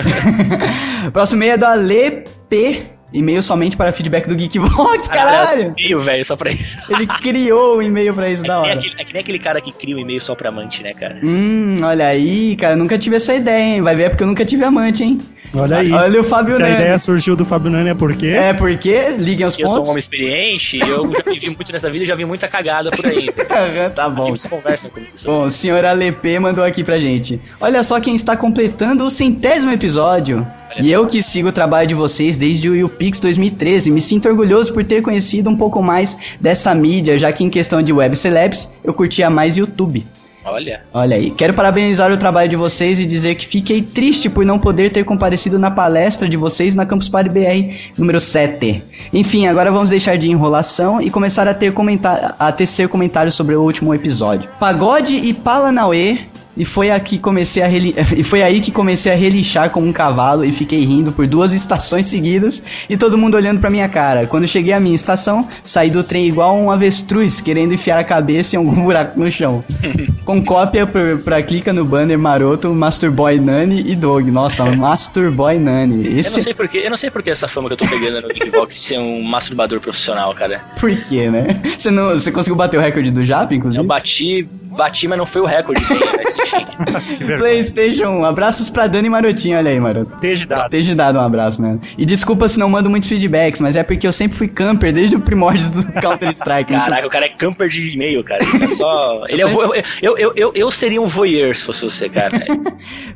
próximo 1.12 1.43
e-mail 1.43 1.54
é 1.54 1.58
do 1.58 1.65
Ale 1.65 2.23
P. 2.47 2.99
E-mail 3.12 3.41
somente 3.41 3.76
para 3.76 3.91
feedback 3.91 4.28
do 4.28 4.36
Geekbox, 4.36 5.08
caralho! 5.08 5.74
E-mail, 5.78 6.00
velho, 6.00 6.24
só 6.24 6.36
pra 6.36 6.52
isso. 6.52 6.78
Ele 6.89 7.08
criou 7.08 7.78
o 7.78 7.82
e-mail 7.82 8.13
pra 8.13 8.30
isso, 8.30 8.43
É 8.45 8.48
da 8.48 8.60
hora. 8.60 8.74
aquele, 8.74 8.93
é 9.00 9.04
que 9.04 9.13
nem 9.13 9.22
aquele 9.22 9.39
cara 9.39 9.60
que 9.62 9.72
cria 9.72 9.95
o 9.95 10.00
e-mail 10.00 10.22
só 10.22 10.36
pra 10.36 10.50
amante, 10.50 10.84
né, 10.84 10.93
cara? 10.93 11.17
Hum, 11.24 11.78
olha 11.84 12.06
aí, 12.08 12.56
cara, 12.56 12.76
nunca 12.76 12.98
tive 13.00 13.15
essa 13.15 13.34
ideia, 13.34 13.76
hein? 13.76 13.82
Vai 13.82 13.95
ver 13.95 14.04
é 14.04 14.10
porque 14.10 14.24
eu 14.24 14.28
nunca 14.28 14.45
tive 14.45 14.63
amante, 14.63 15.04
hein? 15.04 15.19
Olha 15.56 15.78
aí. 15.78 15.91
Olha 15.91 16.22
o 16.22 16.24
Fábio 16.24 16.58
Se 16.58 16.62
a 16.62 16.65
Nani. 16.67 16.76
ideia 16.76 17.00
surgiu 17.00 17.36
do 17.36 17.43
Fábio 17.43 17.72
Nani 17.72 17.89
é 17.89 17.93
porque. 17.95 18.28
É 18.28 18.54
porque, 18.54 19.10
liguem 19.17 19.48
os 19.48 19.58
Eu 19.58 19.65
sou 19.67 19.74
um 19.74 19.80
pontos. 19.80 19.89
homem 19.89 20.00
experiente, 20.00 20.78
eu 20.80 21.12
já 21.12 21.24
vivi 21.32 21.48
muito 21.50 21.72
nessa 21.74 21.89
vida, 21.89 22.06
já 22.06 22.13
vi 22.13 22.26
muita 22.26 22.48
cagada 22.48 22.91
por 22.91 23.04
aí. 23.08 23.28
Aham, 23.50 23.89
tá 23.89 24.08
bom. 24.08 24.36
Conversam 24.48 24.91
comigo 24.91 25.12
Bom, 25.26 25.45
o 25.45 25.50
senhor 25.50 25.84
Alepê 25.84 26.38
mandou 26.38 26.63
aqui 26.63 26.84
pra 26.84 27.00
gente. 27.00 27.41
Olha 27.60 27.84
só 27.84 28.00
quem 28.00 28.13
está 28.13 28.38
completando 28.38 29.04
o 29.04 29.10
centésimo 29.10 29.72
episódio. 29.72 30.45
E 30.78 30.92
eu 30.92 31.08
que 31.08 31.24
sigo 31.24 31.50
o 31.50 31.52
trabalho 31.52 31.88
de 31.88 31.96
vocês 31.96 32.38
desde 32.38 32.70
o 32.70 32.86
UPix 32.86 33.20
2013, 33.20 33.90
me 33.90 34.02
sinto 34.02 34.30
orgulhoso 34.30 34.74
por 34.74 34.84
ter 34.86 35.02
conhecido 35.02 35.50
um 35.50 35.58
pouco 35.58 35.82
mais 35.82 36.18
dessa 36.40 36.74
mídia, 36.76 37.18
já 37.18 37.32
que 37.32 37.44
em 37.44 37.50
questão 37.50 37.82
de 37.82 37.92
web 37.92 38.16
celebs, 38.16 38.72
eu 38.84 38.94
curtia 38.94 39.30
mais 39.30 39.58
YouTube. 39.58 40.06
Olha, 40.46 40.82
Olha 40.94 41.18
aí, 41.18 41.32
quero 41.32 41.54
parabenizar 41.54 42.12
o 42.12 42.18
trabalho 42.18 42.50
de 42.50 42.56
vocês 42.56 43.00
e 43.00 43.06
dizer 43.06 43.36
que 43.36 43.46
fiquei 43.46 43.82
triste 43.82 44.30
por 44.30 44.46
não 44.46 44.58
poder 44.58 44.90
ter 44.90 45.04
comparecido 45.04 45.60
na 45.60 45.70
palestra 45.70 46.30
de 46.30 46.38
vocês 46.38 46.76
na 46.76 46.86
Campus 46.86 47.10
Party 47.10 47.30
BR 47.30 47.76
número 47.98 48.20
7. 48.20 48.82
Enfim, 49.12 49.48
agora 49.48 49.70
vamos 49.70 49.90
deixar 49.90 50.18
de 50.18 50.32
enrolação 50.32 51.02
e 51.02 51.10
começar 51.10 51.48
a 51.48 51.54
ter 51.54 51.74
comentar 51.74 52.36
a 52.40 52.52
tecer 52.52 52.88
comentários 52.88 53.36
sobre 53.36 53.54
o 53.56 53.62
último 53.62 53.94
episódio. 53.94 54.50
Pagode 54.60 55.16
e 55.18 55.34
Palanauê 55.34 56.20
e 56.60 56.65
foi 56.65 56.91
aqui 56.91 57.17
comecei 57.17 57.63
a 57.63 57.67
reli- 57.67 57.95
e 58.15 58.22
foi 58.24 58.43
aí 58.43 58.60
que 58.62 58.69
comecei 58.72 59.12
a 59.12 59.15
relixar 59.15 59.69
como 59.72 59.88
um 59.88 59.93
cavalo 59.93 60.43
e 60.45 60.52
fiquei 60.52 60.84
rindo 60.86 61.12
por 61.12 61.26
duas 61.26 61.54
estações 61.54 62.06
seguidas 62.06 62.62
e 62.89 62.95
todo 62.98 63.17
mundo 63.17 63.36
olhando 63.36 63.60
pra 63.60 63.69
minha 63.69 63.88
cara. 63.89 64.28
Quando 64.28 64.45
cheguei 64.48 64.74
à 64.74 64.80
minha 64.80 64.95
estação, 64.95 65.48
saí 65.63 65.89
do 65.89 66.04
trem 66.04 66.28
igual 66.28 66.56
um 66.58 66.69
avestruz 66.69 67.39
querendo 67.41 67.74
enfiar 67.74 67.98
a 67.98 68.04
cabeça 68.04 68.56
em 68.56 68.60
algum 68.60 68.84
buraco 68.84 69.17
no 69.19 69.32
chão. 69.32 69.63
Com 70.26 70.43
cópia 70.43 70.86
por- 70.86 71.17
pra 71.24 71.41
clica 71.41 71.72
no 71.74 71.86
banner 71.86 72.19
maroto, 72.19 72.69
Master 72.74 73.10
Boy 73.12 73.39
Nani 73.39 73.82
e 73.89 73.95
Dog. 73.95 74.30
Nossa, 74.30 74.65
Master 74.76 75.32
Boy 75.32 75.58
Nani. 75.58 76.06
eu 76.06 76.12
não 76.12 76.19
Esse 76.19 76.41
sei 76.43 76.54
porque, 76.54 76.78
eu 76.80 76.89
não 76.89 76.98
sei 76.98 77.10
porque 77.10 77.30
essa 77.30 77.48
fama 77.48 77.67
que 77.69 77.74
eu 77.74 77.78
tô 77.78 77.88
pegando 77.88 78.22
no 78.22 78.34
Geekbox 78.34 78.76
de 78.76 78.82
ser 78.86 79.00
um 79.00 79.24
masturbador 79.24 79.80
profissional, 79.80 80.34
cara. 80.36 80.62
por 80.80 80.93
quê, 81.06 81.30
né? 81.30 81.62
Você 81.78 81.89
não, 81.89 82.10
você 82.12 82.32
conseguiu 82.32 82.56
bater 82.58 82.78
o 82.78 82.82
recorde 82.82 83.12
do 83.12 83.24
Jap, 83.24 83.56
inclusive? 83.56 83.82
Eu 83.82 83.88
bati, 83.88 84.48
bati, 84.76 85.08
mas 85.08 85.18
não 85.18 85.26
foi 85.26 85.42
o 85.42 85.46
recorde, 85.46 85.82
bem. 87.26 87.38
PlayStation 87.38 88.08
1. 88.10 88.26
Abraços 88.26 88.70
pra 88.70 88.88
Dani 88.88 89.10
Marotinho, 89.10 89.58
olha 89.58 89.72
aí, 89.72 89.80
maroto. 89.80 90.14
Esteja 90.16 90.46
dado. 90.46 90.70
Ter 90.70 90.84
te 90.84 90.96
dado 90.96 91.18
um 91.18 91.22
abraço, 91.22 91.62
mano. 91.62 91.80
E 91.98 92.06
desculpa 92.06 92.48
se 92.48 92.58
não 92.60 92.70
mando 92.70 92.90
muitos 92.90 93.10
feedbacks, 93.10 93.62
mas 93.62 93.76
é 93.76 93.84
porque 93.84 94.08
eu 94.08 94.12
sempre 94.14 94.38
fui 94.38 94.48
camper 94.48 94.94
desde 94.94 95.16
o 95.16 95.20
primórdio 95.20 95.70
do 95.72 95.92
Counter-Strike. 96.02 96.72
então- 96.74 96.86
Caraca, 96.86 97.08
o 97.08 97.10
cara 97.10 97.26
é 97.26 97.30
camper 97.30 97.70
de 97.70 97.94
e-mail, 97.94 98.24
cara. 98.24 98.44
Ele 98.44 98.64
é 98.64 98.68
só. 98.68 99.24
Ele 99.30 99.42
é 99.42 99.46
vo- 99.46 99.74
eu, 100.02 100.18
eu, 100.18 100.34
eu, 100.36 100.52
eu 100.56 100.72
seria 100.72 101.02
um 101.02 101.08
voyeur 101.08 101.56
se 101.56 101.64
fosse 101.64 101.82
você, 101.84 102.10
cara. 102.10 102.32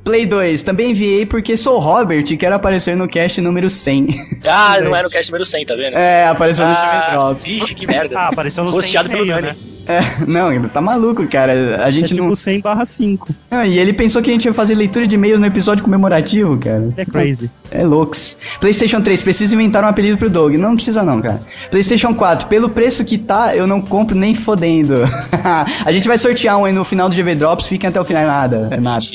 Play 0.03 0.25
2. 0.25 0.63
Também 0.63 0.91
enviei 0.91 1.25
porque 1.25 1.55
sou 1.57 1.79
Robert 1.79 2.23
e 2.29 2.37
quero 2.37 2.55
aparecer 2.55 2.95
no 2.95 3.07
cast 3.07 3.39
número 3.41 3.69
100. 3.69 4.07
Ah, 4.47 4.79
não 4.81 4.95
era 4.95 5.07
o 5.07 5.11
cast 5.11 5.31
número 5.31 5.45
100, 5.45 5.65
tá 5.65 5.75
vendo? 5.75 5.95
é, 5.97 6.27
apareceu 6.27 6.65
no 6.65 6.73
ah, 6.73 7.01
TV 7.01 7.11
Drops. 7.11 7.45
Vixe, 7.45 7.75
que 7.75 7.87
merda. 7.87 8.17
Ah, 8.19 8.27
apareceu 8.29 8.63
no 8.63 8.71
100 8.71 8.79
Rosteado 8.79 9.09
pelo 9.09 9.25
e-mail, 9.25 9.41
Nani. 9.41 9.47
né? 9.47 9.72
É, 9.87 10.25
não, 10.25 10.51
ele 10.51 10.67
tá 10.69 10.81
maluco, 10.81 11.27
cara. 11.27 11.83
A 11.83 11.87
É 11.87 11.91
gente 11.91 12.13
tipo 12.13 12.27
não. 12.27 12.35
100 12.35 12.61
barra 12.61 12.85
5. 12.85 13.27
Ah, 13.51 13.67
e 13.67 13.77
ele 13.77 13.93
pensou 13.93 14.21
que 14.21 14.29
a 14.29 14.33
gente 14.33 14.45
ia 14.45 14.53
fazer 14.53 14.75
leitura 14.75 15.05
de 15.05 15.15
e-mails 15.15 15.39
no 15.39 15.45
episódio 15.45 15.83
comemorativo, 15.83 16.57
cara. 16.57 16.87
É 16.95 17.05
crazy. 17.05 17.49
É 17.69 17.83
loucos. 17.83 18.37
PlayStation 18.59 19.01
3, 19.01 19.23
preciso 19.23 19.55
inventar 19.55 19.83
um 19.83 19.87
apelido 19.87 20.17
pro 20.17 20.29
Doug. 20.29 20.55
Não 20.55 20.75
precisa 20.75 21.03
não, 21.03 21.21
cara. 21.21 21.41
PlayStation 21.69 22.13
4, 22.13 22.47
pelo 22.47 22.69
preço 22.69 23.03
que 23.03 23.17
tá, 23.17 23.55
eu 23.55 23.67
não 23.67 23.81
compro 23.81 24.15
nem 24.15 24.33
fodendo. 24.33 25.03
a 25.85 25.91
gente 25.91 26.07
vai 26.07 26.17
sortear 26.17 26.57
um 26.57 26.65
aí 26.65 26.73
no 26.73 26.85
final 26.85 27.09
do 27.09 27.15
GV 27.15 27.35
Drops, 27.35 27.67
fiquem 27.67 27.89
até 27.89 27.99
o 27.99 28.05
final. 28.05 28.23
Nada, 28.25 28.67
é 28.71 28.79
nada, 28.79 29.05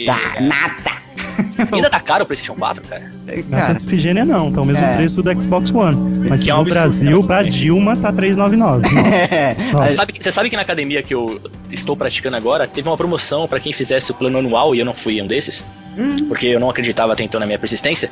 nada. 0.41 0.98
Ainda 1.73 1.91
tá 1.91 2.01
caro 2.01 2.25
o 2.25 2.27
PlayStation 2.27 2.55
4, 2.55 2.83
cara. 2.89 3.03
Na 3.49 3.59
Cara, 3.59 3.67
Santa 3.75 3.85
Efigênia 3.85 4.25
não, 4.25 4.53
tá 4.53 4.61
o 4.61 4.65
mesmo 4.65 4.85
É. 4.85 4.97
preço 4.97 5.23
do 5.23 5.43
Xbox 5.43 5.71
One. 5.73 6.29
Mas 6.29 6.43
Que 6.43 6.51
é 6.51 6.55
um 6.55 6.59
no 6.59 6.65
Brasil, 6.65 7.23
pra 7.25 7.43
Dilma, 7.43 7.97
tá 7.97 8.13
399. 8.13 8.87
é. 8.99 9.55
Você 9.73 9.93
sabe, 9.93 10.13
que- 10.13 10.23
você 10.23 10.33
sabe 10.33 10.51
que 10.51 10.57
na 10.57 10.63
academia 10.63 11.03
que 11.03 11.15
eu 11.15 11.41
estou 11.71 11.97
praticando 11.97 12.37
agora, 12.37 12.67
teve 12.67 12.89
uma 12.89 12.97
promoção 12.97 13.47
pra 13.49 13.59
quem 13.61 13.73
fizesse 13.73 14.11
o 14.11 14.15
plano 14.15 14.39
anual 14.39 14.75
e 14.75 14.79
eu 14.79 14.85
não 14.85 14.95
fui 14.95 15.21
um 15.21 15.27
desses, 15.27 15.65
porque 16.29 16.47
eu 16.47 16.61
não 16.61 16.71
acreditava 16.71 17.13
até 17.13 17.23
então 17.25 17.39
na 17.41 17.47
minha 17.47 17.59
persistência. 17.59 18.11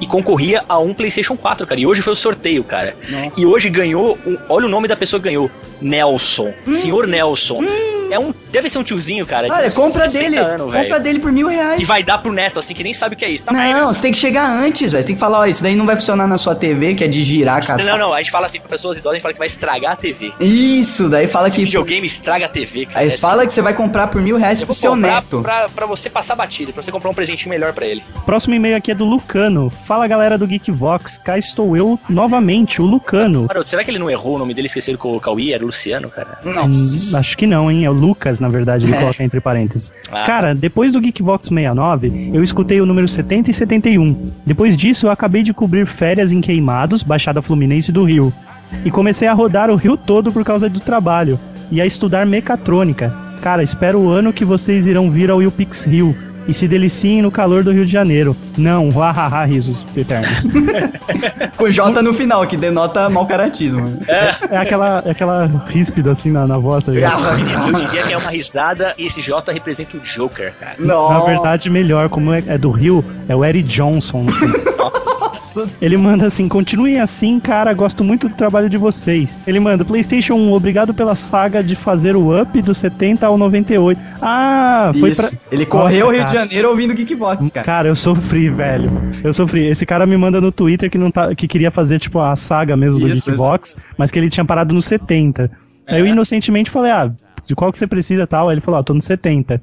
E 0.00 0.06
concorria 0.06 0.64
a 0.68 0.76
um 0.78 0.92
PlayStation 0.92 1.36
4, 1.36 1.64
cara. 1.66 1.80
E 1.80 1.86
hoje 1.86 2.02
foi 2.02 2.12
o 2.12 2.16
sorteio, 2.16 2.64
cara. 2.64 2.96
Nossa. 3.08 3.40
E 3.40 3.46
hoje 3.46 3.70
ganhou. 3.70 4.18
um- 4.26 4.36
olha 4.48 4.66
o 4.66 4.68
nome 4.68 4.88
da 4.88 4.96
pessoa 4.96 5.20
que 5.20 5.28
ganhou: 5.28 5.48
Nelson. 5.80 6.52
Senhor 6.72 7.06
Nelson. 7.06 7.60
É 8.10 8.18
um. 8.18 8.32
Deve 8.52 8.68
ser 8.68 8.78
um 8.78 8.84
tiozinho, 8.84 9.26
cara. 9.26 9.48
de 9.48 9.52
Olha, 9.52 9.70
compra 9.70 10.08
60 10.08 10.18
dele. 10.22 10.36
anos, 10.36 10.72
compra 10.72 11.00
dele 11.00 11.18
por 11.18 11.32
mil 11.32 11.48
reais. 11.48 11.80
Que 11.80 11.86
vai 11.86 12.02
dar 12.02 12.18
pro 12.18 12.30
neto, 12.30 12.58
assim, 12.60 12.72
que 12.74 12.84
nem 12.84 12.92
sabe 12.94 13.14
o 13.14 13.18
que 13.18 13.24
é 13.24 13.30
isso. 13.30 13.46
Tá 13.46 13.52
Não, 13.52 13.92
você 13.92 14.02
tem 14.02 14.12
que 14.12 14.18
chegar 14.18 14.48
antes, 14.48 14.92
velho. 14.92 15.02
Você 15.02 15.06
tem 15.08 15.16
que 15.16 15.20
falar, 15.20 15.40
ó, 15.40 15.46
isso 15.46 15.62
daí 15.62 15.74
não 15.74 15.86
vai 15.86 15.96
funcionar 15.96 16.28
na 16.28 16.38
sua 16.38 16.54
TV, 16.54 16.94
que 16.94 17.02
é 17.02 17.08
de 17.08 17.24
girar, 17.24 17.66
cara. 17.66 17.82
Não, 17.82 17.98
não, 17.98 18.12
a 18.14 18.18
gente 18.18 18.30
fala 18.30 18.46
assim 18.46 18.60
pra 18.60 18.68
pessoas 18.68 18.98
idosas, 18.98 19.12
a 19.12 19.14
gente 19.16 19.22
fala 19.22 19.32
que 19.32 19.38
vai 19.38 19.46
estragar 19.48 19.92
a 19.92 19.96
TV. 19.96 20.32
Isso, 20.38 21.08
daí 21.08 21.26
fala 21.26 21.48
Esse 21.48 21.56
que. 21.56 21.64
videogame 21.64 22.06
estraga 22.06 22.44
a 22.46 22.48
TV, 22.48 22.86
cara. 22.86 23.00
Aí 23.00 23.08
É 23.08 23.10
fala 23.12 23.44
que 23.46 23.52
você 23.52 23.62
vai 23.62 23.74
comprar 23.74 24.06
por 24.08 24.20
mil 24.20 24.36
reais 24.36 24.60
Eu 24.60 24.66
pro 24.66 24.74
vou 24.74 24.80
seu 24.80 24.94
neto. 24.94 25.40
pra, 25.40 25.68
pra 25.70 25.86
você 25.86 26.08
passar 26.08 26.36
batido, 26.36 26.72
pra 26.72 26.82
você 26.82 26.92
comprar 26.92 27.10
um 27.10 27.14
presentinho 27.14 27.50
melhor 27.50 27.72
pra 27.72 27.86
ele. 27.86 28.04
Próximo 28.26 28.54
e-mail 28.54 28.76
aqui 28.76 28.90
é 28.92 28.94
do 28.94 29.04
Lucano. 29.06 29.72
Fala 29.86 30.06
galera 30.06 30.36
do 30.38 30.46
Geekvox, 30.46 31.18
cá 31.18 31.36
estou 31.38 31.76
eu 31.76 31.98
novamente, 32.08 32.80
o 32.80 32.84
Lucano. 32.84 33.48
Será 33.64 33.82
que 33.82 33.90
ele 33.90 33.98
não 33.98 34.10
errou 34.10 34.36
o 34.36 34.38
nome 34.38 34.54
dele, 34.54 34.66
esqueceram 34.66 34.98
que 34.98 35.06
o 35.06 35.18
Cauí 35.18 35.52
era 35.52 35.63
o 35.64 35.66
Luciano, 35.66 36.08
cara? 36.08 36.38
Hum, 36.44 37.16
acho 37.16 37.36
que 37.36 37.46
não, 37.46 37.70
hein? 37.70 37.84
É 37.84 37.90
o 37.90 37.92
Lucas, 37.92 38.40
na 38.40 38.48
verdade, 38.48 38.86
ele 38.86 38.96
coloca 38.96 39.22
entre 39.22 39.40
parênteses. 39.40 39.92
Ah. 40.10 40.24
Cara, 40.24 40.54
depois 40.54 40.92
do 40.92 41.00
Geekbox 41.00 41.48
69, 41.48 42.30
eu 42.32 42.42
escutei 42.42 42.80
o 42.80 42.86
número 42.86 43.08
70 43.08 43.50
e 43.50 43.54
71. 43.54 44.32
Depois 44.46 44.76
disso, 44.76 45.06
eu 45.06 45.10
acabei 45.10 45.42
de 45.42 45.52
cobrir 45.52 45.86
férias 45.86 46.32
em 46.32 46.40
Queimados, 46.40 47.02
Baixada 47.02 47.42
Fluminense 47.42 47.90
do 47.90 48.04
Rio. 48.04 48.32
E 48.84 48.90
comecei 48.90 49.28
a 49.28 49.32
rodar 49.32 49.70
o 49.70 49.76
Rio 49.76 49.96
todo 49.96 50.32
por 50.32 50.44
causa 50.44 50.68
do 50.68 50.80
trabalho. 50.80 51.38
E 51.70 51.80
a 51.80 51.86
estudar 51.86 52.26
mecatrônica. 52.26 53.14
Cara, 53.40 53.62
espero 53.62 53.98
o 53.98 54.10
ano 54.10 54.32
que 54.32 54.44
vocês 54.44 54.86
irão 54.86 55.10
vir 55.10 55.30
ao 55.30 55.38
UPix 55.38 55.84
Rio. 55.84 56.16
E 56.46 56.54
se 56.54 56.68
deliciem 56.68 57.22
no 57.22 57.30
calor 57.30 57.64
do 57.64 57.72
Rio 57.72 57.86
de 57.86 57.92
Janeiro. 57.92 58.36
Não, 58.56 58.90
hahaha, 58.96 59.44
risos 59.44 59.86
eternos. 59.96 60.46
Com 61.56 61.70
J 61.70 62.02
no 62.02 62.12
final, 62.12 62.46
que 62.46 62.56
denota 62.56 63.08
mau 63.08 63.26
caratismo. 63.26 63.98
É 64.50 64.56
aquela, 64.56 65.02
é 65.06 65.10
aquela 65.10 65.46
ríspida 65.66 66.12
assim 66.12 66.30
na, 66.30 66.46
na 66.46 66.58
voz, 66.58 66.84
tá 66.84 66.92
ligado? 66.92 67.24
Eu 67.68 67.72
diria 67.72 68.02
que 68.02 68.12
é 68.12 68.16
uma 68.16 68.30
risada 68.30 68.94
e 68.98 69.06
esse 69.06 69.22
J 69.22 69.52
representa 69.52 69.96
o 69.96 70.00
Joker, 70.00 70.52
cara. 70.58 70.76
Na 70.78 71.20
verdade, 71.20 71.70
melhor, 71.70 72.08
como 72.08 72.32
é, 72.32 72.42
é 72.46 72.58
do 72.58 72.70
Rio, 72.70 73.04
é 73.28 73.34
o 73.34 73.44
Eric 73.44 73.68
Johnson. 73.68 74.26
Nossa. 75.34 75.70
Ele 75.80 75.96
manda 75.96 76.26
assim: 76.26 76.48
continuem 76.48 77.00
assim, 77.00 77.40
cara, 77.40 77.72
gosto 77.72 78.04
muito 78.04 78.28
do 78.28 78.34
trabalho 78.34 78.70
de 78.70 78.78
vocês. 78.78 79.44
Ele 79.46 79.60
manda: 79.60 79.84
PlayStation 79.84 80.34
1, 80.34 80.52
obrigado 80.52 80.94
pela 80.94 81.14
saga 81.14 81.62
de 81.62 81.74
fazer 81.74 82.16
o 82.16 82.40
up 82.40 82.60
do 82.62 82.74
70 82.74 83.26
ao 83.26 83.36
98. 83.36 84.00
Ah, 84.22 84.92
foi 84.98 85.10
Isso. 85.10 85.22
pra. 85.28 85.38
Ele 85.50 85.66
correu 85.66 86.08
o 86.08 86.12
Nossa, 86.12 86.24
Rio 86.24 86.24
de. 86.24 86.32
Janeiro 86.32 86.70
ouvindo 86.70 86.94
Geekbox, 86.94 87.50
cara. 87.50 87.66
Cara, 87.66 87.88
eu 87.88 87.96
sofri, 87.96 88.48
velho. 88.48 88.90
Eu 89.22 89.32
sofri. 89.32 89.66
Esse 89.66 89.84
cara 89.84 90.06
me 90.06 90.16
manda 90.16 90.40
no 90.40 90.52
Twitter 90.52 90.90
que 90.90 90.98
não 90.98 91.10
tá, 91.10 91.34
que 91.34 91.48
queria 91.48 91.70
fazer 91.70 91.98
tipo 91.98 92.20
a 92.20 92.34
saga 92.36 92.76
mesmo 92.76 93.00
do 93.00 93.08
Isso, 93.08 93.30
Geekbox, 93.30 93.76
mas 93.98 94.10
que 94.10 94.18
ele 94.18 94.30
tinha 94.30 94.44
parado 94.44 94.74
no 94.74 94.82
70. 94.82 95.50
Aí 95.86 96.00
eu 96.00 96.06
inocentemente 96.06 96.70
falei: 96.70 96.92
"Ah, 96.92 97.10
de 97.44 97.54
qual 97.54 97.70
que 97.72 97.78
você 97.78 97.86
precisa 97.86 98.26
tal?" 98.26 98.48
Aí 98.48 98.54
ele 98.54 98.60
falou: 98.60 98.80
"Ah, 98.80 98.84
tô 98.84 98.94
no 98.94 99.02
70." 99.02 99.60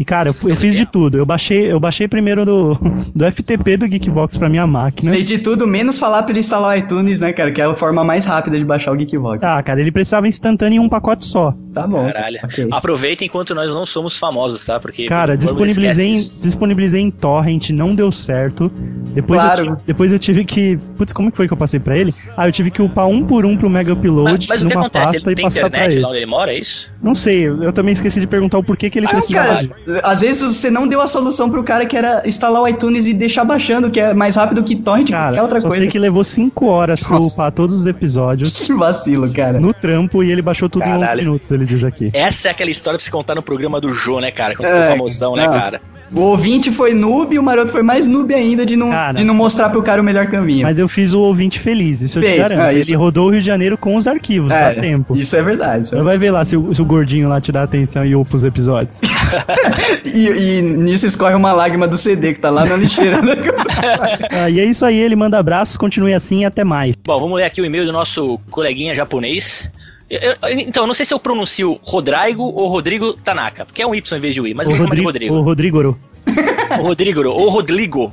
E 0.00 0.04
cara, 0.04 0.30
eu, 0.30 0.48
eu 0.50 0.56
fiz 0.56 0.74
de 0.74 0.84
tudo. 0.86 1.16
Eu 1.18 1.24
baixei, 1.24 1.70
eu 1.70 1.78
baixei 1.78 2.08
primeiro 2.08 2.44
do, 2.44 2.74
do 3.14 3.30
FTP 3.30 3.76
do 3.76 3.86
Geekbox 3.86 4.36
pra 4.36 4.48
minha 4.48 4.66
máquina. 4.66 5.12
Fez 5.12 5.26
de 5.28 5.38
tudo, 5.38 5.66
menos 5.66 5.98
falar 5.98 6.22
pra 6.24 6.32
ele 6.32 6.40
instalar 6.40 6.74
o 6.74 6.78
iTunes, 6.78 7.20
né, 7.20 7.32
cara? 7.32 7.52
Que 7.52 7.60
é 7.60 7.64
a 7.66 7.74
forma 7.76 8.02
mais 8.02 8.24
rápida 8.24 8.58
de 8.58 8.64
baixar 8.64 8.90
o 8.92 8.96
Geekbox. 8.96 9.44
Ah, 9.44 9.62
cara, 9.62 9.80
ele 9.80 9.92
precisava 9.92 10.26
instantâneo 10.26 10.76
em 10.76 10.84
um 10.84 10.88
pacote 10.88 11.24
só. 11.26 11.54
Tá 11.72 11.86
bom. 11.86 12.04
Caralho. 12.06 12.38
Ok. 12.42 12.66
Aproveita 12.70 13.24
enquanto 13.24 13.54
nós 13.54 13.68
não 13.72 13.86
somos 13.86 14.18
famosos, 14.18 14.64
tá? 14.64 14.80
Porque. 14.80 15.04
Cara, 15.04 15.36
disponibilizei, 15.36 16.14
disponibilizei 16.40 17.00
em 17.00 17.10
torrent, 17.10 17.70
não 17.70 17.94
deu 17.94 18.10
certo. 18.10 18.70
Depois, 19.14 19.40
Claro. 19.40 19.64
eu, 19.66 19.76
depois 19.86 20.10
eu 20.10 20.18
tive 20.18 20.44
que. 20.44 20.78
Putz, 20.96 21.12
como 21.12 21.30
que 21.30 21.36
foi 21.36 21.46
que 21.46 21.52
eu 21.52 21.56
passei 21.56 21.78
pra 21.78 21.96
ele? 21.96 22.12
Ah, 22.36 22.48
eu 22.48 22.52
tive 22.52 22.70
que 22.70 22.82
upar 22.82 23.06
um 23.06 23.24
por 23.24 23.44
um 23.44 23.56
pro 23.56 23.68
Mega 23.70 23.92
Upload 23.92 24.32
Mas, 24.32 24.48
mas 24.48 24.62
o 24.62 24.66
que 24.66 24.74
numa 24.74 24.86
acontece? 24.86 25.04
pasta 25.12 25.16
Ele 25.28 25.32
e 25.32 25.36
tem 25.36 25.44
passar 25.44 25.60
pra 25.60 25.68
internet 25.68 25.92
ele. 25.92 26.00
lá 26.00 26.08
onde 26.08 26.16
ele 26.18 26.26
mora, 26.26 26.52
é 26.52 26.58
isso? 26.58 26.90
Não 27.02 27.14
sei, 27.14 27.46
eu 27.46 27.72
também 27.72 27.92
esqueci 27.92 28.18
de 28.20 28.26
perguntar 28.26 28.58
o 28.58 28.64
porquê 28.64 28.88
que 28.90 28.98
ele 28.98 29.06
Ah, 29.06 29.10
precisava 29.10 29.48
cara, 29.48 29.66
disso. 29.66 29.81
Às 30.02 30.20
vezes 30.20 30.42
você 30.42 30.70
não 30.70 30.86
deu 30.86 31.00
a 31.00 31.06
solução 31.06 31.48
pro 31.50 31.62
cara 31.62 31.84
que 31.86 31.96
era 31.96 32.22
instalar 32.26 32.62
o 32.62 32.68
iTunes 32.68 33.06
e 33.06 33.14
deixar 33.14 33.44
baixando, 33.44 33.90
que 33.90 34.00
é 34.00 34.12
mais 34.14 34.36
rápido 34.36 34.62
que 34.62 34.76
torrent, 34.76 35.10
Cara, 35.10 35.24
qualquer 35.28 35.42
outra 35.42 35.60
só 35.60 35.68
coisa. 35.68 35.82
sei 35.82 35.90
que 35.90 35.98
levou 35.98 36.22
5 36.24 36.66
horas 36.66 37.02
pra 37.02 37.18
upar 37.18 37.52
todos 37.52 37.80
os 37.80 37.86
episódios 37.86 38.66
Que 38.66 38.72
vacilo, 38.74 39.30
cara. 39.32 39.58
no 39.60 39.72
trampo 39.74 40.22
e 40.22 40.30
ele 40.30 40.42
baixou 40.42 40.68
tudo 40.68 40.84
em 40.84 40.90
11 40.90 41.00
Caralho. 41.00 41.20
minutos, 41.20 41.50
ele 41.50 41.64
diz 41.64 41.82
aqui. 41.84 42.10
Essa 42.12 42.48
é 42.48 42.50
aquela 42.50 42.70
história 42.70 42.98
pra 42.98 43.04
você 43.04 43.10
contar 43.10 43.34
no 43.34 43.42
programa 43.42 43.80
do 43.80 43.92
Jô, 43.92 44.20
né, 44.20 44.30
cara? 44.30 44.54
Quando 44.54 44.68
você 44.68 44.74
É, 44.74 44.88
famosão, 44.90 45.34
né, 45.36 45.46
não. 45.46 45.52
cara? 45.52 45.80
O 46.14 46.20
ouvinte 46.20 46.70
foi 46.70 46.92
noob 46.92 47.34
e 47.34 47.38
o 47.38 47.42
maroto 47.42 47.72
foi 47.72 47.82
mais 47.82 48.06
noob 48.06 48.34
ainda 48.34 48.66
de 48.66 48.76
não, 48.76 48.90
Cara. 48.90 49.14
de 49.14 49.24
não 49.24 49.32
mostrar 49.34 49.70
pro 49.70 49.82
cara 49.82 50.02
o 50.02 50.04
melhor 50.04 50.26
caminho. 50.26 50.62
Mas 50.62 50.78
eu 50.78 50.86
fiz 50.86 51.14
o 51.14 51.20
ouvinte 51.20 51.58
feliz, 51.58 52.02
isso 52.02 52.18
eu 52.18 52.22
te 52.22 52.36
garanto. 52.36 52.60
ah, 52.60 52.70
isso- 52.70 52.90
Ele 52.90 52.98
rodou 52.98 53.28
o 53.28 53.30
Rio 53.30 53.40
de 53.40 53.46
Janeiro 53.46 53.78
com 53.78 53.96
os 53.96 54.06
arquivos, 54.06 54.52
é, 54.52 54.74
dá 54.74 54.78
tempo. 54.80 55.16
Isso 55.16 55.34
é 55.34 55.40
verdade. 55.42 55.84
isso 55.86 55.94
é 55.94 55.98
Você 55.98 56.04
vai 56.04 56.18
ver 56.18 56.30
lá 56.30 56.44
se 56.44 56.54
o, 56.54 56.74
se 56.74 56.82
o 56.82 56.84
gordinho 56.84 57.30
lá 57.30 57.40
te 57.40 57.50
dá 57.50 57.62
atenção 57.62 58.04
e 58.04 58.14
upa 58.14 58.36
os 58.36 58.44
episódios. 58.44 59.00
E, 60.04 60.28
e 60.58 60.62
nisso 60.62 61.06
escorre 61.06 61.34
uma 61.34 61.52
lágrima 61.52 61.86
do 61.88 61.96
CD 61.96 62.32
que 62.34 62.40
tá 62.40 62.50
lá 62.50 62.64
na 62.64 62.76
lixeira. 62.76 63.20
né? 63.22 63.34
Ah, 64.30 64.48
e 64.50 64.60
é 64.60 64.64
isso 64.64 64.84
aí, 64.84 64.98
ele 64.98 65.16
manda 65.16 65.38
abraços, 65.38 65.76
continue 65.76 66.14
assim 66.14 66.40
e 66.40 66.44
até 66.44 66.64
mais. 66.64 66.94
Bom, 67.04 67.20
vamos 67.20 67.36
ler 67.36 67.44
aqui 67.44 67.60
o 67.60 67.64
e-mail 67.64 67.84
do 67.86 67.92
nosso 67.92 68.38
coleguinha 68.50 68.94
japonês. 68.94 69.70
Eu- 70.10 70.20
eu- 70.42 70.58
então, 70.58 70.82
eu 70.82 70.86
não 70.86 70.94
sei 70.94 71.04
se 71.06 71.12
eu 71.14 71.18
pronuncio 71.20 71.78
Rodrigo 71.82 72.42
ou 72.42 72.68
Rodrigo 72.68 73.14
Tanaka, 73.14 73.64
porque 73.64 73.82
é 73.82 73.86
um 73.86 73.94
Y 73.94 74.16
em 74.18 74.20
vez 74.20 74.34
de 74.34 74.40
I, 74.40 74.54
mas 74.54 74.66
O, 74.66 74.70
eu 74.70 74.76
vou 74.76 74.84
chamar 74.86 74.94
de 74.96 75.02
Rodrigo, 75.02 75.34
Rodrigo. 75.34 75.78
o 75.82 75.82
Rodrigo. 75.82 75.98
O 76.78 76.82
Rodrigo, 76.82 77.28
ou 77.28 77.48
Rodrigo. 77.50 78.10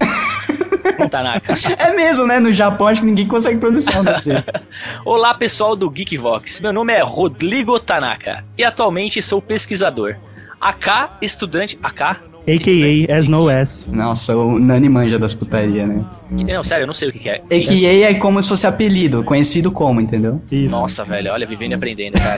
Tanaka. 1.10 1.54
é 1.78 1.96
mesmo, 1.96 2.26
né? 2.26 2.40
No 2.40 2.52
Japão 2.52 2.88
acho 2.88 3.00
que 3.02 3.08
ninguém 3.08 3.28
consegue 3.28 3.58
pronunciar 3.58 4.02
o 4.02 4.04
nome 4.04 4.22
dele. 4.22 4.44
Olá, 5.06 5.34
pessoal 5.34 5.76
do 5.76 5.90
Geekvox. 5.90 6.60
Meu 6.60 6.74
nome 6.74 6.92
é 6.94 7.02
Rodrigo 7.04 7.80
Tanaka 7.80 8.44
e 8.58 8.64
atualmente 8.64 9.22
sou 9.22 9.42
pesquisador. 9.42 10.16
AK, 10.60 11.18
estudante. 11.22 11.80
AK? 11.82 12.30
A.K.A. 12.48 13.16
As 13.16 13.28
No 13.28 13.50
S. 13.50 13.90
Nossa, 13.90 14.36
o 14.36 14.58
Nani 14.58 14.90
manja 14.90 15.20
das 15.20 15.34
putarias, 15.34 15.88
né? 15.88 16.04
Não, 16.32 16.64
sério, 16.64 16.84
eu 16.84 16.88
não 16.88 16.94
sei 16.94 17.10
o 17.10 17.12
que, 17.12 17.20
que 17.20 17.30
é. 17.30 17.36
AKA 17.36 18.12
é 18.12 18.14
como 18.16 18.42
se 18.42 18.50
fosse 18.50 18.66
apelido, 18.66 19.24
conhecido 19.24 19.72
como, 19.72 20.02
entendeu? 20.02 20.42
Isso. 20.52 20.76
Nossa, 20.76 21.04
velho, 21.04 21.32
olha, 21.32 21.46
vivendo 21.46 21.74
e 21.74 21.76
aprendendo, 21.76 22.16
cara. 22.20 22.38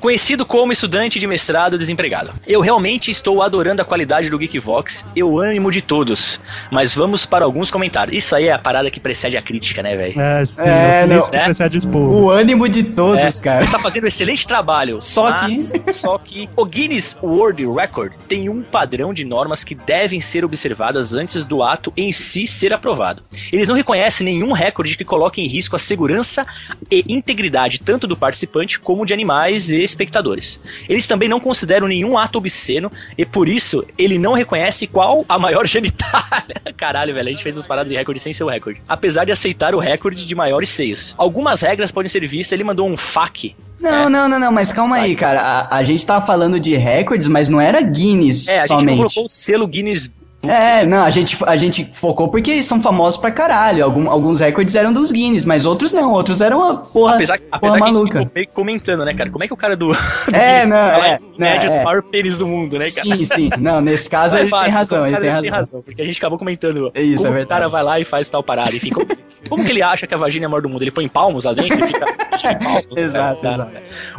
Conhecido 0.00 0.46
como 0.46 0.72
estudante 0.72 1.20
de 1.20 1.26
mestrado 1.26 1.76
desempregado. 1.76 2.32
Eu 2.46 2.60
realmente 2.62 3.10
estou 3.10 3.42
adorando 3.42 3.82
a 3.82 3.84
qualidade 3.84 4.30
do 4.30 4.38
Geekvox 4.38 5.04
e 5.14 5.22
o 5.22 5.38
ânimo 5.38 5.70
de 5.70 5.82
todos. 5.82 6.40
Mas 6.70 6.94
vamos 6.94 7.26
para 7.26 7.44
alguns 7.44 7.70
comentários. 7.70 8.16
Isso 8.16 8.34
aí 8.34 8.46
é 8.46 8.52
a 8.52 8.58
parada 8.58 8.90
que 8.90 8.98
precede 8.98 9.36
a 9.36 9.42
crítica, 9.42 9.82
né, 9.82 9.94
velho? 9.94 10.18
É, 10.18 10.44
sim, 10.44 10.62
É, 10.62 11.06
não. 11.06 11.18
isso 11.18 11.30
que 11.30 11.36
É. 11.36 11.44
precede 11.44 11.76
o 11.76 11.78
esporro. 11.78 12.22
O 12.22 12.30
ânimo 12.30 12.66
de 12.66 12.82
todos, 12.82 13.40
É, 13.40 13.42
cara. 13.44 13.62
Ele 13.62 13.70
tá 13.70 13.78
fazendo 13.78 14.04
um 14.04 14.06
excelente 14.08 14.46
trabalho. 14.46 15.00
Só 15.02 15.30
mas- 15.30 15.72
Só 15.92 16.16
que 16.16 16.48
o 16.56 16.64
Guinness 16.64 17.16
World 17.22 17.66
Record 17.66 18.12
tem 18.26 18.48
um 18.48 18.62
padrão 18.62 19.12
de 19.12 19.24
normas 19.26 19.62
que 19.64 19.74
devem 19.74 20.18
ser 20.20 20.44
observadas 20.46 21.12
antes 21.12 21.44
do 21.46 21.62
ato 21.62 21.92
em 21.94 22.10
si 22.10 22.46
ser 22.46 22.72
aprovado. 22.72 23.22
Eles 23.52 23.68
não 23.68 23.76
reconhecem 23.76 24.24
nenhum 24.24 24.52
recorde 24.52 24.96
que 24.96 25.04
coloque 25.04 25.42
em 25.42 25.46
risco 25.46 25.76
a 25.76 25.78
segurança 25.78 26.46
e 26.90 27.04
integridade 27.06 27.78
tanto 27.80 28.06
do 28.06 28.16
participante 28.16 28.80
como 28.80 29.04
de 29.04 29.12
animais 29.12 29.70
e 29.70 29.89
espectadores. 29.90 30.58
Eles 30.88 31.06
também 31.06 31.28
não 31.28 31.38
consideram 31.38 31.86
nenhum 31.86 32.16
ato 32.16 32.38
obsceno 32.38 32.90
e 33.18 33.24
por 33.26 33.48
isso 33.48 33.84
ele 33.98 34.18
não 34.18 34.32
reconhece 34.32 34.86
qual 34.86 35.24
a 35.28 35.38
maior 35.38 35.66
genitália. 35.68 36.62
Caralho, 36.76 37.14
velho, 37.14 37.28
a 37.28 37.30
gente 37.30 37.42
fez 37.42 37.56
as 37.58 37.66
paradas 37.66 37.90
de 37.90 37.96
recorde 37.96 38.20
sem 38.20 38.32
ser 38.32 38.44
o 38.44 38.48
recorde. 38.48 38.80
Apesar 38.88 39.24
de 39.24 39.32
aceitar 39.32 39.74
o 39.74 39.78
recorde 39.78 40.26
de 40.26 40.34
maiores 40.34 40.68
seios. 40.70 41.14
Algumas 41.18 41.60
regras 41.60 41.90
podem 41.90 42.08
ser 42.08 42.26
vistas, 42.26 42.52
ele 42.52 42.64
mandou 42.64 42.88
um 42.88 42.96
FAQ 42.96 43.54
Não, 43.80 44.08
não, 44.08 44.28
não, 44.28 44.38
não, 44.38 44.52
mas 44.52 44.72
calma 44.72 44.96
aí, 44.96 45.14
cara. 45.14 45.40
A, 45.40 45.76
a 45.78 45.82
gente 45.84 46.04
tava 46.06 46.24
falando 46.26 46.58
de 46.58 46.76
recordes, 46.76 47.26
mas 47.28 47.48
não 47.48 47.60
era 47.60 47.80
Guinness 47.82 48.48
É, 48.48 48.56
a 48.56 48.58
gente 48.60 48.68
somente. 48.68 48.96
colocou 48.96 49.24
o 49.24 49.28
selo 49.28 49.66
Guinness. 49.66 50.10
É, 50.42 50.86
não, 50.86 51.02
a 51.02 51.10
gente, 51.10 51.36
a 51.46 51.54
gente 51.56 51.90
focou 51.92 52.28
porque 52.28 52.62
são 52.62 52.80
famosos 52.80 53.20
pra 53.20 53.30
caralho. 53.30 53.84
Algum- 53.84 54.08
alguns 54.08 54.40
recordes 54.40 54.74
eram 54.74 54.90
dos 54.90 55.12
Guinness, 55.12 55.44
mas 55.44 55.66
outros 55.66 55.92
não. 55.92 56.12
Outros 56.14 56.40
eram 56.40 56.58
uma 56.60 56.76
porra, 56.78 57.16
Apesar, 57.16 57.36
porra 57.38 57.48
apesar 57.52 57.76
que 57.76 57.82
a 57.82 57.86
gente 57.86 57.94
maluca. 57.94 58.30
meio 58.34 58.48
comentando, 58.48 59.04
né, 59.04 59.12
cara? 59.12 59.28
Como 59.30 59.44
é 59.44 59.46
que 59.46 59.52
o 59.52 59.56
cara 59.56 59.76
do. 59.76 59.88
do 59.92 59.96
É, 60.34 60.60
Guinness 60.62 60.68
não, 60.68 60.78
é, 61.04 61.18
em 61.36 61.38
média 61.40 61.68
não, 61.68 61.76
é. 61.76 61.78
do 61.80 61.84
maior 61.84 62.02
pênis 62.02 62.38
do 62.38 62.46
mundo, 62.46 62.78
né, 62.78 62.86
cara? 62.90 63.16
Sim, 63.16 63.24
sim. 63.26 63.50
Não, 63.58 63.82
nesse 63.82 64.08
caso 64.10 64.38
ele 64.38 64.50
tem 64.50 64.68
razão, 64.70 65.02
o 65.02 65.06
ele 65.06 65.18
cara 65.18 65.42
tem 65.42 65.50
razão. 65.50 65.82
Porque 65.82 66.00
a 66.00 66.04
gente 66.06 66.16
acabou 66.16 66.38
comentando 66.38 66.90
É 66.94 67.02
isso, 67.02 67.26
é 67.26 67.28
o 67.28 67.32
verdade. 67.32 67.48
cara 67.60 67.68
vai 67.68 67.82
lá 67.82 68.00
e 68.00 68.04
faz 68.06 68.28
tal 68.30 68.42
parada. 68.42 68.74
Enfim, 68.74 68.90
como, 68.90 69.06
como 69.48 69.64
que 69.64 69.70
ele 69.70 69.82
acha 69.82 70.06
que 70.06 70.14
a 70.14 70.16
vagina 70.16 70.44
é 70.44 70.46
a 70.46 70.48
maior 70.48 70.62
do 70.62 70.68
mundo? 70.70 70.80
Ele 70.82 70.90
põe 70.90 71.06
palmos 71.06 71.44
lá 71.44 71.52
dentro 71.52 71.78
e 71.78 71.86
fica. 71.86 72.06
palmos, 72.58 72.86
né? 72.96 73.02
Exato, 73.02 73.42
Tá. 73.42 73.52
exato. 73.52 73.70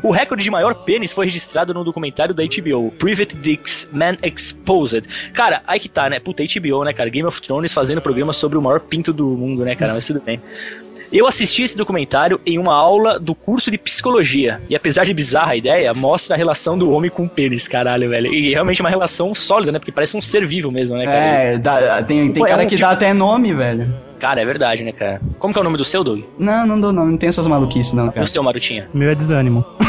O 0.04 0.12
recorde 0.12 0.44
de 0.44 0.52
maior 0.52 0.76
pênis 0.76 1.12
foi 1.14 1.26
registrado 1.26 1.74
no 1.74 1.84
documentário 1.84 2.36
da 2.36 2.44
HBO, 2.44 2.92
Private 3.00 3.36
Dicks 3.38 3.90
Man 3.92 4.18
Exposed. 4.24 5.04
Cara, 5.34 5.64
aí 5.66 5.80
que 5.80 5.90
tá, 5.90 6.08
né? 6.12 6.20
Puta, 6.20 6.44
HBO, 6.44 6.84
né, 6.84 6.94
cara? 6.94 7.10
Game 7.10 7.28
of 7.28 7.42
Thrones 7.42 7.74
fazendo 7.74 8.02
programa 8.02 8.32
sobre 8.34 8.58
o 8.58 8.62
maior 8.62 8.80
pinto 8.80 9.12
do 9.12 9.26
mundo, 9.26 9.66
né, 9.66 9.76
cara? 9.76 9.94
Mas 9.94 10.06
tudo 10.06 10.22
bem. 10.24 10.40
Eu 11.12 11.28
assisti 11.28 11.64
esse 11.64 11.78
documentário 11.78 12.40
em 12.46 12.58
uma 12.58 12.74
aula 12.74 13.20
do 13.20 13.36
curso 13.36 13.70
de 13.70 13.78
psicologia. 13.78 14.62
E 14.70 14.76
apesar 14.78 15.04
de 15.04 15.14
bizarra 15.14 15.52
a 15.52 15.56
ideia, 15.58 15.94
mostra 15.94 16.36
a 16.36 16.38
relação 16.38 16.78
do 16.78 16.90
homem 16.90 17.12
com 17.12 17.24
o 17.26 17.30
pênis, 17.30 17.68
caralho, 17.68 18.10
velho. 18.10 18.34
E 18.34 18.52
realmente 18.52 18.80
é 18.80 18.84
uma 18.84 18.90
relação 18.90 19.36
sólida, 19.36 19.74
né? 19.74 19.80
Porque 19.80 19.92
parece 19.92 20.16
um 20.16 20.22
ser 20.22 20.46
vivo 20.48 20.72
mesmo, 20.72 20.96
né, 20.96 21.04
cara? 21.04 21.18
É, 21.18 21.58
dá- 21.58 22.02
tem, 22.04 22.32
tem 22.32 22.34
Pô, 22.42 22.46
é 22.46 22.52
cara 22.52 22.62
um 22.64 22.66
que 22.66 22.76
tipo- 22.78 22.82
dá 22.88 22.92
até 22.92 23.14
nome, 23.14 23.54
velho. 23.54 23.94
Cara, 24.20 24.40
é 24.40 24.46
verdade, 24.46 24.84
né, 24.84 24.94
cara? 24.94 25.20
Como 25.38 25.52
que 25.54 25.60
é 25.60 25.62
o 25.62 25.64
nome 25.66 25.78
do 25.78 25.84
seu, 25.84 26.02
Doug? 26.02 26.22
Não, 26.40 26.66
não 26.66 26.80
dou 26.80 26.94
nome, 26.94 27.12
não 27.12 27.18
tem 27.18 27.28
essas 27.28 27.46
maluquices 27.48 27.92
não, 27.92 28.08
O 28.08 28.12
cara. 28.14 28.26
seu, 28.28 28.42
Marutinha? 28.42 28.88
O 28.94 28.98
meu 28.98 29.10
é 29.10 29.16
desânimo. 29.16 29.66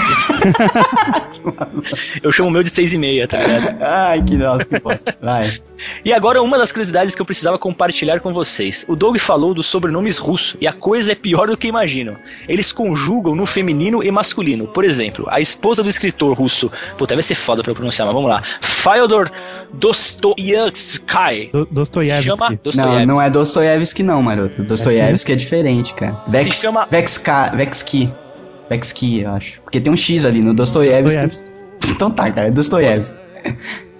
Eu 2.22 2.30
chamo 2.32 2.48
o 2.48 2.52
meu 2.52 2.62
de 2.62 2.70
seis 2.70 2.92
e 2.92 2.98
meia, 2.98 3.26
tá 3.28 3.38
ligado? 3.38 3.76
Ai, 3.82 4.22
que 4.22 4.36
nossa, 4.36 4.64
que 4.64 4.78
bosta. 4.78 5.16
Vai. 5.20 5.52
E 6.04 6.12
agora 6.12 6.40
uma 6.42 6.56
das 6.58 6.70
curiosidades 6.72 7.14
que 7.14 7.20
eu 7.22 7.26
precisava 7.26 7.58
compartilhar 7.58 8.20
com 8.20 8.32
vocês. 8.32 8.84
O 8.88 8.94
Doug 8.96 9.16
falou 9.18 9.52
dos 9.54 9.66
sobrenomes 9.66 10.18
russos 10.18 10.56
e 10.60 10.66
a 10.66 10.72
coisa 10.72 11.12
é 11.12 11.14
pior 11.14 11.46
do 11.48 11.56
que 11.56 11.66
imaginam. 11.66 12.16
Eles 12.48 12.70
conjugam 12.72 13.34
no 13.34 13.46
feminino 13.46 14.02
e 14.02 14.10
masculino. 14.10 14.66
Por 14.68 14.84
exemplo, 14.84 15.26
a 15.28 15.40
esposa 15.40 15.82
do 15.82 15.88
escritor 15.88 16.32
russo, 16.36 16.70
puta, 16.96 17.14
vai 17.14 17.22
ser 17.22 17.34
foda 17.34 17.62
pra 17.62 17.70
eu 17.72 17.74
pronunciar, 17.76 18.06
mas 18.06 18.14
vamos 18.14 18.30
lá. 18.30 18.42
Fyodor 18.60 19.30
Dostoyevsky. 19.72 21.50
Do- 21.52 21.66
Se 21.66 21.72
Dostoiévski. 21.74 22.24
chama 22.24 22.58
Não, 22.74 23.06
não 23.06 23.22
é 23.22 23.28
Dostoiévski 23.30 24.02
não, 24.02 24.22
maroto. 24.22 24.62
Dostoiévski 24.62 25.32
é 25.32 25.36
diferente, 25.36 25.94
cara. 25.94 26.16
Vex, 26.28 26.56
Se 26.56 26.62
chama- 26.62 26.86
Vexka, 26.90 27.52
Vexki. 27.54 28.12
Vexki, 28.72 29.20
eu 29.20 29.30
acho. 29.30 29.60
Porque 29.62 29.80
tem 29.80 29.92
um 29.92 29.96
X 29.96 30.24
ali 30.24 30.40
no. 30.40 30.54
Dostoiévski. 30.54 31.52
Então 31.84 32.12
tá, 32.12 32.30
cara, 32.30 32.46
é 32.46 32.50
Dostoiévski. 32.50 33.20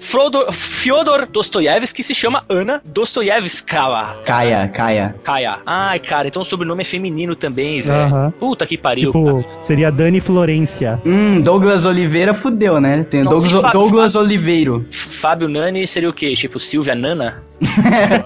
Frodor, 0.03 0.53
Fyodor 0.53 1.27
Dostoiévski 1.27 2.03
se 2.03 2.13
chama 2.15 2.45
Ana 2.49 2.83
Dostoiévskaya. 2.85 4.17
Kaia, 4.25 4.69
Kaia. 4.69 5.15
Kaya. 5.23 5.59
Ai, 5.65 5.99
cara, 6.01 6.29
então 6.29 6.43
o 6.43 6.45
sobrenome 6.45 6.83
é 6.83 6.85
feminino 6.85 7.37
também, 7.37 7.81
velho. 7.81 8.03
Aham. 8.03 8.31
Puta 8.39 8.67
que 8.67 8.77
pariu. 8.77 9.11
Tipo, 9.13 9.45
seria 9.61 9.91
Dani 9.91 10.21
Florência. 10.21 11.01
Hum, 11.07 11.41
Douglas 11.41 11.85
Oliveira 11.85 12.35
fudeu, 12.35 12.81
né? 12.81 13.07
Tem 13.09 13.23
Não, 13.23 13.31
Douglas, 13.31 13.73
Douglas 13.73 14.15
Oliveiro. 14.17 14.85
Fábio 14.91 15.49
Nani 15.49 15.87
seria 15.87 16.11
o 16.11 16.13
quê? 16.13 16.35
Tipo, 16.35 16.59
Silvia 16.59 16.95
Nana? 16.95 17.43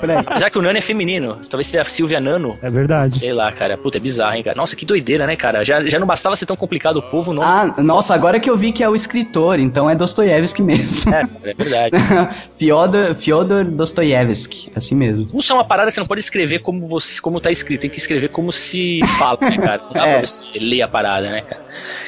É. 0.07 0.19
Apesar 0.19 0.51
que 0.51 0.59
o 0.59 0.63
Nano 0.63 0.79
é 0.79 0.81
feminino. 0.81 1.39
Talvez 1.51 1.67
seria 1.67 1.85
Silvia 1.85 2.21
Nano. 2.21 2.57
É 2.63 2.71
verdade. 2.71 3.19
Sei 3.19 3.33
lá, 3.33 3.51
cara. 3.53 3.77
Puta, 3.77 3.99
é 3.99 4.01
bizarro, 4.01 4.35
hein, 4.35 4.43
cara. 4.43 4.57
Nossa, 4.57 4.75
que 4.75 4.87
doideira, 4.87 5.27
né, 5.27 5.37
cara? 5.37 5.65
Já, 5.65 5.85
já 5.85 5.99
não 5.99 6.07
bastava 6.07 6.35
ser 6.37 6.47
tão 6.47 6.57
complicado 6.57 6.97
o 6.99 7.03
povo, 7.03 7.33
não. 7.35 7.43
Ah, 7.43 7.75
nossa, 7.79 8.15
agora 8.15 8.41
que 8.41 8.49
eu 8.49 8.57
vi 8.57 8.73
que 8.73 8.83
é 8.83 8.89
o 8.89 8.95
escritor, 8.95 9.59
então 9.59 9.91
é 9.91 9.95
Dostoiévski 9.95 10.63
mesmo. 10.63 11.15
É, 11.15 11.21
cara, 11.23 11.31
é 11.45 11.55
verdade. 11.69 11.97
Fyodor, 12.57 13.15
Fyodor 13.15 13.65
Dostoiévski, 13.65 14.71
assim 14.75 14.95
mesmo. 14.95 15.25
Russo 15.25 15.53
é 15.53 15.55
uma 15.55 15.65
parada 15.65 15.89
que 15.91 15.95
você 15.95 16.01
não 16.01 16.07
pode 16.07 16.21
escrever 16.21 16.61
como 16.61 16.87
você, 16.89 17.21
como 17.21 17.41
tá 17.41 17.51
escrito, 17.51 17.83
tem 17.83 17.91
que 17.91 17.99
escrever 17.99 18.29
como 18.29 18.53
se 18.53 19.01
fala, 19.19 19.39
né, 19.43 19.59
cara? 19.59 19.83
Não 19.85 19.93
dá 19.93 20.07
É. 20.07 20.19
pra 20.19 20.27
você 20.27 20.43
ler 20.59 20.83
a 20.83 20.89
parada, 20.89 21.31
né, 21.31 21.43
cara? 21.43 21.63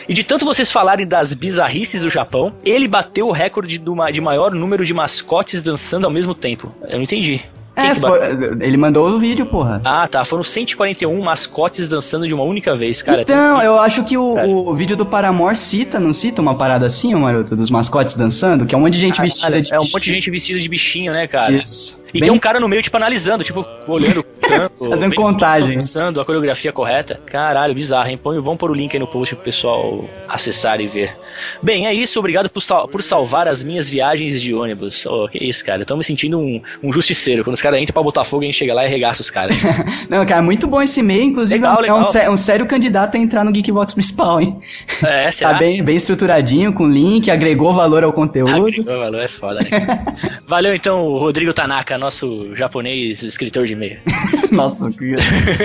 E 0.08 0.14
de 0.14 0.24
tanto 0.24 0.44
vocês 0.44 0.70
falarem 0.70 1.06
das 1.06 1.34
bizarrices 1.34 2.02
do 2.02 2.10
Japão, 2.10 2.54
ele 2.64 2.88
bateu 2.88 3.28
o 3.28 3.32
recorde 3.32 3.78
do 3.78 3.94
de 4.10 4.20
maior 4.20 4.52
número 4.52 4.84
de 4.84 4.94
mascotes 4.94 5.62
dançando 5.62 6.06
ao 6.06 6.10
mesmo 6.10 6.34
tempo. 6.34 6.74
Eu 6.88 6.96
não 6.96 7.02
entendi. 7.04 7.42
É, 7.78 7.94
que 7.94 8.00
foi- 8.00 8.18
ele 8.60 8.76
mandou 8.76 9.08
o 9.08 9.18
vídeo, 9.18 9.46
porra. 9.46 9.80
Ah, 9.84 10.06
tá. 10.08 10.24
Foram 10.24 10.42
141 10.42 11.20
mascotes 11.22 11.88
dançando 11.88 12.26
de 12.26 12.34
uma 12.34 12.42
única 12.44 12.76
vez, 12.76 13.02
cara. 13.02 13.22
então, 13.22 13.62
eu 13.62 13.78
acho 13.78 14.04
que 14.04 14.16
o, 14.16 14.68
o 14.68 14.74
vídeo 14.74 14.96
do 14.96 15.06
Paramore 15.06 15.56
cita, 15.56 15.98
não 16.00 16.12
cita 16.12 16.42
uma 16.42 16.56
parada 16.56 16.86
assim, 16.86 17.14
ô 17.14 17.18
maroto, 17.20 17.54
dos 17.56 17.70
mascotes 17.70 18.16
dançando, 18.16 18.66
que 18.66 18.74
é 18.74 18.78
um 18.78 18.80
monte 18.80 18.94
de 18.94 19.00
gente 19.00 19.20
vestida 19.20 19.60
de 19.62 19.72
É 19.72 19.78
um 19.78 19.84
monte 19.84 20.00
de 20.04 20.10
gente 20.12 20.30
vestida 20.30 20.58
de 20.58 20.68
bichinho, 20.68 21.12
né, 21.12 21.26
cara? 21.26 21.52
Isso. 21.52 22.02
E 22.08 22.20
Bem- 22.20 22.28
tem 22.28 22.30
um 22.30 22.38
cara 22.38 22.58
no 22.58 22.66
meio, 22.68 22.82
tipo, 22.82 22.96
analisando, 22.96 23.44
tipo, 23.44 23.64
olhando 23.86 24.20
o 24.20 24.22
trampo. 24.40 24.88
Fazendo 24.88 25.14
contagem. 25.14 25.74
Pensando 25.74 26.20
a 26.20 26.24
coreografia 26.24 26.72
correta. 26.72 27.20
Caralho, 27.26 27.74
bizarro, 27.74 28.08
hein? 28.08 28.16
Põe, 28.16 28.40
vamos 28.40 28.58
pôr 28.58 28.70
o 28.70 28.74
link 28.74 28.94
aí 28.94 28.98
no 29.00 29.06
post 29.06 29.34
pro 29.34 29.44
pessoal 29.44 30.04
acessar 30.26 30.80
e 30.80 30.86
ver. 30.86 31.14
Bem, 31.62 31.86
é 31.86 31.92
isso. 31.94 32.18
Obrigado 32.18 32.48
por, 32.48 32.60
sal- 32.60 32.88
por 32.88 33.02
salvar 33.02 33.46
as 33.46 33.62
minhas 33.62 33.88
viagens 33.88 34.40
de 34.40 34.54
ônibus. 34.54 35.04
Oh, 35.06 35.28
que 35.28 35.38
isso, 35.44 35.64
cara. 35.64 35.82
Eu 35.82 35.86
tô 35.86 35.96
me 35.96 36.02
sentindo 36.04 36.38
um, 36.38 36.60
um 36.82 36.90
justiceiro. 36.92 37.44
Quando 37.44 37.54
os 37.54 37.62
caras 37.62 37.80
entram 37.80 37.92
pra 37.92 38.02
Botafogo, 38.02 38.42
a 38.42 38.46
gente 38.46 38.56
chega 38.56 38.72
lá 38.74 38.84
e 38.84 38.86
arregaça 38.86 39.20
os 39.20 39.30
caras. 39.30 39.56
Não, 40.08 40.24
cara, 40.24 40.40
muito 40.42 40.66
bom 40.66 40.80
esse 40.82 41.00
e-mail, 41.00 41.24
inclusive 41.24 41.60
Legal, 41.60 41.76
é, 41.76 41.80
um, 41.82 41.86
é 41.86 41.92
um 41.92 41.96
legal. 41.98 42.10
sé- 42.12 42.30
um 42.30 42.36
sério 42.36 42.66
candidato 42.66 43.16
a 43.16 43.18
entrar 43.18 43.44
no 43.44 43.52
Geekbox 43.52 43.92
principal, 43.94 44.40
hein? 44.40 44.58
é, 45.04 45.28
será? 45.32 45.52
Tá 45.52 45.58
bem, 45.58 45.82
bem 45.82 45.96
estruturadinho, 45.96 46.72
com 46.72 46.86
link, 46.88 47.30
agregou 47.30 47.72
valor 47.74 48.02
ao 48.02 48.12
conteúdo. 48.12 48.56
Agregou 48.66 48.98
valor, 48.98 49.20
é 49.20 49.28
foda, 49.28 49.60
né? 49.60 50.04
Valeu 50.46 50.74
então, 50.74 51.02
Rodrigo 51.18 51.52
Tanaka, 51.52 51.97
nosso 51.98 52.54
japonês 52.54 53.22
escritor 53.22 53.66
de 53.66 53.72
e-mail. 53.72 53.98
Nossa, 54.50 54.90
que... 54.90 55.14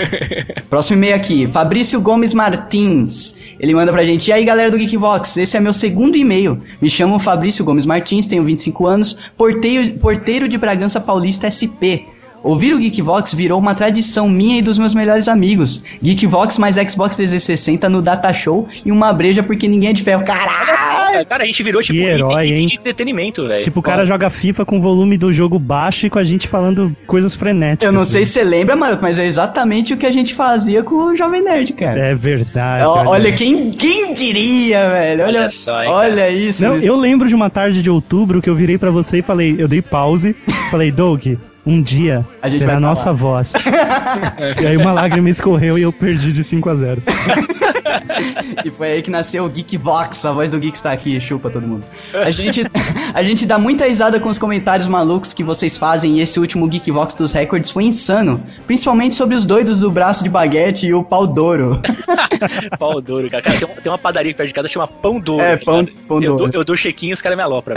Próximo 0.69 0.97
e-mail 0.97 1.15
aqui, 1.15 1.47
Fabrício 1.47 2.01
Gomes 2.01 2.33
Martins. 2.33 3.39
Ele 3.59 3.73
manda 3.73 3.91
pra 3.91 4.03
gente, 4.03 4.27
e 4.27 4.31
aí 4.31 4.43
galera 4.43 4.69
do 4.69 4.77
Geekbox, 4.77 5.37
esse 5.37 5.55
é 5.55 5.59
meu 5.59 5.73
segundo 5.73 6.15
e-mail. 6.15 6.61
Me 6.81 6.89
chamo 6.89 7.19
Fabrício 7.19 7.63
Gomes 7.63 7.85
Martins, 7.85 8.27
tenho 8.27 8.43
25 8.43 8.85
anos, 8.85 9.17
porteiro, 9.37 9.97
porteiro 9.99 10.47
de 10.47 10.57
Bragança 10.57 10.99
Paulista 10.99 11.49
SP. 11.49 12.12
Ouvir 12.43 12.73
o 12.73 12.79
Geekvox 12.79 13.33
virou 13.33 13.57
uma 13.57 13.73
tradição 13.73 14.27
minha 14.27 14.59
e 14.59 14.61
dos 14.61 14.77
meus 14.77 14.93
melhores 14.93 15.29
amigos. 15.29 15.81
Geekvox 16.01 16.57
mais 16.57 16.75
Xbox 16.75 17.15
360 17.15 17.87
no 17.87 18.01
Data 18.01 18.33
Show 18.33 18.67
e 18.85 18.91
uma 18.91 19.13
breja 19.13 19.41
porque 19.41 19.67
ninguém 19.67 19.91
é 19.91 19.93
de 19.93 20.03
ferro. 20.03 20.23
Caralho! 20.25 21.25
Cara, 21.25 21.43
a 21.43 21.45
gente 21.45 21.63
virou 21.63 21.81
tipo 21.81 21.97
Que 21.97 22.03
herói, 22.03 22.45
item 22.47 22.57
hein? 22.57 22.67
de 22.67 22.75
entretenimento, 22.75 23.47
velho. 23.47 23.63
Tipo, 23.63 23.79
o 23.79 23.83
cara 23.83 24.05
joga 24.05 24.29
FIFA 24.29 24.65
com 24.65 24.77
o 24.77 24.81
volume 24.81 25.17
do 25.17 25.31
jogo 25.31 25.57
baixo 25.57 26.05
e 26.05 26.09
com 26.09 26.19
a 26.19 26.23
gente 26.23 26.47
falando 26.47 26.91
coisas 27.07 27.35
frenéticas. 27.35 27.85
Eu 27.85 27.93
não 27.93 28.03
sei 28.03 28.25
se 28.25 28.33
você 28.33 28.43
lembra, 28.43 28.75
Maroto, 28.75 29.01
mas 29.01 29.17
é 29.17 29.25
exatamente 29.25 29.93
o 29.93 29.97
que 29.97 30.05
a 30.05 30.11
gente 30.11 30.33
fazia 30.33 30.83
com 30.83 30.95
o 30.95 31.15
Jovem 31.15 31.41
Nerd, 31.41 31.71
cara. 31.73 31.99
É 31.99 32.15
verdade. 32.15 32.83
Ó, 32.83 32.97
olha. 32.97 33.09
Olha, 33.23 33.31
quem, 33.31 33.71
quem 33.71 34.13
diria, 34.13 34.89
velho? 34.89 35.23
Olha, 35.23 35.39
Olha 35.43 35.49
só, 35.49 35.81
hein, 35.81 35.89
olha 35.89 36.29
isso. 36.29 36.63
Não, 36.65 36.75
eu 36.75 36.95
lembro 36.95 37.27
de 37.29 37.35
uma 37.35 37.49
tarde 37.49 37.81
de 37.81 37.89
outubro 37.89 38.41
que 38.41 38.49
eu 38.49 38.55
virei 38.55 38.77
pra 38.77 38.91
você 38.91 39.19
e 39.19 39.21
falei, 39.21 39.55
eu 39.57 39.67
dei 39.67 39.81
pause, 39.81 40.35
falei, 40.69 40.91
Doug, 40.91 41.35
um 41.65 41.81
dia 41.81 42.25
A 42.41 42.49
será 42.49 42.77
a 42.77 42.79
nossa 42.79 43.13
voz. 43.13 43.53
e 44.61 44.67
aí 44.67 44.77
uma 44.77 44.91
lágrima 44.91 45.29
escorreu 45.29 45.77
e 45.77 45.81
eu 45.81 45.93
perdi 45.93 46.33
de 46.33 46.43
5 46.43 46.69
a 46.69 46.75
0 46.75 47.03
E 48.63 48.69
foi 48.69 48.93
aí 48.93 49.01
que 49.01 49.09
nasceu 49.11 49.45
o 49.45 49.49
Geekvox, 49.49 50.25
a 50.25 50.31
voz 50.31 50.49
do 50.49 50.59
Geek 50.59 50.75
está 50.75 50.91
aqui, 50.91 51.19
chupa 51.19 51.49
todo 51.49 51.67
mundo. 51.67 51.83
A 52.13 52.31
gente, 52.31 52.63
a 53.13 53.23
gente 53.23 53.45
dá 53.45 53.57
muita 53.57 53.85
risada 53.85 54.19
com 54.19 54.29
os 54.29 54.37
comentários 54.37 54.87
malucos 54.87 55.33
que 55.33 55.43
vocês 55.43 55.77
fazem 55.77 56.17
e 56.17 56.21
esse 56.21 56.39
último 56.39 56.67
Geekvox 56.67 57.15
dos 57.15 57.31
recordes 57.31 57.71
foi 57.71 57.83
insano. 57.83 58.41
Principalmente 58.65 59.15
sobre 59.15 59.35
os 59.35 59.45
doidos 59.45 59.81
do 59.81 59.91
braço 59.91 60.23
de 60.23 60.29
baguete 60.29 60.87
e 60.87 60.93
o 60.93 61.03
pau 61.03 61.27
douro. 61.27 61.81
Pau 62.77 62.99
duro, 63.01 63.29
cara. 63.29 63.41
Cara, 63.43 63.57
tem, 63.57 63.67
uma, 63.67 63.75
tem 63.81 63.91
uma 63.91 63.97
padaria 63.97 64.33
perto 64.33 64.47
de 64.49 64.53
casa 64.53 64.67
que 64.67 64.73
chama 64.73 64.87
Pão 64.87 65.19
Douro. 65.19 65.43
É, 65.43 65.55
Pão-? 65.57 65.85
Pão 66.07 66.21
eu 66.21 66.35
Douro. 66.35 66.51
Dou, 66.51 66.61
eu 66.61 66.65
dou 66.65 66.75
chequinho 66.75 67.11
e 67.11 67.13
os 67.13 67.21
caras 67.21 67.37
me 67.37 67.43
alopram. 67.43 67.75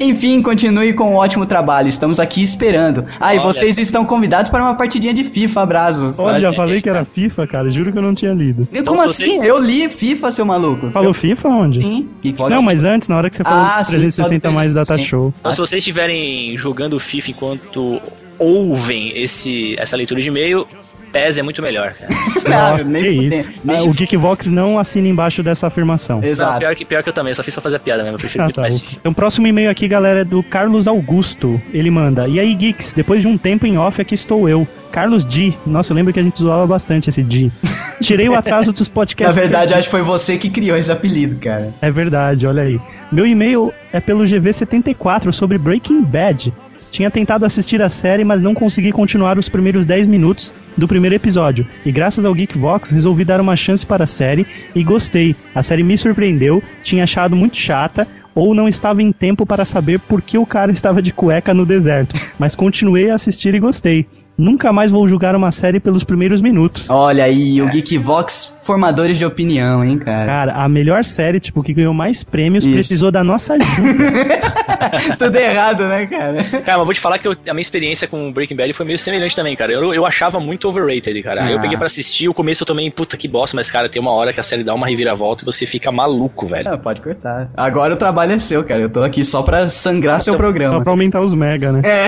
Enfim, 0.00 0.42
continue 0.42 0.92
com 0.92 1.12
um 1.12 1.14
ótimo 1.16 1.46
trabalho. 1.46 1.88
Estamos 1.88 2.20
aqui 2.20 2.42
esperando. 2.42 3.04
Ah, 3.20 3.34
e 3.34 3.38
Olha. 3.38 3.46
vocês 3.46 3.78
estão 3.78 4.04
convidados 4.04 4.50
para 4.50 4.62
uma 4.62 4.74
partidinha 4.74 5.14
de 5.14 5.24
FIFA, 5.24 5.62
abraços. 5.62 6.18
Olha, 6.18 6.52
falei 6.52 6.80
que 6.82 6.88
era 6.88 7.04
FIFA, 7.04 7.46
cara, 7.46 7.70
juro 7.70 7.92
que 7.92 7.98
eu 7.98 8.02
não 8.02 8.14
tinha 8.14 8.32
lido. 8.32 8.68
E 8.72 8.82
Como 8.82 8.96
Então, 8.96 9.00
assim? 9.00 9.35
Eu 9.42 9.58
li 9.58 9.88
FIFA, 9.88 10.32
seu 10.32 10.44
maluco. 10.44 10.90
Falou 10.90 11.12
FIFA 11.14 11.48
onde? 11.48 11.80
Sim. 11.80 12.08
Não, 12.50 12.62
mas 12.62 12.84
antes, 12.84 13.08
na 13.08 13.16
hora 13.16 13.30
que 13.30 13.36
você 13.36 13.44
falou 13.44 13.58
Ah, 13.60 13.82
sim, 13.84 13.92
só 14.10 14.22
do 14.24 14.28
360 14.30 14.50
mais 14.52 14.74
Data 14.74 14.94
360. 14.94 15.08
Show. 15.08 15.34
Então, 15.40 15.52
se 15.52 15.58
vocês 15.58 15.80
estiverem 15.80 16.56
jogando 16.56 16.98
FIFA 16.98 17.30
enquanto 17.30 18.00
ouvem 18.38 19.16
esse, 19.16 19.74
essa 19.78 19.96
leitura 19.96 20.20
de 20.20 20.28
e-mail, 20.28 20.66
PES 21.12 21.38
é 21.38 21.42
muito 21.42 21.62
melhor, 21.62 21.92
cara. 21.94 22.08
Não, 22.48 22.72
Nossa, 22.72 22.90
nem 22.90 23.02
que 23.02 23.08
isso. 23.08 23.48
nem 23.64 23.76
Ah, 23.78 23.82
o 23.84 23.92
Geekvox 23.92 24.50
não 24.50 24.78
assina 24.78 25.08
embaixo 25.08 25.42
dessa 25.42 25.66
afirmação. 25.66 26.20
Não, 26.20 26.28
Exato. 26.28 26.58
pior 26.58 26.74
que, 26.74 26.84
pior 26.84 27.02
que 27.02 27.08
eu 27.08 27.12
também, 27.12 27.34
só 27.34 27.42
fiz 27.42 27.54
pra 27.54 27.62
fazer 27.62 27.76
a 27.76 27.80
piada 27.80 28.02
mesmo. 28.02 28.16
Eu 28.16 28.20
prefiro 28.20 28.42
Ah, 28.42 28.46
muito 28.46 28.56
tá. 28.56 28.62
mais. 28.62 28.74
Então, 28.92 29.12
o 29.12 29.14
próximo 29.14 29.46
e-mail 29.46 29.70
aqui, 29.70 29.88
galera, 29.88 30.20
é 30.20 30.24
do 30.24 30.42
Carlos 30.42 30.86
Augusto. 30.86 31.60
Ele 31.72 31.90
manda: 31.90 32.28
E 32.28 32.38
aí, 32.38 32.54
Geeks, 32.54 32.92
depois 32.92 33.22
de 33.22 33.28
um 33.28 33.36
tempo 33.38 33.66
em 33.66 33.78
off, 33.78 34.00
aqui 34.00 34.14
estou 34.14 34.48
eu. 34.48 34.66
Carlos 34.92 35.24
D. 35.24 35.52
Nossa, 35.66 35.92
eu 35.92 35.96
lembro 35.96 36.12
que 36.12 36.20
a 36.20 36.22
gente 36.22 36.38
zoava 36.38 36.66
bastante 36.66 37.10
esse 37.10 37.22
D. 37.22 37.50
Tirei 38.02 38.28
o 38.28 38.34
atraso 38.34 38.72
dos 38.72 38.88
Na 38.88 38.94
podcasts. 38.94 39.36
verdade, 39.36 39.74
acho 39.74 39.84
que 39.84 39.90
foi 39.90 40.02
você 40.02 40.38
que 40.38 40.48
criou 40.48 40.76
esse 40.76 40.90
apelido, 40.90 41.36
cara. 41.36 41.70
É 41.82 41.90
verdade, 41.90 42.46
olha 42.46 42.62
aí. 42.62 42.80
Meu 43.12 43.26
e-mail 43.26 43.72
é 43.92 44.00
pelo 44.00 44.24
GV74 44.24 45.32
sobre 45.32 45.58
Breaking 45.58 46.02
Bad. 46.02 46.52
Tinha 46.90 47.10
tentado 47.10 47.44
assistir 47.44 47.82
a 47.82 47.88
série, 47.88 48.24
mas 48.24 48.42
não 48.42 48.54
consegui 48.54 48.92
continuar 48.92 49.38
os 49.38 49.48
primeiros 49.48 49.84
10 49.84 50.06
minutos 50.06 50.52
do 50.76 50.88
primeiro 50.88 51.14
episódio. 51.14 51.66
E 51.84 51.92
graças 51.92 52.24
ao 52.24 52.34
Geekvox 52.34 52.90
resolvi 52.90 53.24
dar 53.24 53.40
uma 53.40 53.56
chance 53.56 53.84
para 53.84 54.04
a 54.04 54.06
série 54.06 54.46
e 54.74 54.82
gostei. 54.82 55.36
A 55.54 55.62
série 55.62 55.82
me 55.82 55.96
surpreendeu, 55.96 56.62
tinha 56.82 57.04
achado 57.04 57.36
muito 57.36 57.56
chata 57.56 58.06
ou 58.34 58.54
não 58.54 58.68
estava 58.68 59.02
em 59.02 59.10
tempo 59.12 59.46
para 59.46 59.64
saber 59.64 59.98
por 59.98 60.20
que 60.20 60.36
o 60.36 60.44
cara 60.44 60.70
estava 60.70 61.00
de 61.00 61.10
cueca 61.12 61.54
no 61.54 61.64
deserto. 61.64 62.14
Mas 62.38 62.54
continuei 62.54 63.10
a 63.10 63.14
assistir 63.14 63.54
e 63.54 63.58
gostei. 63.58 64.06
Nunca 64.38 64.70
mais 64.72 64.90
vou 64.90 65.08
julgar 65.08 65.34
uma 65.34 65.50
série 65.50 65.80
pelos 65.80 66.04
primeiros 66.04 66.42
minutos. 66.42 66.90
Olha 66.90 67.24
aí, 67.24 67.62
o 67.62 67.68
Geekvox, 67.68 68.58
formadores 68.62 69.16
de 69.16 69.24
opinião, 69.24 69.82
hein, 69.82 69.96
cara. 69.98 70.26
Cara, 70.26 70.52
a 70.52 70.68
melhor 70.68 71.04
série, 71.04 71.40
tipo, 71.40 71.62
que 71.62 71.72
ganhou 71.72 71.94
mais 71.94 72.22
prêmios, 72.22 72.64
Isso. 72.64 72.72
precisou 72.74 73.10
da 73.10 73.24
nossa 73.24 73.54
ajuda. 73.54 74.36
Tudo 75.18 75.36
errado, 75.36 75.88
né, 75.88 76.06
cara? 76.06 76.44
Cara, 76.62 76.78
mas 76.78 76.84
vou 76.86 76.92
te 76.94 77.00
falar 77.00 77.18
que 77.18 77.26
eu- 77.26 77.32
a 77.32 77.54
minha 77.54 77.62
experiência 77.62 78.06
com 78.06 78.30
Breaking 78.30 78.56
Bad 78.56 78.72
foi 78.74 78.84
meio 78.84 78.98
semelhante 78.98 79.34
também, 79.34 79.56
cara. 79.56 79.72
Eu, 79.72 79.94
eu 79.94 80.04
achava 80.04 80.38
muito 80.38 80.68
overrated, 80.68 81.22
cara. 81.22 81.42
Aí 81.44 81.52
eu 81.52 81.58
Ah. 81.58 81.62
peguei 81.62 81.76
pra 81.78 81.86
assistir, 81.86 82.28
o 82.28 82.34
começo 82.34 82.62
eu 82.62 82.66
também, 82.66 82.90
puta 82.90 83.16
que 83.16 83.26
bosta, 83.26 83.56
mas, 83.56 83.70
cara, 83.70 83.88
tem 83.88 84.00
uma 84.02 84.12
hora 84.12 84.32
que 84.34 84.40
a 84.40 84.42
série 84.42 84.62
dá 84.62 84.74
uma 84.74 84.86
reviravolta 84.86 85.44
e 85.44 85.46
você 85.46 85.64
fica 85.66 85.90
maluco, 85.90 86.46
velho. 86.46 86.68
Ah, 86.70 86.76
pode 86.76 87.00
cortar. 87.00 87.48
Agora 87.56 87.94
o 87.94 87.96
trabalho 87.96 88.32
é 88.32 88.38
seu, 88.38 88.62
cara. 88.64 88.82
Eu 88.82 88.90
tô 88.90 89.02
aqui 89.02 89.24
só 89.24 89.42
pra 89.42 89.68
sangrar 89.70 90.20
seu 90.20 90.34
Só 90.34 90.38
programa. 90.38 90.82
pra 90.82 90.92
aumentar 90.92 91.20
os 91.22 91.34
mega, 91.34 91.72
né? 91.72 91.80
É. 91.84 92.06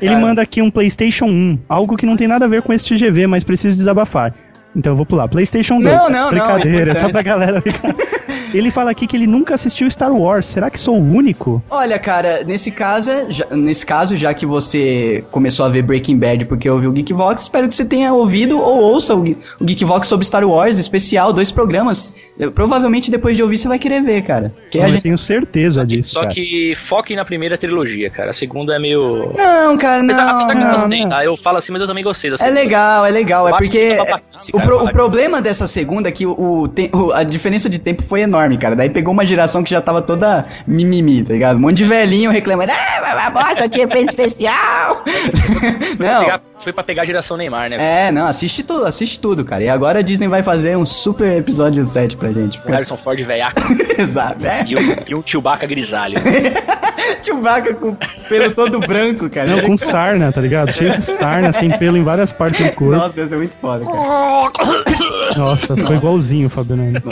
Ele 0.00 0.16
manda 0.16 0.40
aqui 0.42 0.60
um 0.62 0.70
PlayStation 0.94 1.26
1, 1.26 1.58
algo 1.68 1.96
que 1.96 2.06
não 2.06 2.16
tem 2.16 2.28
nada 2.28 2.44
a 2.44 2.48
ver 2.48 2.62
com 2.62 2.72
este 2.72 2.94
GV, 2.94 3.26
mas 3.26 3.42
preciso 3.42 3.76
desabafar. 3.76 4.32
Então 4.76 4.92
eu 4.92 4.96
vou 4.96 5.04
pular. 5.04 5.28
PlayStation 5.28 5.80
2. 5.80 5.92
Não, 5.92 6.08
não, 6.08 6.22
não, 6.22 6.30
Brincadeira, 6.30 6.90
é 6.90 6.92
é 6.92 6.94
só 6.94 7.08
pra 7.08 7.22
galera 7.22 7.60
ficar. 7.60 7.94
Ele 8.54 8.70
fala 8.70 8.90
aqui 8.90 9.06
que 9.06 9.16
ele 9.16 9.26
nunca 9.26 9.54
assistiu 9.54 9.90
Star 9.90 10.12
Wars. 10.12 10.46
Será 10.46 10.70
que 10.70 10.78
sou 10.78 10.96
o 10.96 11.02
único? 11.02 11.62
Olha, 11.70 11.98
cara, 11.98 12.42
nesse 12.44 12.70
caso, 12.70 13.10
já, 13.30 13.46
nesse 13.50 13.84
caso, 13.84 14.16
já 14.16 14.32
que 14.32 14.46
você 14.46 15.24
começou 15.30 15.66
a 15.66 15.68
ver 15.68 15.82
Breaking 15.82 16.18
Bad 16.18 16.44
porque 16.46 16.68
ouviu 16.70 16.90
o 16.90 16.92
Geekvox, 16.92 17.42
espero 17.42 17.68
que 17.68 17.74
você 17.74 17.84
tenha 17.84 18.12
ouvido 18.12 18.58
ou 18.60 18.80
ouça 18.80 19.14
o, 19.14 19.22
o 19.60 19.64
Geekvox 19.64 20.06
sobre 20.06 20.24
Star 20.26 20.44
Wars, 20.48 20.78
especial, 20.78 21.32
dois 21.32 21.50
programas. 21.50 22.14
Eu- 22.38 22.52
provavelmente 22.52 23.10
depois 23.10 23.36
de 23.36 23.42
ouvir 23.42 23.58
você 23.58 23.68
vai 23.68 23.78
querer 23.78 24.02
ver, 24.02 24.22
cara. 24.22 24.54
Que 24.70 24.78
a 24.78 24.84
Eu 24.84 24.88
gente... 24.88 25.02
tenho 25.02 25.18
certeza 25.18 25.84
disso. 25.84 26.10
Só 26.10 26.20
cara. 26.22 26.34
que 26.34 26.74
foque 26.76 27.16
na 27.16 27.24
primeira 27.24 27.56
trilogia, 27.58 28.10
cara. 28.10 28.30
A 28.30 28.32
segunda 28.34 28.74
é 28.76 28.78
meio. 28.78 29.30
Não, 29.36 29.76
cara, 29.76 30.02
não. 30.02 30.14
Apesar, 30.14 30.30
apesar 30.34 30.52
que 30.56 30.62
eu 30.62 30.66
não. 30.66 30.74
gostei, 30.76 31.00
não. 31.02 31.08
tá? 31.08 31.24
Eu 31.24 31.36
falo 31.36 31.58
assim, 31.58 31.72
mas 31.72 31.80
eu 31.80 31.86
também 31.88 32.04
gostei 32.04 32.30
da 32.30 32.34
É 32.34 32.38
segunda. 32.38 32.60
legal, 32.60 33.06
é 33.06 33.10
legal. 33.10 33.46
É 33.48 33.50
Eu 33.50 33.54
acho 33.56 33.64
porque 33.64 33.78
que 33.78 33.92
é, 33.92 33.96
babaquice, 33.96 34.50
o, 34.52 34.56
cara, 34.58 34.66
pro- 34.66 34.84
o 34.84 34.92
problema 34.92 35.42
dessa 35.42 35.66
segunda 35.66 36.08
é 36.08 36.12
que 36.12 36.26
o, 36.26 36.68
o- 36.92 37.12
a 37.12 37.22
diferença 37.22 37.68
de 37.68 37.78
tempo 37.78 38.02
foi 38.02 38.20
enorme, 38.20 38.43
cara. 38.58 38.76
Daí 38.76 38.90
pegou 38.90 39.12
uma 39.12 39.26
geração 39.26 39.62
que 39.62 39.70
já 39.70 39.80
tava 39.80 40.02
toda 40.02 40.46
mimimi, 40.66 41.22
tá 41.22 41.32
ligado? 41.32 41.56
Um 41.56 41.60
monte 41.60 41.78
de 41.78 41.84
velhinho 41.84 42.30
reclamando, 42.30 42.72
ah, 42.72 43.30
bosta 43.30 43.68
tinha 43.68 43.84
efeito 43.84 44.10
especial. 44.10 45.02
Não, 45.98 46.40
Foi 46.64 46.72
pra 46.72 46.82
pegar 46.82 47.02
a 47.02 47.04
geração 47.04 47.36
Neymar, 47.36 47.68
né? 47.68 48.06
é, 48.06 48.10
não, 48.10 48.26
assiste 48.26 48.62
tudo, 48.62 48.86
assiste 48.86 49.20
tudo, 49.20 49.44
cara. 49.44 49.62
E 49.62 49.68
agora 49.68 49.98
a 49.98 50.02
Disney 50.02 50.28
vai 50.28 50.42
fazer 50.42 50.76
um 50.78 50.86
super 50.86 51.36
episódio 51.36 51.84
7 51.84 52.16
pra 52.16 52.32
gente. 52.32 52.58
O 52.64 52.70
Harrison 52.70 52.96
Ford 52.96 53.20
velhaco 53.20 53.60
Exato, 53.98 54.46
é. 54.46 54.64
e, 54.66 54.74
um, 54.74 54.96
e 55.08 55.14
um 55.14 55.22
Chewbacca 55.24 55.66
grisalho. 55.66 56.16
Chewbacca 57.22 57.74
com 57.74 57.90
o 57.90 57.98
pelo 58.28 58.50
todo 58.52 58.80
branco, 58.80 59.28
cara. 59.28 59.50
Não, 59.50 59.60
com 59.60 59.76
sarna, 59.76 60.32
tá 60.32 60.40
ligado? 60.40 60.72
Cheio 60.72 60.94
de 60.94 61.02
sarna, 61.02 61.52
sem 61.52 61.76
pelo 61.78 61.98
em 61.98 62.02
várias 62.02 62.32
partes 62.32 62.64
do 62.64 62.72
corpo. 62.72 62.96
Nossa, 62.96 63.20
ia 63.20 63.26
ser 63.26 63.36
muito 63.36 63.54
foda, 63.56 63.84
cara. 63.84 65.36
Nossa, 65.36 65.76
ficou 65.76 65.96
igualzinho, 65.96 66.48
Fabiano. 66.48 67.02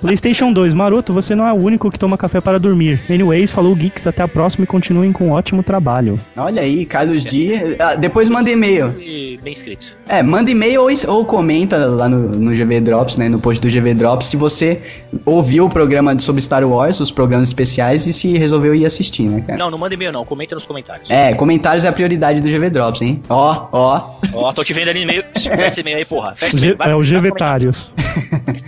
PlayStation 0.00 0.52
2, 0.52 0.74
Maroto, 0.74 1.12
você 1.12 1.34
não 1.34 1.46
é 1.46 1.52
o 1.52 1.56
único 1.56 1.90
que 1.90 1.98
toma 1.98 2.16
café 2.16 2.40
para 2.40 2.58
dormir. 2.58 3.00
Anyways, 3.10 3.50
falou 3.50 3.74
Geeks, 3.74 4.06
até 4.06 4.22
a 4.22 4.28
próxima 4.28 4.64
e 4.64 4.66
continuem 4.66 5.12
com 5.12 5.28
um 5.28 5.32
ótimo 5.32 5.62
trabalho. 5.62 6.18
Olha 6.36 6.62
aí, 6.62 6.86
Carlos 6.86 7.24
Di. 7.24 7.76
Ah, 7.78 7.94
depois 7.96 8.28
manda 8.28 8.50
e-mail. 8.50 8.77
E 9.00 9.38
bem 9.42 9.52
escrito. 9.52 9.96
É, 10.08 10.22
manda 10.22 10.50
e-mail 10.50 10.82
ou, 10.82 10.88
ou 11.14 11.24
comenta 11.24 11.76
lá 11.86 12.08
no, 12.08 12.28
no 12.30 12.50
GV 12.56 12.80
Drops, 12.80 13.16
né? 13.16 13.28
No 13.28 13.38
post 13.38 13.60
do 13.60 13.68
GV 13.72 13.94
Drops, 13.94 14.26
se 14.28 14.36
você 14.36 14.80
ouviu 15.24 15.66
o 15.66 15.68
programa 15.68 16.18
sobre 16.18 16.40
Star 16.42 16.64
Wars, 16.66 17.00
os 17.00 17.10
programas 17.10 17.48
especiais, 17.48 18.06
e 18.06 18.12
se 18.12 18.36
resolveu 18.38 18.74
ir 18.74 18.86
assistir, 18.86 19.24
né, 19.24 19.42
cara? 19.46 19.58
Não, 19.58 19.70
não 19.70 19.78
manda 19.78 19.94
e-mail 19.94 20.12
não, 20.12 20.24
comenta 20.24 20.54
nos 20.54 20.66
comentários. 20.66 21.10
É, 21.10 21.34
comentários 21.34 21.84
é 21.84 21.88
a 21.88 21.92
prioridade 21.92 22.40
do 22.40 22.48
GV 22.48 22.70
Drops, 22.70 23.02
hein? 23.02 23.22
Ó, 23.28 23.66
ó. 23.72 24.10
Ó, 24.34 24.52
tô 24.52 24.62
te 24.64 24.72
vendo 24.72 24.88
ali 24.90 25.04
no 25.04 25.10
e-mail. 25.10 25.24
Fecha 25.34 25.66
esse 25.66 25.80
e-mail 25.80 25.96
aí, 25.98 26.04
porra. 26.04 26.34
Fecha 26.36 26.56
esse 26.56 26.58
G- 26.58 26.66
e-mail. 26.66 26.78
Vai- 26.78 26.90
é 26.90 26.94
o 26.94 27.00
Gvetários. 27.00 27.94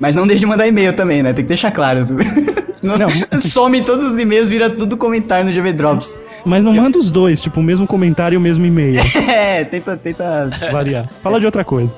Mas 0.00 0.14
não 0.14 0.26
deixe 0.26 0.40
de 0.40 0.46
mandar 0.46 0.66
e-mail 0.66 0.94
também, 0.94 1.22
né? 1.22 1.32
Tem 1.32 1.44
que 1.44 1.48
deixar 1.48 1.70
claro. 1.70 2.06
Senão 2.74 2.96
Não. 2.98 3.40
some 3.40 3.82
todos 3.82 4.04
os 4.04 4.18
e-mails, 4.18 4.48
vira 4.48 4.68
tudo 4.68 4.96
comentário 4.96 5.44
no 5.44 5.52
GV 5.52 5.72
Drops. 5.72 6.18
Mas 6.44 6.64
não 6.64 6.72
manda 6.72 6.98
os 6.98 7.10
dois, 7.10 7.40
tipo, 7.40 7.60
o 7.60 7.62
mesmo 7.62 7.86
comentário 7.86 8.34
e 8.34 8.38
o 8.38 8.40
mesmo 8.40 8.66
e-mail. 8.66 9.00
É, 9.28 9.64
tenta, 9.64 9.96
tenta. 9.96 10.50
Variar. 10.72 11.08
Fala 11.22 11.38
de 11.38 11.46
outra 11.46 11.64
coisa. 11.64 11.94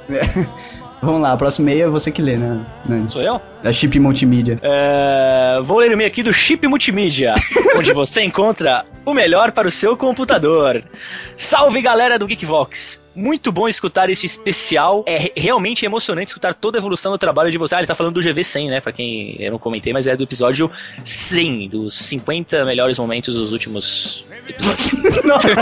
Vamos 1.05 1.21
lá, 1.21 1.35
o 1.35 1.37
próximo 1.39 1.69
e-mail 1.69 1.87
é 1.87 1.89
você 1.91 2.11
que 2.11 2.23
lê, 2.23 2.37
né? 2.37 2.65
Nani? 2.89 3.11
Sou 3.11 3.21
eu? 3.23 3.41
Da 3.63 3.73
Chip 3.73 3.99
Multimídia. 4.01 4.59
É, 4.63 5.59
vou 5.63 5.79
ler 5.79 5.91
o 5.91 5.93
e-mail 5.93 6.09
aqui 6.09 6.23
do 6.23 6.33
Chip 6.33 6.67
Multimídia, 6.67 7.35
onde 7.77 7.93
você 7.93 8.23
encontra 8.23 8.85
o 9.05 9.13
melhor 9.13 9.53
para 9.53 9.69
o 9.69 9.71
seu 9.71 9.97
computador. 9.97 10.83
Salve 11.37 11.81
galera 11.83 12.19
do 12.19 12.27
Geekvox! 12.27 13.03
Muito 13.15 13.53
bom 13.53 13.69
escutar 13.69 14.11
este 14.11 14.27
especial. 14.27 15.05
É 15.07 15.17
re- 15.19 15.33
realmente 15.37 15.85
emocionante 15.85 16.29
escutar 16.29 16.53
toda 16.55 16.79
a 16.79 16.81
evolução 16.81 17.13
do 17.13 17.19
trabalho 17.19 17.51
de 17.51 17.59
você. 17.59 17.75
Ah, 17.77 17.79
ele 17.79 17.87
tá 17.87 17.95
falando 17.95 18.15
do 18.15 18.21
GV100, 18.21 18.71
né? 18.71 18.81
Pra 18.81 18.93
quem 18.93 19.37
eu 19.39 19.53
não 19.53 19.59
comentei, 19.59 19.93
mas 19.93 20.07
é 20.07 20.17
do 20.17 20.25
episódio 20.25 20.69
100, 21.05 21.69
dos 21.69 21.97
50 21.97 22.65
melhores 22.65 22.99
momentos 22.99 23.35
dos 23.35 23.53
últimos 23.53 24.25
episódios. 24.49 24.91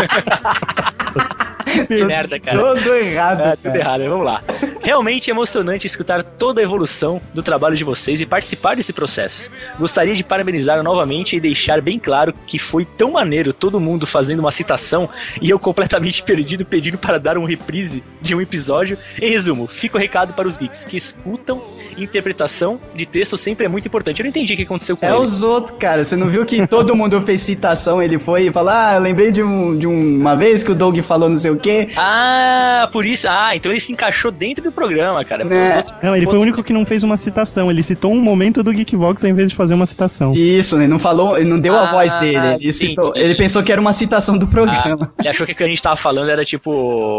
que 1.89 2.05
merda, 2.05 2.41
cara. 2.41 2.59
Todo 2.59 2.95
errado. 2.95 3.41
É, 3.43 3.57
tudo 3.57 3.77
errado, 3.77 4.05
vamos 4.09 4.25
lá. 4.27 4.41
Realmente 4.83 5.31
emocionante 5.31 5.87
escutar 5.87 6.23
toda 6.25 6.61
a 6.61 6.65
evolução 6.65 7.21
do 7.33 7.43
trabalho 7.43 7.77
de 7.77 7.85
vocês 7.85 8.21
e 8.21 8.27
participar 8.27 8.75
desse 8.77 8.93
processo. 8.93 9.49
Gostaria 9.79 10.15
de 10.15 10.25
parabenizar 10.25 10.83
novamente 10.83 11.37
e 11.37 11.41
deixar 11.41 11.81
bem 11.81 11.99
claro 11.99 12.33
que 12.47 12.59
foi 12.59 12.85
tão 12.85 13.13
maneiro 13.13 13.53
todo 13.53 13.81
mundo 13.81 14.07
fazendo 14.07 14.41
uma 14.41 14.51
citação 14.51 15.09
e 15.41 15.49
eu 15.49 15.59
completamente 15.59 16.23
perdido 16.25 16.65
pedindo 16.65 16.99
para 16.99 17.19
dar 17.19 17.39
um 17.39 17.45
reprise 17.45 18.03
de 18.21 18.35
um 18.35 18.41
episódio. 18.41 18.99
Em 19.21 19.31
resumo, 19.31 19.67
fica 19.67 19.97
o 19.97 20.01
recado 20.01 20.33
para 20.35 20.49
os 20.49 20.57
geeks 20.57 20.85
que 20.85 20.97
escutam 20.97 21.63
interpretação 21.97 22.81
de 22.95 23.07
texto 23.07 23.37
sempre 23.37 23.67
é 23.67 23.69
muito 23.69 23.87
importante. 23.87 24.21
Eu 24.21 24.25
não 24.25 24.31
entendi 24.31 24.55
o 24.55 24.57
que 24.57 24.63
aconteceu 24.63 24.97
com 24.97 25.07
É 25.07 25.11
ele. 25.11 25.19
os 25.19 25.43
outros, 25.43 25.77
cara. 25.79 26.03
Você 26.05 26.17
não 26.17 26.27
viu 26.27 26.45
que 26.45 26.67
todo 26.67 26.95
mundo 26.97 27.21
fez 27.23 27.41
citação? 27.43 28.03
Ele 28.03 28.19
foi 28.19 28.47
e 28.49 28.53
falou: 28.53 28.71
Ah, 28.71 28.99
lembrei 28.99 29.31
de, 29.31 29.43
um, 29.43 29.77
de 29.79 29.87
uma 29.87 30.35
vez 30.35 30.65
que 30.65 30.73
o 30.73 30.75
Doug 30.75 30.99
falou 31.01 31.29
não 31.29 31.39
sei 31.39 31.51
o 31.51 31.57
quê. 31.57 31.89
Ah, 31.97 32.89
por 32.93 33.05
isso. 33.07 33.29
Ah, 33.29 33.55
então 33.55 33.71
ele 33.71 33.81
se 33.81 33.93
encaixou 33.93 34.31
dentro 34.31 34.65
do 34.65 34.72
programa, 34.73 35.25
cara. 35.25 35.45
Né. 35.45 35.77
Outros- 35.77 35.95
Não, 36.03 36.17
ele 36.17 36.27
foi 36.27 36.39
o 36.39 36.41
único 36.43 36.63
que 36.63 36.73
não 36.73 36.85
fez 36.85 37.05
uma 37.05 37.17
citação. 37.17 37.71
Ele 37.71 37.83
citou 37.83 38.13
um 38.13 38.21
momento 38.21 38.63
do 38.63 38.73
Geekvox 38.73 39.23
ao 39.25 39.31
invés 39.31 39.51
de 39.51 39.55
fazer 39.57 39.75
uma 39.75 39.87
citação. 39.87 40.33
Isso, 40.33 40.77
ele 40.77 40.89
não 40.89 40.99
falou, 40.99 41.37
ele 41.37 41.49
não 41.49 41.59
deu 41.61 41.75
a 41.77 41.89
Ah, 41.89 41.93
voz 41.93 42.15
dele. 42.17 42.39
Ele, 42.61 42.73
sim, 42.73 42.89
citou- 42.89 43.13
sim. 43.15 43.21
ele 43.21 43.35
pensou 43.35 43.63
que 43.63 43.71
era 43.73 43.81
uma 43.81 43.93
citação 43.93 44.37
do 44.39 44.47
programa. 44.47 44.99
Ah, 45.03 45.21
ele 45.21 45.29
achou 45.29 45.47
que 45.47 45.53
o 45.53 45.57
que 45.57 45.63
a 45.65 45.69
gente 45.69 45.83
tava 45.83 45.97
falando 45.97 46.31
era 46.31 46.45
tipo 46.45 46.71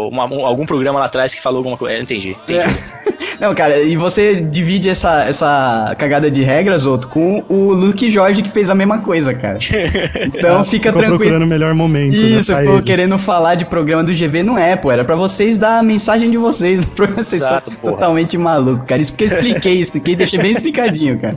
uma- 0.08 0.26
um- 0.26 0.44
algum 0.44 0.66
programa 0.66 0.98
lá 1.00 1.06
atrás 1.06 1.34
que 1.34 1.40
falou 1.42 1.58
alguma 1.58 1.76
coisa. 1.76 1.96
Eu 1.96 2.02
entendi. 2.02 2.30
entendi. 2.30 2.58
É. 2.58 3.03
Não, 3.40 3.54
cara, 3.54 3.80
e 3.82 3.96
você 3.96 4.36
divide 4.36 4.88
essa, 4.88 5.24
essa 5.24 5.94
cagada 5.98 6.30
de 6.30 6.42
regras, 6.42 6.86
outro, 6.86 7.08
com 7.08 7.44
o 7.48 7.72
Luke 7.72 8.10
Jorge 8.10 8.42
que 8.42 8.50
fez 8.50 8.70
a 8.70 8.74
mesma 8.74 8.98
coisa, 8.98 9.34
cara. 9.34 9.58
Então 10.34 10.64
fica 10.64 10.88
Ficou 10.88 10.92
tranquilo. 11.00 11.18
procurando 11.18 11.42
o 11.42 11.46
melhor 11.46 11.74
momento. 11.74 12.12
né, 12.16 12.18
Isso, 12.18 12.52
pra 12.52 12.62
pô, 12.64 12.74
ele. 12.74 12.82
querendo 12.82 13.18
falar 13.18 13.54
de 13.54 13.64
programa 13.64 14.02
do 14.04 14.12
GV 14.12 14.42
não 14.42 14.56
é, 14.58 14.76
pô. 14.76 14.90
Era 14.90 15.04
pra 15.04 15.14
vocês 15.16 15.58
dar 15.58 15.78
a 15.78 15.82
mensagem 15.82 16.30
de 16.30 16.36
vocês. 16.36 16.84
Vocês 17.14 17.34
Exato, 17.34 17.70
totalmente 17.82 18.36
maluco, 18.38 18.84
cara. 18.86 19.00
Isso 19.00 19.12
porque 19.12 19.24
eu 19.24 19.28
expliquei, 19.28 19.80
expliquei, 19.80 20.16
deixei 20.16 20.38
bem 20.40 20.52
explicadinho, 20.52 21.18
cara. 21.18 21.36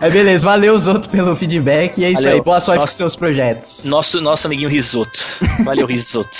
Aí 0.00 0.10
beleza, 0.10 0.44
valeu 0.46 0.74
os 0.74 0.86
outros 0.86 1.06
pelo 1.08 1.34
feedback 1.34 1.98
e 1.98 2.04
é 2.04 2.10
isso 2.10 2.22
Valeu. 2.22 2.38
aí. 2.38 2.42
Boa 2.42 2.60
sorte 2.60 2.80
Nossa. 2.80 2.92
com 2.92 2.96
seus 2.96 3.16
projetos. 3.16 3.84
Nosso, 3.86 4.20
nosso 4.20 4.46
amiguinho 4.46 4.68
Risoto. 4.68 5.20
Valeu, 5.64 5.86
Risoto. 5.86 6.38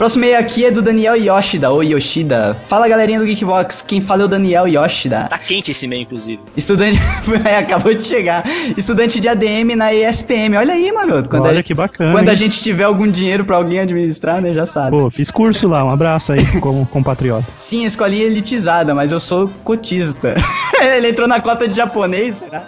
Próximo 0.00 0.24
e-mail 0.24 0.40
aqui 0.40 0.64
é 0.64 0.70
do 0.70 0.80
Daniel 0.80 1.14
Yoshida, 1.14 1.70
ou 1.70 1.84
Yoshida. 1.84 2.56
Fala 2.68 2.88
galerinha 2.88 3.18
do 3.20 3.26
Geekbox, 3.26 3.82
quem 3.82 4.00
fala 4.00 4.22
é 4.22 4.24
o 4.24 4.28
Daniel 4.28 4.66
Yoshida. 4.66 5.26
Tá 5.28 5.36
quente 5.36 5.72
esse 5.72 5.84
e-mail, 5.84 6.04
inclusive. 6.04 6.40
Estudante. 6.56 6.98
é, 7.44 7.56
acabou 7.60 7.92
de 7.92 8.02
chegar. 8.04 8.42
Estudante 8.78 9.20
de 9.20 9.28
ADM 9.28 9.76
na 9.76 9.92
ESPM. 9.92 10.56
Olha 10.56 10.72
aí, 10.72 10.90
maroto. 10.90 11.28
Quando, 11.28 11.44
Olha 11.44 11.60
a, 11.60 11.62
que 11.62 11.74
bacana. 11.74 12.12
quando 12.12 12.30
a 12.30 12.32
hein? 12.32 12.38
gente 12.38 12.62
tiver 12.62 12.84
algum 12.84 13.06
dinheiro 13.06 13.44
pra 13.44 13.56
alguém 13.56 13.80
administrar, 13.80 14.40
né? 14.40 14.54
Já 14.54 14.64
sabe. 14.64 14.92
Pô, 14.92 15.10
fiz 15.10 15.30
curso 15.30 15.68
lá. 15.68 15.84
Um 15.84 15.90
abraço 15.90 16.32
aí 16.32 16.46
como 16.60 16.86
compatriota. 16.88 17.46
Sim, 17.54 17.84
escolinha 17.84 18.24
elitizada, 18.24 18.94
mas 18.94 19.12
eu 19.12 19.20
sou 19.20 19.50
cotista. 19.62 20.34
Ele 20.96 21.10
entrou 21.10 21.28
na 21.28 21.42
cota 21.42 21.68
de 21.68 21.76
japonês, 21.76 22.36
será? 22.36 22.66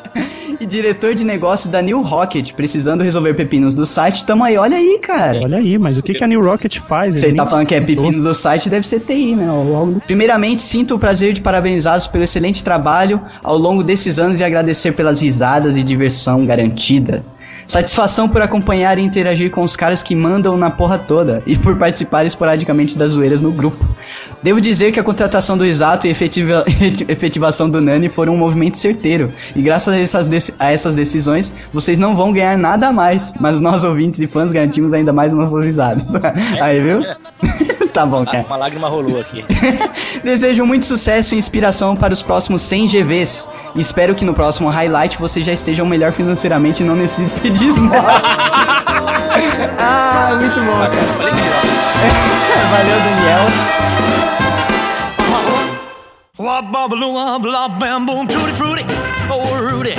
E 0.61 0.67
diretor 0.67 1.15
de 1.15 1.25
negócio 1.25 1.71
da 1.71 1.81
New 1.81 2.03
Rocket, 2.03 2.53
precisando 2.53 3.03
resolver 3.03 3.33
pepinos 3.33 3.75
do 3.75 3.87
site. 3.87 4.27
Tamo 4.27 4.45
aí, 4.45 4.59
olha 4.59 4.77
aí, 4.77 4.99
cara. 5.03 5.41
Olha 5.41 5.57
aí, 5.57 5.79
mas 5.79 5.97
o 5.97 6.03
que, 6.03 6.13
que 6.13 6.23
a 6.23 6.27
New 6.27 6.43
Rocket 6.43 6.79
faz? 6.81 7.22
Você 7.23 7.29
Ele 7.29 7.37
tá 7.37 7.47
falando 7.47 7.67
que 7.69 7.75
é 7.75 7.81
pepino 7.81 8.21
do 8.21 8.35
site, 8.35 8.69
deve 8.69 8.85
ser 8.85 8.99
TI, 8.99 9.37
né? 9.37 9.47
Primeiramente, 10.07 10.61
sinto 10.61 10.97
o 10.97 10.99
prazer 10.99 11.33
de 11.33 11.41
parabenizá-los 11.41 12.09
pelo 12.09 12.25
excelente 12.25 12.65
trabalho 12.65 13.21
ao 13.45 13.57
longo 13.57 13.85
desses 13.85 14.19
anos 14.19 14.41
e 14.41 14.45
agradecer 14.45 14.91
pelas 14.93 15.23
risadas 15.23 15.77
e 15.77 15.85
diversão 15.85 16.45
garantida. 16.45 17.25
Satisfação 17.65 18.29
por 18.29 18.43
acompanhar 18.43 18.99
e 18.99 19.03
interagir 19.03 19.53
com 19.53 19.63
os 19.63 19.77
caras 19.77 20.03
que 20.03 20.17
mandam 20.17 20.57
na 20.57 20.69
porra 20.69 20.99
toda 20.99 21.45
e 21.47 21.57
por 21.57 21.77
participar 21.77 22.27
esporadicamente 22.27 22.99
das 22.99 23.13
zoeiras 23.13 23.41
no 23.41 23.53
grupo. 23.53 23.87
Devo 24.43 24.61
dizer 24.61 24.91
que 24.93 24.99
a 24.99 25.03
contratação 25.05 25.57
do 25.57 25.65
Exato 25.65 26.07
e 26.07 26.11
efetiva- 26.11 26.65
efetivação 27.09 27.71
do 27.71 27.81
Nani 27.81 28.09
foram 28.09 28.35
um 28.35 28.37
movimento 28.37 28.77
certeiro. 28.77 29.31
E 29.55 29.63
graças 29.63 29.95
a 29.95 30.01
essas, 30.01 30.53
a 30.59 30.73
essas 30.73 30.95
decisões, 30.95 31.53
vocês 31.73 31.99
não 31.99 32.17
vão 32.17 32.33
ganhar 32.33 32.59
nada 32.59 32.89
a 32.89 32.93
mais. 32.93 33.33
Mas 33.39 33.61
nós, 33.61 33.85
ouvintes 33.85 34.19
e 34.21 34.27
fãs, 34.27 34.51
garantimos 34.53 34.93
ainda 34.93 35.13
mais 35.13 35.33
nossas 35.33 35.65
risadas. 35.65 36.05
Aí, 36.61 36.81
viu? 36.83 37.03
tá 37.95 38.05
bom, 38.05 38.25
cara. 38.25 38.45
Uma 38.49 38.57
lágrima 38.57 38.89
rolou 38.89 39.21
aqui. 39.21 39.45
Desejo 40.25 40.65
muito 40.67 40.87
sucesso 40.87 41.35
e 41.35 41.39
inspiração 41.39 41.95
para 41.95 42.13
os 42.13 42.23
próximos 42.23 42.63
100 42.63 42.89
GVs. 42.89 43.49
Espero 43.77 44.15
que 44.15 44.25
no 44.25 44.35
próximo 44.35 44.69
highlight 44.69 45.19
vocês 45.19 45.47
já 45.47 45.53
estejam 45.53 45.87
melhor 45.87 46.11
financeiramente 46.13 46.83
e 46.83 46.87
não 46.87 46.97
necessitem 46.97 47.39
pedir 47.41 47.69
esmola. 47.69 48.23
ah, 49.79 50.37
muito 50.41 50.61
bom, 50.61 50.79
cara. 50.79 51.33
Olha 52.73 53.77
que 53.77 53.82
Valeu, 56.43 56.63
Daniel. 56.63 56.63
Wah-ba-ba-loo, 56.73 57.39
blah, 57.39 57.69
bam, 57.69 58.05
boom, 58.05 58.27
tutti 58.27 58.53
frutti, 58.53 58.85
oh 59.31 59.57
Rudy, 59.59 59.95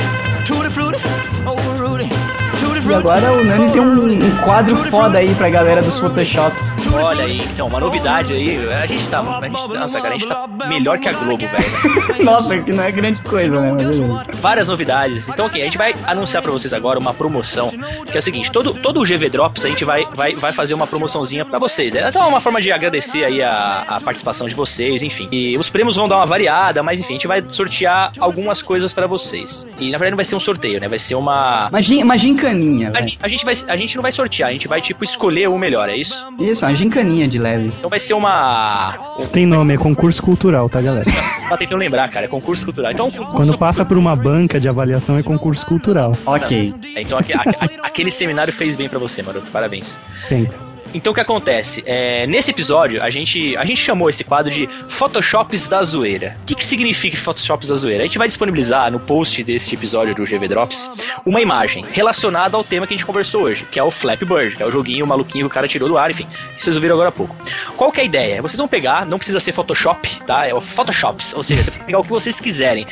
E 2.94 2.96
agora 2.96 3.34
o 3.34 3.44
Nani 3.44 3.72
tem 3.72 3.82
um, 3.82 4.06
um 4.06 4.38
quadro 4.44 4.76
foda 4.76 5.18
aí 5.18 5.34
pra 5.34 5.50
galera 5.50 5.82
dos 5.82 6.00
Photoshops. 6.00 6.78
Olha 6.94 7.26
aí, 7.26 7.40
então, 7.40 7.66
uma 7.66 7.80
novidade 7.80 8.36
aí. 8.36 8.72
A 8.72 8.86
gente 8.86 9.10
tá. 9.10 9.20
A 9.20 9.48
gente, 9.48 9.68
nossa, 9.68 10.00
cara, 10.00 10.14
a 10.14 10.18
gente 10.18 10.28
tá 10.28 10.48
melhor 10.68 11.00
que 11.00 11.10
a 11.10 11.14
Globo, 11.14 11.44
velho. 11.44 11.64
Nossa, 12.24 12.56
que 12.60 12.72
não 12.72 12.84
é 12.84 12.92
grande 12.92 13.24
coisa, 13.24 13.60
né? 13.60 13.72
Mas. 13.72 14.40
Várias 14.40 14.68
novidades. 14.68 15.28
Então, 15.28 15.48
ok, 15.48 15.60
a 15.60 15.66
gente 15.66 15.78
vai 15.78 15.96
anunciar 16.06 16.44
pra 16.44 16.52
vocês 16.52 16.72
agora 16.72 17.00
uma 17.00 17.16
promoção. 17.16 17.70
Que 18.06 18.16
é 18.16 18.20
o 18.20 18.22
seguinte: 18.22 18.52
todo, 18.52 18.76
todo 18.76 19.02
o 19.02 19.04
GV 19.04 19.28
Drops 19.28 19.66
a 19.66 19.70
gente 19.70 19.84
vai, 19.84 20.06
vai, 20.14 20.36
vai 20.36 20.52
fazer 20.52 20.76
uma 20.76 20.86
promoçãozinha 20.86 21.44
pra 21.46 21.58
vocês. 21.58 21.96
É 21.96 22.08
então, 22.08 22.30
uma 22.30 22.42
forma 22.42 22.62
de 22.62 22.72
agradecer 22.72 23.26
aí 23.26 23.42
a, 23.42 23.86
a 23.88 24.02
participação 24.02 24.48
de 24.48 24.54
vocês, 24.54 25.02
enfim. 25.02 25.28
E 25.32 25.58
os 25.58 25.68
prêmios 25.68 25.96
vão 25.96 26.08
dar 26.08 26.18
uma 26.18 26.28
variada, 26.28 26.84
mas 26.84 27.00
enfim, 27.00 27.14
a 27.14 27.18
gente 27.18 27.28
vai 27.28 27.44
sortear 27.50 28.12
algumas 28.20 28.62
coisas 28.62 28.94
pra 28.94 29.08
vocês. 29.08 29.66
E 29.80 29.90
na 29.90 29.98
verdade 29.98 30.12
não 30.12 30.18
vai 30.18 30.26
ser 30.26 30.36
um 30.36 30.40
sorteio, 30.40 30.80
né? 30.80 30.88
Vai 30.88 31.00
ser 31.00 31.16
uma. 31.16 31.70
Uma, 31.70 31.82
gin, 31.82 32.04
uma 32.04 32.18
gincaninha, 32.18 32.83
A, 32.90 32.92
velho. 32.92 33.06
gente- 33.10 33.20
a 33.22 33.28
gente 33.28 33.46
vai, 33.46 33.54
a 33.68 33.76
gente 33.78 33.96
não 33.96 34.02
vai 34.02 34.12
sortear, 34.12 34.50
a 34.50 34.52
gente 34.52 34.68
vai, 34.68 34.82
tipo, 34.82 35.04
escolher 35.04 35.48
o 35.50 35.58
melhor, 35.58 35.90
é 35.90 35.96
isso? 35.98 36.26
Isso, 36.40 36.66
uma 36.66 36.74
gincaninha 36.76 37.28
de 37.28 37.40
leve. 37.40 37.72
Então 37.78 37.90
vai 37.90 38.00
ser 38.00 38.14
uma. 38.14 38.96
Isso 39.20 39.30
tem 39.32 39.46
nome, 39.46 39.74
é 39.74 39.78
concurso 39.78 40.22
cultural, 40.22 40.70
tá, 40.70 40.82
galera? 40.82 41.04
Tá 41.50 41.58
tentando 41.58 41.80
lembrar, 41.80 42.10
cara, 42.10 42.26
é 42.26 42.28
concurso 42.30 42.64
cultural. 42.66 42.92
Então, 42.92 43.12
concurso 43.12 43.32
Quando 43.34 43.58
passa 43.58 43.86
por 43.86 43.98
uma 43.98 44.16
banca 44.16 44.60
de 44.60 44.68
avaliação 44.68 45.18
é 45.18 45.22
concurso 45.24 45.64
cultural. 45.66 46.18
Ok. 46.26 46.74
É, 46.96 47.02
Então 47.02 47.18
aque- 47.18 47.34
aque- 47.34 47.80
aquele 47.84 48.10
seminário 48.10 48.52
fez 48.52 48.76
bem 48.76 48.90
pra 48.90 48.98
você, 48.98 49.22
maroto. 49.22 49.46
Parabéns. 49.52 49.98
Thanks. 50.30 50.68
Então 50.94 51.12
o 51.12 51.16
que 51.16 51.22
acontece? 51.22 51.84
É, 51.86 52.28
nesse 52.28 52.52
episódio, 52.52 53.02
a 53.02 53.10
gente, 53.10 53.58
a 53.58 53.66
gente 53.66 53.82
chamou 53.82 54.10
esse 54.10 54.24
quadro 54.24 54.52
de 54.52 54.68
Photoshops 54.88 55.68
da 55.68 55.82
Zoeira. 55.84 56.38
O 56.42 56.46
que, 56.46 56.56
que 56.56 56.64
significa 56.64 57.18
Photoshops 57.18 57.68
da 57.68 57.76
Zoeira? 57.76 58.04
A 58.04 58.06
gente 58.06 58.18
vai 58.18 58.28
disponibilizar 58.28 58.92
no 58.92 59.00
post 59.00 59.44
desse 59.44 59.74
episódio 59.74 60.14
do 60.14 60.24
GV 60.24 60.48
Drops 60.48 60.90
uma 61.26 61.42
imagem 61.42 61.84
relacionada 61.92 62.56
ao 62.56 62.64
tema 62.64 62.86
que 62.86 62.94
a 62.94 62.98
gente 62.98 63.06
conversou 63.06 63.44
hoje, 63.44 63.66
que 63.72 63.80
é 63.80 63.84
o 63.84 63.90
Flappy 63.90 64.26
Bird, 64.26 64.56
que 64.56 64.64
é 64.64 64.66
o 64.66 64.72
joguinho 64.72 65.08
maluquinho 65.08 65.46
que 65.46 65.52
o 65.52 65.54
cara 65.54 65.68
tirou 65.68 65.90
do 65.90 65.98
ar, 65.98 66.12
enfim, 66.12 66.28
que 66.56 66.64
vocês 66.64 66.76
ouviram 66.76 66.96
agora 66.96 67.10
há 67.10 67.12
pouco. 67.12 67.36
Qual 67.76 67.92
que 67.92 68.00
é 68.00 68.04
a 68.04 68.06
ideia? 68.06 68.42
Vocês 68.42 68.58
vão 68.58 68.68
pegar, 68.68 69.06
não 69.06 69.18
precisa 69.18 69.40
ser 69.40 69.52
Photoshop, 69.52 70.22
tá? 70.28 70.48
É 70.48 70.54
o 70.54 70.62
Photoshops, 70.62 71.34
ou 71.34 71.44
seja, 71.44 71.64
você 71.64 71.72
pode 71.72 71.86
pegar 71.86 72.00
o 72.00 72.04
que 72.04 72.10
vocês 72.10 72.40
quiserem 72.40 72.86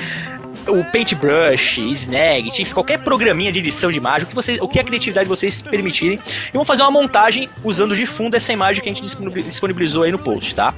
o 0.68 0.84
Paintbrush, 0.92 1.80
Snag, 1.80 2.66
qualquer 2.74 3.00
programinha 3.00 3.52
de 3.52 3.60
edição 3.60 3.92
de 3.92 3.98
imagem, 3.98 4.26
o 4.26 4.30
que, 4.30 4.36
você, 4.36 4.58
o 4.62 4.68
que 4.68 4.80
a 4.80 4.84
criatividade 4.84 5.26
de 5.26 5.30
vocês 5.30 5.62
permitirem, 5.62 6.20
e 6.50 6.52
vamos 6.54 6.68
fazer 6.68 6.84
uma 6.84 6.92
montagem 6.92 7.50
usando 7.64 7.96
de 7.96 8.06
fundo 8.06 8.36
essa 8.36 8.52
imagem 8.54 8.84
que 8.84 8.90
a 8.90 8.94
gente 8.94 9.04
disponibilizou 9.44 10.04
aí 10.04 10.12
no 10.12 10.20
post, 10.20 10.56
tá? 10.56 10.74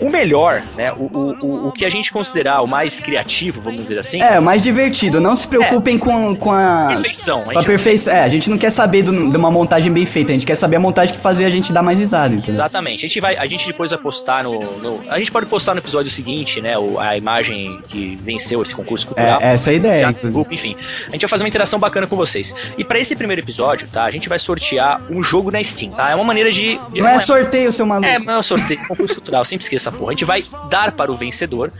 O 0.00 0.10
melhor, 0.10 0.62
né, 0.76 0.92
o, 0.92 1.04
o, 1.04 1.68
o, 1.68 1.72
que 1.72 1.84
a 1.84 1.88
gente 1.88 2.10
considerar 2.10 2.60
o 2.62 2.66
mais 2.66 2.98
criativo, 2.98 3.60
vamos 3.60 3.82
dizer 3.82 3.98
assim... 3.98 4.20
É, 4.20 4.38
o 4.38 4.42
mais 4.42 4.62
divertido, 4.62 5.20
não 5.20 5.36
se 5.36 5.46
preocupem 5.46 5.96
com, 5.96 6.34
com 6.34 6.50
a... 6.50 6.88
Perfeição. 6.88 7.42
Com 7.42 7.58
a 7.58 7.62
perfeição, 7.62 8.12
é, 8.12 8.24
a 8.24 8.28
gente 8.28 8.50
não 8.50 8.58
quer 8.58 8.70
saber 8.70 9.02
do, 9.02 9.30
de 9.30 9.36
uma 9.36 9.50
montagem 9.50 9.92
bem 9.92 10.04
feita, 10.04 10.32
a 10.32 10.34
gente 10.34 10.46
quer 10.46 10.56
saber 10.56 10.76
a 10.76 10.80
montagem 10.80 11.14
que 11.14 11.20
fazer 11.20 11.44
a 11.44 11.50
gente 11.50 11.72
dar 11.72 11.82
mais 11.82 12.00
risada, 12.00 12.34
entendeu? 12.34 12.54
Exatamente, 12.54 13.04
a 13.04 13.08
gente, 13.08 13.20
vai, 13.20 13.36
a 13.36 13.46
gente 13.46 13.66
depois 13.66 13.90
vai 13.90 14.00
postar 14.00 14.42
no, 14.42 14.58
no... 14.78 15.00
A 15.08 15.18
gente 15.18 15.30
pode 15.30 15.46
postar 15.46 15.74
no 15.74 15.80
episódio 15.80 16.10
seguinte, 16.10 16.60
né, 16.60 16.74
a 16.98 17.16
imagem 17.16 17.80
que 17.88 18.18
venceu 18.22 18.60
esse 18.60 18.74
concurso 18.74 19.06
cultural. 19.14 19.40
É, 19.40 19.54
essa 19.54 19.70
é 19.70 19.72
a 19.72 19.76
ideia. 19.76 20.16
Enfim, 20.50 20.76
a 21.08 21.12
gente 21.12 21.20
vai 21.20 21.28
fazer 21.28 21.44
uma 21.44 21.48
interação 21.48 21.78
bacana 21.78 22.06
com 22.06 22.16
vocês. 22.16 22.54
E 22.76 22.84
para 22.84 22.98
esse 22.98 23.14
primeiro 23.16 23.42
episódio, 23.42 23.88
tá, 23.88 24.04
a 24.04 24.10
gente 24.10 24.28
vai 24.28 24.38
sortear 24.38 25.00
um 25.10 25.22
jogo 25.22 25.50
na 25.50 25.62
Steam, 25.62 25.92
tá? 25.92 26.10
É 26.10 26.14
uma 26.14 26.24
maneira 26.24 26.50
de... 26.50 26.78
de 26.92 27.00
não, 27.00 27.08
não 27.08 27.08
é 27.08 27.20
sorteio, 27.20 27.72
seu 27.72 27.86
maluco. 27.86 28.08
É, 28.08 28.18
não 28.18 28.38
é 28.38 28.42
sorteio, 28.42 28.80
é 28.80 28.86
concurso 28.86 29.14
cultural, 29.14 29.44
sempre 29.46 29.64
esqueça 29.64 29.90
essa 29.90 29.96
porra. 29.96 30.10
A 30.10 30.14
gente 30.14 30.24
vai 30.24 30.44
dar 30.70 30.92
para 30.92 31.10
o 31.10 31.16
vencedor 31.16 31.72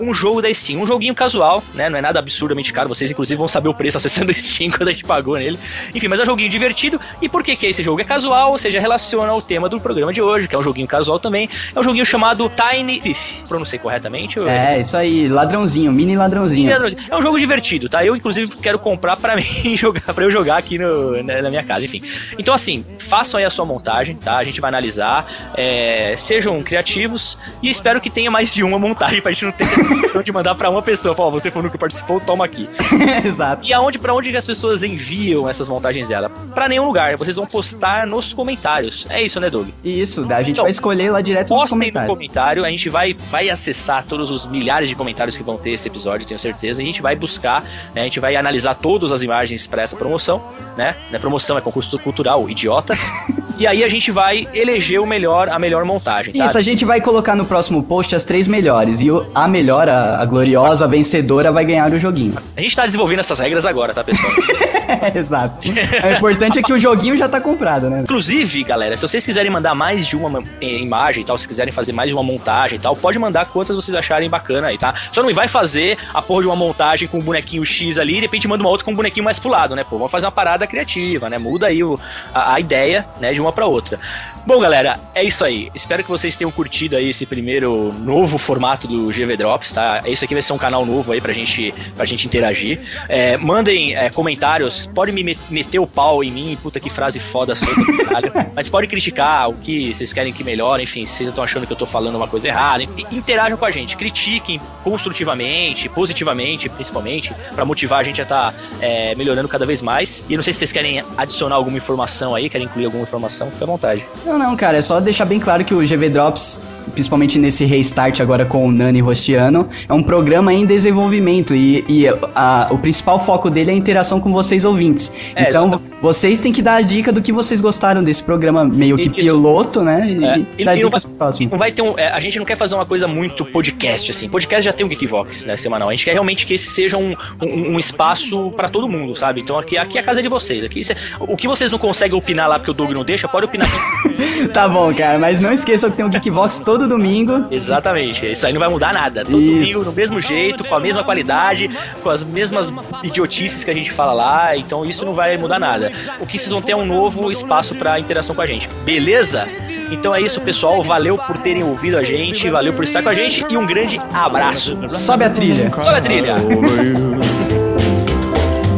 um 0.00 0.12
jogo 0.12 0.42
da 0.42 0.52
Steam, 0.52 0.80
um 0.80 0.86
joguinho 0.86 1.14
casual, 1.14 1.62
né? 1.74 1.88
Não 1.88 1.98
é 1.98 2.02
nada 2.02 2.18
absurdamente 2.18 2.72
caro, 2.72 2.88
vocês 2.88 3.10
inclusive 3.10 3.38
vão 3.38 3.48
saber 3.48 3.68
o 3.68 3.74
preço 3.74 3.96
acessando 3.96 4.30
o 4.30 4.34
Steam 4.34 4.70
quando 4.76 4.88
a 4.88 4.92
gente 4.92 5.04
pagou 5.04 5.36
nele. 5.36 5.58
Enfim, 5.94 6.08
mas 6.08 6.20
é 6.20 6.22
um 6.22 6.26
joguinho 6.26 6.48
divertido. 6.48 7.00
E 7.20 7.28
por 7.28 7.42
que 7.42 7.56
que 7.56 7.66
esse 7.66 7.82
jogo 7.82 8.00
é 8.00 8.04
casual? 8.04 8.52
Ou 8.52 8.58
seja, 8.58 8.80
relaciona 8.80 9.30
ao 9.32 9.40
tema 9.40 9.68
do 9.68 9.80
programa 9.80 10.12
de 10.12 10.22
hoje, 10.22 10.48
que 10.48 10.54
é 10.54 10.58
um 10.58 10.62
joguinho 10.62 10.86
casual 10.86 11.18
também. 11.18 11.48
É 11.74 11.78
um 11.78 11.82
joguinho 11.82 12.04
chamado 12.04 12.50
Tiny 12.50 13.00
Thief. 13.00 13.42
Pronunciei 13.48 13.78
corretamente? 13.78 14.38
Ou... 14.38 14.48
É, 14.48 14.80
isso 14.80 14.96
aí, 14.96 15.28
ladrãozinho, 15.28 15.92
mini 15.92 16.16
ladrãozinho. 16.16 16.70
É 16.70 17.16
um 17.16 17.22
jogo 17.22 17.38
divertido, 17.38 17.88
tá? 17.88 18.04
Eu 18.04 18.16
inclusive 18.16 18.50
quero 18.56 18.78
comprar 18.78 19.16
para 19.16 19.36
mim 19.36 19.76
jogar, 19.76 20.12
para 20.14 20.24
eu 20.24 20.30
jogar 20.30 20.56
aqui 20.56 20.78
no, 20.78 21.22
na, 21.22 21.42
na, 21.42 21.50
minha 21.50 21.62
casa, 21.62 21.84
enfim. 21.84 22.02
Então 22.38 22.54
assim, 22.54 22.84
façam 22.98 23.38
aí 23.38 23.44
a 23.44 23.50
sua 23.50 23.64
montagem, 23.64 24.16
tá? 24.16 24.36
A 24.36 24.44
gente 24.44 24.60
vai 24.60 24.68
analisar, 24.68 25.26
é, 25.54 26.14
sejam 26.16 26.62
criativos 26.62 27.38
e 27.62 27.68
espero 27.68 28.00
que 28.00 28.10
tenha 28.10 28.30
mais 28.30 28.52
de 28.52 28.62
uma 28.62 28.78
montagem 28.78 29.20
pra 29.20 29.32
gente 29.32 29.44
não 29.44 29.52
ter 29.52 29.66
questão 30.00 30.22
de 30.22 30.32
mandar 30.32 30.54
pra 30.54 30.70
uma 30.70 30.82
pessoa. 30.82 31.14
Fala, 31.14 31.30
você 31.30 31.50
foi 31.50 31.62
o 31.62 31.70
que 31.70 31.78
participou, 31.78 32.20
toma 32.20 32.44
aqui. 32.44 32.68
Exato. 33.24 33.66
E 33.66 33.72
aonde, 33.72 33.98
pra 33.98 34.14
onde 34.14 34.34
as 34.36 34.46
pessoas 34.46 34.82
enviam 34.82 35.48
essas 35.48 35.68
montagens 35.68 36.08
dela? 36.08 36.30
Pra 36.54 36.68
nenhum 36.68 36.84
lugar. 36.84 37.16
Vocês 37.16 37.36
vão 37.36 37.46
postar 37.46 38.06
nos 38.06 38.32
comentários. 38.32 39.06
É 39.08 39.22
isso, 39.22 39.40
né, 39.40 39.50
Doug? 39.50 39.68
Isso, 39.82 40.26
a 40.30 40.42
gente 40.42 40.52
então, 40.52 40.64
vai 40.64 40.70
escolher 40.70 41.10
lá 41.10 41.20
direto 41.20 41.54
nos 41.54 41.70
comentários. 41.70 42.08
no 42.08 42.14
comentário, 42.14 42.64
a 42.64 42.70
gente 42.70 42.88
vai, 42.88 43.14
vai 43.30 43.50
acessar 43.50 44.04
todos 44.08 44.30
os 44.30 44.46
milhares 44.46 44.88
de 44.88 44.94
comentários 44.94 45.36
que 45.36 45.42
vão 45.42 45.56
ter 45.56 45.70
esse 45.70 45.88
episódio, 45.88 46.26
tenho 46.26 46.40
certeza. 46.40 46.80
A 46.80 46.84
gente 46.84 47.02
vai 47.02 47.14
buscar, 47.14 47.62
né, 47.94 48.02
a 48.02 48.04
gente 48.04 48.20
vai 48.20 48.36
analisar 48.36 48.74
todas 48.74 49.12
as 49.12 49.22
imagens 49.22 49.66
para 49.66 49.82
essa 49.82 49.96
promoção, 49.96 50.42
né? 50.76 50.96
Não 51.10 51.16
é 51.16 51.18
promoção, 51.18 51.56
é 51.56 51.60
concurso 51.60 51.98
cultural, 51.98 52.48
idiota. 52.48 52.94
e 53.58 53.66
aí 53.66 53.84
a 53.84 53.88
gente 53.88 54.10
vai 54.10 54.48
eleger 54.52 55.00
o 55.00 55.06
melhor, 55.06 55.48
a 55.48 55.58
melhor 55.58 55.84
montagem. 55.84 56.34
Tá? 56.34 56.46
Isso, 56.46 56.58
a 56.58 56.62
gente 56.62 56.84
vai 56.84 57.00
colocar 57.00 57.34
no 57.34 57.44
próximo 57.44 57.82
post 57.82 58.14
as 58.14 58.24
três 58.24 58.48
melhores. 58.48 59.00
E 59.00 59.08
a 59.34 59.48
melhor, 59.48 59.73
a, 59.80 60.20
a 60.20 60.24
gloriosa, 60.24 60.86
vencedora, 60.86 61.52
vai 61.52 61.64
ganhar 61.64 61.90
o 61.92 61.98
joguinho. 61.98 62.34
A 62.56 62.60
gente 62.60 62.74
tá 62.74 62.84
desenvolvendo 62.84 63.20
essas 63.20 63.38
regras 63.38 63.64
agora, 63.66 63.94
tá, 63.94 64.04
pessoal? 64.04 64.32
Exato. 65.14 65.60
O 65.66 66.16
importante 66.16 66.58
é 66.58 66.62
que 66.62 66.72
o 66.72 66.78
joguinho 66.78 67.16
já 67.16 67.28
tá 67.28 67.40
comprado, 67.40 67.88
né? 67.88 68.00
Inclusive, 68.02 68.62
galera, 68.64 68.96
se 68.96 69.02
vocês 69.02 69.24
quiserem 69.24 69.50
mandar 69.50 69.74
mais 69.74 70.06
de 70.06 70.16
uma 70.16 70.42
imagem 70.60 71.22
e 71.22 71.26
tal, 71.26 71.36
se 71.38 71.46
quiserem 71.46 71.72
fazer 71.72 71.92
mais 71.92 72.08
de 72.08 72.14
uma 72.14 72.22
montagem 72.22 72.78
e 72.78 72.80
tal, 72.80 72.96
pode 72.96 73.18
mandar 73.18 73.46
quantas 73.46 73.74
vocês 73.76 73.96
acharem 73.96 74.28
bacana 74.28 74.68
aí, 74.68 74.78
tá? 74.78 74.94
Só 75.12 75.22
não 75.22 75.32
vai 75.34 75.48
fazer 75.48 75.98
a 76.12 76.22
porra 76.22 76.42
de 76.42 76.48
uma 76.48 76.56
montagem 76.56 77.08
com 77.08 77.18
um 77.18 77.22
bonequinho 77.22 77.64
X 77.64 77.98
ali 77.98 78.12
e 78.12 78.16
de 78.16 78.22
repente 78.22 78.46
manda 78.46 78.62
uma 78.62 78.70
outra 78.70 78.84
com 78.84 78.92
um 78.92 78.94
bonequinho 78.94 79.24
mais 79.24 79.38
pro 79.38 79.50
lado, 79.50 79.74
né? 79.74 79.84
Pô, 79.84 79.96
vamos 79.96 80.12
fazer 80.12 80.26
uma 80.26 80.32
parada 80.32 80.66
criativa, 80.66 81.28
né? 81.28 81.38
Muda 81.38 81.66
aí 81.66 81.82
o, 81.82 81.98
a, 82.32 82.54
a 82.54 82.60
ideia, 82.60 83.06
né, 83.20 83.32
de 83.32 83.40
uma 83.40 83.52
para 83.52 83.66
outra. 83.66 83.98
Bom, 84.46 84.60
galera, 84.60 85.00
é 85.14 85.24
isso 85.24 85.42
aí. 85.42 85.70
Espero 85.74 86.04
que 86.04 86.10
vocês 86.10 86.36
tenham 86.36 86.50
curtido 86.50 86.96
aí 86.96 87.08
esse 87.08 87.24
primeiro 87.24 87.94
novo 88.00 88.36
formato 88.36 88.86
do 88.86 89.06
GV 89.06 89.38
Drops, 89.38 89.63
tá? 89.72 90.02
Esse 90.04 90.24
aqui 90.24 90.34
vai 90.34 90.42
ser 90.42 90.52
um 90.52 90.58
canal 90.58 90.84
novo 90.84 91.12
aí 91.12 91.20
pra 91.20 91.32
gente, 91.32 91.72
pra 91.96 92.04
gente 92.04 92.26
interagir. 92.26 92.80
É, 93.08 93.36
mandem 93.36 93.94
é, 93.94 94.10
comentários, 94.10 94.86
pode 94.86 95.12
me 95.12 95.36
meter 95.50 95.78
o 95.78 95.86
pau 95.86 96.22
em 96.22 96.30
mim, 96.30 96.58
puta 96.62 96.80
que 96.80 96.90
frase 96.90 97.18
foda 97.18 97.54
sobre 97.54 97.74
mas 98.54 98.68
pode 98.68 98.86
criticar 98.86 99.48
o 99.48 99.54
que 99.54 99.94
vocês 99.94 100.12
querem 100.12 100.32
que 100.32 100.44
melhore, 100.44 100.82
enfim, 100.82 101.06
vocês 101.06 101.28
estão 101.28 101.44
achando 101.44 101.66
que 101.66 101.72
eu 101.72 101.76
tô 101.76 101.86
falando 101.86 102.16
uma 102.16 102.28
coisa 102.28 102.48
errada. 102.48 102.84
Interajam 103.10 103.56
com 103.56 103.64
a 103.64 103.70
gente, 103.70 103.96
critiquem 103.96 104.60
construtivamente, 104.82 105.88
positivamente, 105.88 106.68
principalmente, 106.68 107.32
para 107.54 107.64
motivar 107.64 108.00
a 108.00 108.02
gente 108.02 108.20
a 108.20 108.24
estar 108.24 108.52
tá, 108.52 108.58
é, 108.80 109.14
melhorando 109.14 109.48
cada 109.48 109.66
vez 109.66 109.80
mais. 109.82 110.24
E 110.28 110.36
não 110.36 110.42
sei 110.42 110.52
se 110.52 110.60
vocês 110.60 110.72
querem 110.72 111.04
adicionar 111.16 111.56
alguma 111.56 111.76
informação 111.76 112.34
aí, 112.34 112.48
querem 112.48 112.66
incluir 112.66 112.86
alguma 112.86 113.02
informação, 113.02 113.50
fique 113.50 113.62
à 113.62 113.66
vontade. 113.66 114.04
Não, 114.24 114.38
não, 114.38 114.56
cara, 114.56 114.78
é 114.78 114.82
só 114.82 115.00
deixar 115.00 115.24
bem 115.24 115.40
claro 115.40 115.64
que 115.64 115.74
o 115.74 115.78
GV 115.78 116.08
Drops, 116.10 116.60
principalmente 116.94 117.38
nesse 117.38 117.64
restart 117.64 118.20
agora 118.20 118.44
com 118.44 118.66
o 118.66 118.72
Nani 118.72 119.00
Rostiano, 119.00 119.68
é 119.88 119.92
um 119.92 120.02
programa 120.02 120.52
em 120.52 120.64
desenvolvimento 120.64 121.54
e, 121.54 121.84
e 121.88 122.06
a, 122.34 122.68
o 122.70 122.78
principal 122.78 123.18
foco 123.18 123.50
dele 123.50 123.70
é 123.70 123.74
a 123.74 123.76
interação 123.76 124.20
com 124.20 124.32
vocês 124.32 124.64
ouvintes. 124.64 125.12
É, 125.34 125.48
então, 125.48 125.66
exatamente. 125.66 125.94
vocês 126.00 126.40
têm 126.40 126.52
que 126.52 126.62
dar 126.62 126.76
a 126.76 126.80
dica 126.80 127.12
do 127.12 127.20
que 127.20 127.32
vocês 127.32 127.60
gostaram 127.60 128.02
desse 128.02 128.22
programa 128.22 128.64
meio 128.64 128.96
que 128.96 129.08
Isso. 129.08 129.14
piloto, 129.14 129.82
né? 129.82 130.06
E, 130.08 130.24
é. 130.24 130.38
e, 130.38 130.62
e, 130.62 130.74
dicas 130.76 131.04
vai, 131.04 131.48
não 131.50 131.58
vai 131.58 131.72
ter 131.72 131.82
um, 131.82 131.98
é, 131.98 132.08
a 132.08 132.18
gente 132.18 132.38
não 132.38 132.46
quer 132.46 132.56
fazer 132.56 132.74
uma 132.74 132.86
coisa 132.86 133.06
muito 133.06 133.44
podcast, 133.44 134.10
assim. 134.10 134.28
Podcast 134.28 134.64
já 134.64 134.72
tem 134.72 134.86
o 134.86 134.88
Geekvox, 134.88 135.44
né, 135.44 135.56
semanal. 135.56 135.88
A 135.88 135.92
gente 135.92 136.04
quer 136.04 136.12
realmente 136.12 136.46
que 136.46 136.54
esse 136.54 136.70
seja 136.70 136.96
um, 136.96 137.14
um, 137.42 137.74
um 137.74 137.78
espaço 137.78 138.50
para 138.52 138.68
todo 138.68 138.88
mundo, 138.88 139.16
sabe? 139.16 139.40
Então 139.40 139.58
aqui, 139.58 139.76
aqui 139.76 139.98
é 139.98 140.00
a 140.00 140.04
casa 140.04 140.22
de 140.22 140.28
vocês. 140.28 140.64
Aqui, 140.64 140.80
o 141.20 141.36
que 141.36 141.48
vocês 141.48 141.70
não 141.70 141.78
conseguem 141.78 142.16
opinar 142.16 142.48
lá 142.48 142.58
porque 142.58 142.70
o 142.70 142.74
Doug 142.74 142.92
não 142.92 143.04
deixa, 143.04 143.28
pode 143.28 143.46
opinar 143.46 143.68
tá 144.52 144.68
bom, 144.68 144.94
cara, 144.94 145.18
mas 145.18 145.40
não 145.40 145.52
esqueçam 145.52 145.90
que 145.90 145.96
tem 145.96 146.04
um 146.04 146.10
Geekbox 146.10 146.58
todo 146.58 146.83
domingo. 146.88 147.46
Exatamente, 147.50 148.30
isso 148.30 148.46
aí 148.46 148.52
não 148.52 148.60
vai 148.60 148.68
mudar 148.68 148.92
nada. 148.92 149.24
Todo 149.24 149.40
isso. 149.40 149.52
domingo, 149.52 149.84
no 149.84 149.92
mesmo 149.92 150.20
jeito, 150.20 150.64
com 150.64 150.74
a 150.74 150.80
mesma 150.80 151.04
qualidade, 151.04 151.70
com 152.02 152.10
as 152.10 152.22
mesmas 152.22 152.72
idiotices 153.02 153.64
que 153.64 153.70
a 153.70 153.74
gente 153.74 153.90
fala 153.92 154.12
lá, 154.12 154.56
então 154.56 154.84
isso 154.84 155.04
não 155.04 155.14
vai 155.14 155.36
mudar 155.36 155.58
nada. 155.58 155.92
O 156.20 156.26
que 156.26 156.38
vocês 156.38 156.50
vão 156.50 156.62
ter 156.62 156.72
é 156.72 156.76
um 156.76 156.86
novo 156.86 157.30
espaço 157.30 157.74
para 157.74 157.98
interação 157.98 158.34
com 158.34 158.42
a 158.42 158.46
gente, 158.46 158.68
beleza? 158.84 159.46
Então 159.90 160.14
é 160.14 160.20
isso, 160.20 160.40
pessoal. 160.40 160.82
Valeu 160.82 161.16
por 161.18 161.36
terem 161.38 161.62
ouvido 161.62 161.96
a 161.96 162.02
gente, 162.02 162.48
valeu 162.50 162.72
por 162.72 162.84
estar 162.84 163.02
com 163.02 163.08
a 163.08 163.14
gente 163.14 163.44
e 163.48 163.56
um 163.56 163.66
grande 163.66 164.00
abraço. 164.12 164.76
Sobe 164.88 165.24
a 165.24 165.30
trilha. 165.30 165.70
Sobe 165.70 165.98
a 165.98 166.00
trilha. 166.00 166.34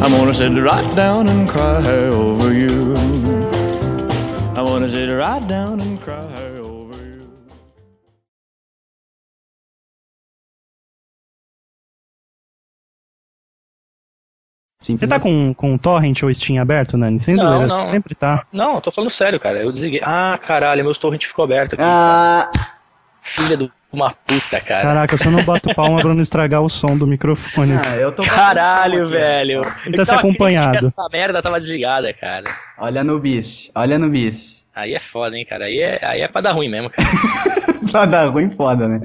I'm 0.03 0.13
gonna 0.13 0.33
sit 0.35 0.53
right 0.53 0.95
down 0.95 1.27
and 1.27 1.49
cry 1.49 1.83
over 2.11 2.53
you. 2.53 2.95
I 4.55 4.63
wanna 4.63 4.87
sit 4.87 5.11
right 5.13 5.45
down 5.49 5.81
and 5.81 5.99
cry 5.99 6.36
Você 14.87 15.07
tá 15.07 15.19
com, 15.19 15.55
com 15.55 15.79
torrent 15.79 16.23
ou 16.23 16.33
Steam 16.33 16.61
aberto, 16.61 16.97
Nani? 16.97 17.19
Sem 17.19 17.37
zoeira, 17.37 17.67
não. 17.67 17.85
sempre 17.85 18.15
tá. 18.15 18.45
Não, 18.53 18.77
eu 18.77 18.81
tô 18.81 18.91
falando 18.91 19.11
sério, 19.11 19.41
cara. 19.41 19.63
Eu 19.63 19.73
desliguei. 19.73 20.01
Ah, 20.05 20.39
caralho, 20.41 20.85
meu 20.85 20.95
torrent 20.95 21.25
ficou 21.25 21.45
aberto 21.45 21.75
aqui. 21.75 21.83
Ah... 21.85 22.51
Filha 23.23 23.57
do 23.57 23.73
uma 23.93 24.11
puta, 24.11 24.61
cara. 24.61 24.83
Caraca, 24.83 25.17
se 25.17 25.27
eu 25.27 25.33
não 25.33 25.43
bato 25.43 25.75
palma 25.75 26.01
pra 26.01 26.13
não 26.13 26.21
estragar 26.21 26.61
o 26.61 26.69
som 26.69 26.97
do 26.97 27.07
microfone. 27.07 27.73
Ah, 27.73 27.97
eu 27.97 28.13
tô 28.13 28.23
Caralho, 28.23 29.07
velho. 29.07 29.63
Ele 29.87 29.97
tá 29.97 30.05
se 30.05 30.15
acompanhado. 30.15 30.87
Essa 30.87 31.09
merda 31.11 31.41
tava 31.41 31.59
desligada, 31.59 32.13
cara. 32.13 32.45
Olha 32.79 33.03
no 33.03 33.19
bis, 33.19 33.71
olha 33.75 33.99
no 33.99 34.11
bis. 34.11 34.67
Aí 34.75 34.95
é 34.95 34.99
foda, 34.99 35.37
hein, 35.37 35.47
cara. 35.49 35.65
Aí 35.65 35.81
é, 35.81 35.99
aí 36.05 36.21
é 36.21 36.29
pra 36.29 36.43
dar 36.43 36.53
ruim 36.53 36.69
mesmo, 36.69 36.91
cara. 36.91 37.09
pra 37.91 38.05
dar 38.05 38.27
ruim, 38.31 38.51
foda, 38.51 38.87
né? 38.87 39.01